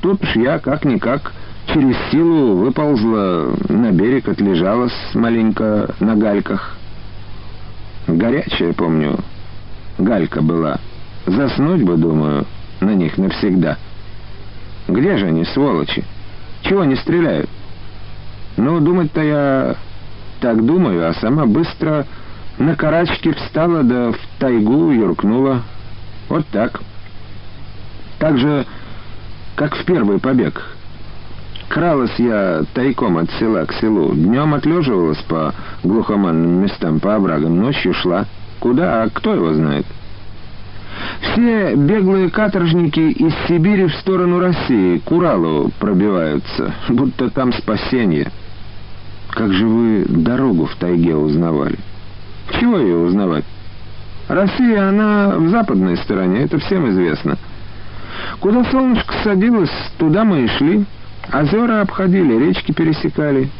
Тут 0.00 0.22
уж 0.22 0.36
я 0.36 0.58
как-никак 0.58 1.32
через 1.66 1.96
силу 2.10 2.56
выползла 2.56 3.54
на 3.68 3.90
берег, 3.92 4.28
отлежалась 4.28 4.94
маленько 5.14 5.94
на 6.00 6.14
гальках. 6.14 6.76
Горячая, 8.06 8.72
помню, 8.72 9.18
галька 9.98 10.42
была. 10.42 10.78
Заснуть 11.26 11.82
бы, 11.82 11.96
думаю, 11.96 12.46
на 12.80 12.94
них 12.94 13.16
навсегда. 13.16 13.78
Где 14.88 15.16
же 15.16 15.26
они, 15.26 15.44
сволочи? 15.46 16.04
Чего 16.62 16.84
не 16.84 16.96
стреляют? 16.96 17.48
Ну, 18.56 18.80
думать-то 18.80 19.22
я 19.22 19.76
так 20.40 20.64
думаю, 20.64 21.08
а 21.08 21.14
сама 21.14 21.46
быстро 21.46 22.06
на 22.58 22.76
карачке 22.76 23.32
встала, 23.32 23.82
да 23.82 24.12
в 24.12 24.18
тайгу 24.38 24.90
юркнула. 24.90 25.62
Вот 26.28 26.46
так. 26.48 26.80
Так 28.18 28.38
же, 28.38 28.66
как 29.56 29.74
в 29.74 29.84
первый 29.84 30.18
побег. 30.18 30.73
Кралась 31.68 32.14
я 32.18 32.62
тайком 32.74 33.18
от 33.18 33.30
села 33.32 33.64
к 33.64 33.72
селу. 33.74 34.14
Днем 34.14 34.54
отлеживалась 34.54 35.22
по 35.22 35.54
глухоманным 35.82 36.62
местам, 36.62 37.00
по 37.00 37.16
оврагам, 37.16 37.58
ночью 37.58 37.94
шла. 37.94 38.26
Куда, 38.60 39.02
а 39.02 39.10
кто 39.10 39.34
его 39.34 39.52
знает? 39.54 39.86
Все 41.20 41.74
беглые 41.74 42.30
каторжники 42.30 43.00
из 43.00 43.34
Сибири 43.48 43.86
в 43.86 43.94
сторону 43.96 44.38
России, 44.38 44.98
к 44.98 45.10
Уралу 45.10 45.70
пробиваются, 45.80 46.74
будто 46.88 47.30
там 47.30 47.52
спасение. 47.52 48.30
Как 49.30 49.52
же 49.52 49.66
вы 49.66 50.04
дорогу 50.08 50.66
в 50.66 50.76
тайге 50.76 51.16
узнавали? 51.16 51.78
Чего 52.60 52.78
ее 52.78 52.96
узнавать? 52.98 53.44
Россия, 54.28 54.88
она 54.88 55.34
в 55.36 55.48
западной 55.48 55.96
стороне, 55.96 56.42
это 56.44 56.58
всем 56.58 56.88
известно. 56.90 57.36
Куда 58.40 58.64
солнышко 58.70 59.14
садилось, 59.24 59.72
туда 59.98 60.24
мы 60.24 60.42
и 60.42 60.48
шли. 60.48 60.84
Озера 61.32 61.80
обходили, 61.80 62.38
речки 62.38 62.72
пересекали. 62.72 63.50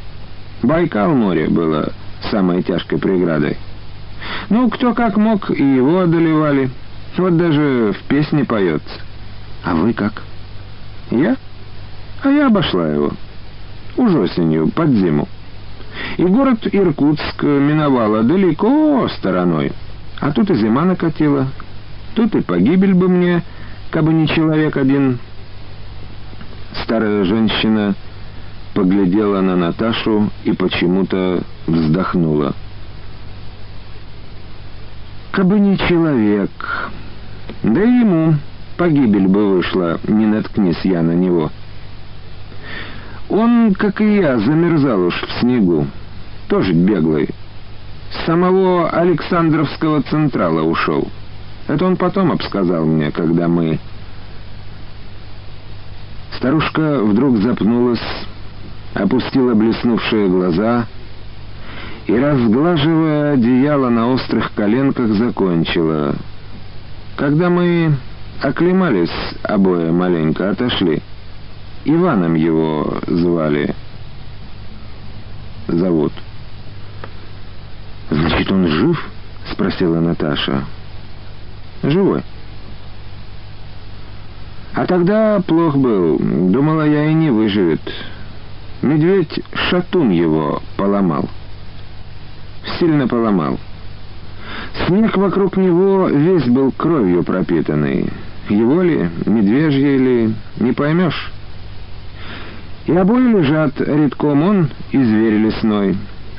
Байкал 0.62 1.14
море 1.14 1.48
было 1.48 1.92
самой 2.30 2.62
тяжкой 2.62 2.98
преградой. 2.98 3.56
Ну, 4.48 4.70
кто 4.70 4.94
как 4.94 5.16
мог, 5.16 5.50
и 5.50 5.62
его 5.62 6.00
одолевали. 6.00 6.70
Вот 7.16 7.36
даже 7.36 7.94
в 7.98 8.02
песне 8.08 8.44
поется. 8.44 9.00
А 9.62 9.74
вы 9.74 9.92
как? 9.92 10.22
Я? 11.10 11.36
А 12.22 12.28
я 12.30 12.46
обошла 12.46 12.88
его. 12.88 13.12
Уж 13.96 14.14
осенью, 14.14 14.68
под 14.68 14.90
зиму. 14.90 15.28
И 16.16 16.24
город 16.24 16.66
Иркутск 16.72 17.42
миновала 17.42 18.22
далеко 18.22 19.08
стороной. 19.18 19.72
А 20.20 20.32
тут 20.32 20.50
и 20.50 20.54
зима 20.54 20.84
накатила. 20.84 21.48
Тут 22.14 22.34
и 22.34 22.40
погибель 22.40 22.94
бы 22.94 23.08
мне, 23.08 23.42
кабы 23.90 24.12
не 24.12 24.26
человек 24.28 24.76
один. 24.76 25.18
Старая 26.95 27.24
женщина 27.24 27.97
поглядела 28.72 29.40
на 29.40 29.57
Наташу 29.57 30.30
и 30.45 30.53
почему-то 30.53 31.42
вздохнула. 31.66 32.55
Кабы 35.32 35.59
не 35.59 35.76
человек, 35.76 36.51
да 37.64 37.82
и 37.82 37.99
ему 37.99 38.36
погибель 38.76 39.26
бы 39.26 39.55
вышла, 39.55 39.99
не 40.07 40.24
наткнись 40.26 40.84
я 40.84 41.03
на 41.03 41.16
него. 41.16 41.51
Он, 43.28 43.74
как 43.74 44.01
и 44.01 44.14
я, 44.18 44.38
замерзал 44.38 45.01
уж 45.01 45.20
в 45.20 45.40
снегу, 45.40 45.88
тоже 46.47 46.74
беглый. 46.74 47.30
С 48.12 48.24
самого 48.24 48.88
Александровского 48.88 50.03
Централа 50.03 50.62
ушел. 50.62 51.09
Это 51.66 51.86
он 51.86 51.97
потом 51.97 52.30
обсказал 52.30 52.84
мне, 52.84 53.11
когда 53.11 53.49
мы... 53.49 53.80
Старушка 56.37 57.03
вдруг 57.03 57.39
запнулась, 57.39 58.03
опустила 58.95 59.55
блеснувшие 59.55 60.28
глаза 60.28 60.87
и, 62.07 62.16
разглаживая 62.16 63.35
одеяло 63.35 63.89
на 63.89 64.09
острых 64.09 64.53
коленках, 64.55 65.09
закончила. 65.14 66.16
Когда 67.16 67.49
мы 67.51 67.97
оклемались 68.43 69.11
обои 69.43 69.91
маленько, 69.91 70.51
отошли. 70.51 71.01
Иваном 71.85 72.35
его 72.35 72.99
звали. 73.07 73.74
Зовут. 75.68 76.12
«Значит, 78.11 78.53
он 78.53 78.66
жив?»— 78.68 79.11
спросила 79.53 80.01
Наташа. 80.01 80.64
«Живой». 81.82 82.22
А 84.75 84.87
тогда 84.87 85.41
плох 85.47 85.77
был. 85.77 86.18
Думала, 86.18 86.83
я 86.83 87.07
и 87.07 87.14
не 87.14 87.31
выживет. 87.31 87.81
Медведь 88.83 89.41
шатун 89.55 90.11
его 90.11 90.61
поломал. 90.77 91.29
Сильно 92.79 93.07
поломал. 93.07 93.59
Снег 94.87 95.16
вокруг 95.16 95.57
него 95.57 96.09
весь 96.09 96.47
был 96.47 96.72
кровью 96.72 97.22
пропитанный. 97.22 98.11
Его 98.49 98.83
ли, 98.83 99.09
медвежье 99.27 99.97
ли, 99.97 100.35
не 100.59 100.72
поймешь. 100.72 101.33
И 102.87 102.93
обои 102.95 103.22
лежат 103.22 103.81
редком 103.81 104.43
он 104.43 104.70
и 104.91 105.03
зверь 105.03 105.39
лесной. 105.39 105.97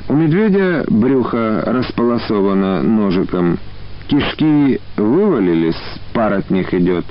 У 0.08 0.14
медведя 0.14 0.84
брюхо 0.88 1.62
располосовано 1.66 2.82
ножиком. 2.82 3.58
Кишки 4.06 4.80
вывалились, 4.96 5.80
пар 6.12 6.34
от 6.34 6.50
них 6.50 6.72
идет. 6.74 7.04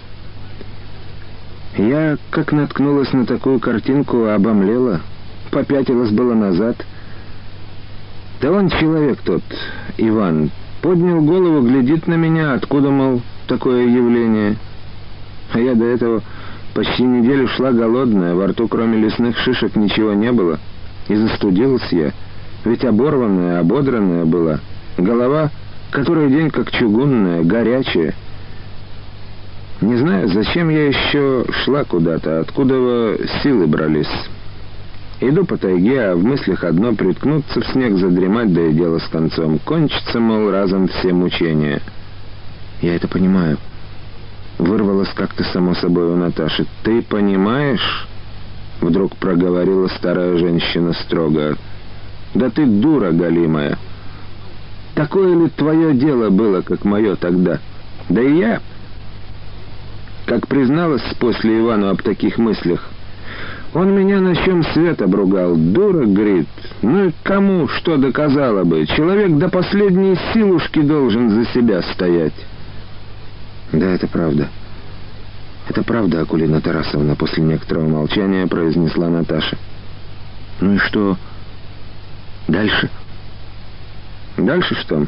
Я, 1.77 2.17
как 2.29 2.53
наткнулась 2.53 3.11
на 3.11 3.25
такую 3.25 3.59
картинку, 3.59 4.27
обомлела, 4.27 5.01
попятилась 5.51 6.11
было 6.11 6.33
назад. 6.33 6.77
Да 8.41 8.51
он 8.51 8.69
человек 8.69 9.19
тот, 9.21 9.43
Иван, 9.97 10.51
поднял 10.81 11.21
голову, 11.21 11.67
глядит 11.67 12.07
на 12.07 12.13
меня, 12.13 12.53
откуда, 12.53 12.91
мол, 12.91 13.21
такое 13.47 13.87
явление. 13.87 14.55
А 15.51 15.59
я 15.59 15.75
до 15.75 15.83
этого 15.85 16.21
почти 16.73 17.03
неделю 17.03 17.47
шла 17.49 17.71
голодная, 17.71 18.35
во 18.35 18.47
рту 18.47 18.69
кроме 18.69 18.97
лесных 18.97 19.37
шишек 19.39 19.75
ничего 19.75 20.13
не 20.13 20.31
было. 20.31 20.59
И 21.09 21.15
застудилась 21.15 21.91
я, 21.91 22.13
ведь 22.63 22.85
оборванная, 22.85 23.59
ободранная 23.59 24.23
была. 24.23 24.59
Голова, 24.97 25.51
который 25.91 26.29
день 26.29 26.51
как 26.51 26.71
чугунная, 26.71 27.43
горячая— 27.43 28.13
не 29.81 29.97
знаю, 29.97 30.29
зачем 30.29 30.69
я 30.69 30.87
еще 30.87 31.45
шла 31.63 31.83
куда-то, 31.83 32.39
откуда 32.39 33.17
силы 33.43 33.67
брались. 33.67 34.07
Иду 35.19 35.45
по 35.45 35.57
тайге, 35.57 36.01
а 36.01 36.15
в 36.15 36.23
мыслях 36.23 36.63
одно— 36.63 36.93
приткнуться 36.95 37.61
в 37.61 37.67
снег, 37.67 37.97
задремать, 37.97 38.53
да 38.53 38.61
и 38.61 38.73
дело 38.73 38.99
с 38.99 39.07
концом. 39.07 39.59
Кончится, 39.59 40.19
мол, 40.19 40.49
разом 40.49 40.87
все 40.87 41.13
мучения. 41.13 41.81
Я 42.81 42.95
это 42.95 43.07
понимаю. 43.07 43.57
Вырвалось 44.57 45.09
как-то 45.13 45.43
само 45.45 45.73
собой 45.75 46.05
у 46.05 46.15
Наташи. 46.15 46.65
«Ты 46.83 47.01
понимаешь?»— 47.01 48.07
вдруг 48.81 49.15
проговорила 49.17 49.87
старая 49.87 50.37
женщина 50.37 50.93
строго. 50.93 51.57
«Да 52.33 52.49
ты 52.49 52.65
дура, 52.65 53.11
голимая! 53.11 53.77
Такое 54.95 55.35
ли 55.35 55.49
твое 55.49 55.93
дело 55.93 56.29
было, 56.29 56.61
как 56.61 56.85
мое 56.85 57.15
тогда? 57.15 57.59
Да 58.07 58.21
и 58.21 58.37
я...» 58.37 58.61
Как 60.25 60.47
призналась 60.47 61.03
после 61.19 61.59
Ивану 61.59 61.89
об 61.89 62.01
таких 62.01 62.37
мыслях, 62.37 62.83
он 63.73 63.93
меня 63.95 64.21
на 64.21 64.35
чем 64.35 64.63
свет 64.63 65.01
обругал. 65.01 65.55
Дура, 65.55 66.05
говорит. 66.05 66.47
Ну 66.81 67.07
и 67.07 67.11
кому 67.23 67.67
что 67.67 67.97
доказало 67.97 68.63
бы? 68.63 68.85
Человек 68.87 69.37
до 69.37 69.49
последней 69.49 70.17
силушки 70.33 70.81
должен 70.81 71.29
за 71.29 71.45
себя 71.51 71.81
стоять. 71.93 72.33
Да, 73.71 73.85
это 73.87 74.07
правда. 74.07 74.47
Это 75.67 75.83
правда, 75.83 76.21
Акулина 76.21 76.61
Тарасовна, 76.61 77.15
после 77.15 77.43
некоторого 77.43 77.87
молчания 77.87 78.47
произнесла 78.47 79.09
Наташа. 79.09 79.57
Ну 80.61 80.75
и 80.75 80.77
что 80.77 81.17
дальше? 82.47 82.89
Дальше 84.37 84.75
что? 84.75 85.05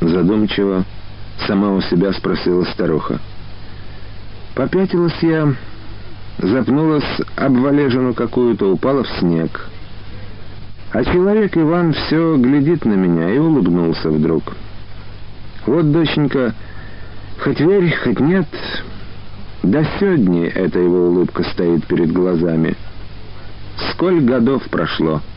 Задумчиво 0.00 0.84
Сама 1.46 1.72
у 1.72 1.80
себя 1.82 2.12
спросила 2.12 2.64
старуха. 2.64 3.20
Попятилась 4.54 5.18
я, 5.22 5.54
запнулась 6.38 7.20
об 7.36 7.56
валежину 7.58 8.14
какую-то, 8.14 8.72
упала 8.72 9.02
в 9.04 9.08
снег. 9.18 9.68
А 10.92 11.04
человек 11.04 11.56
Иван 11.56 11.92
все 11.92 12.36
глядит 12.36 12.84
на 12.84 12.94
меня 12.94 13.30
и 13.30 13.38
улыбнулся 13.38 14.10
вдруг. 14.10 14.44
Вот, 15.66 15.90
доченька, 15.90 16.54
хоть 17.40 17.60
верь, 17.60 17.94
хоть 18.04 18.20
нет, 18.20 18.46
до 19.62 19.84
сегодня 19.98 20.48
эта 20.48 20.78
его 20.78 21.08
улыбка 21.08 21.42
стоит 21.42 21.86
перед 21.86 22.12
глазами. 22.12 22.76
Сколь 23.90 24.20
годов 24.20 24.62
прошло— 24.70 25.20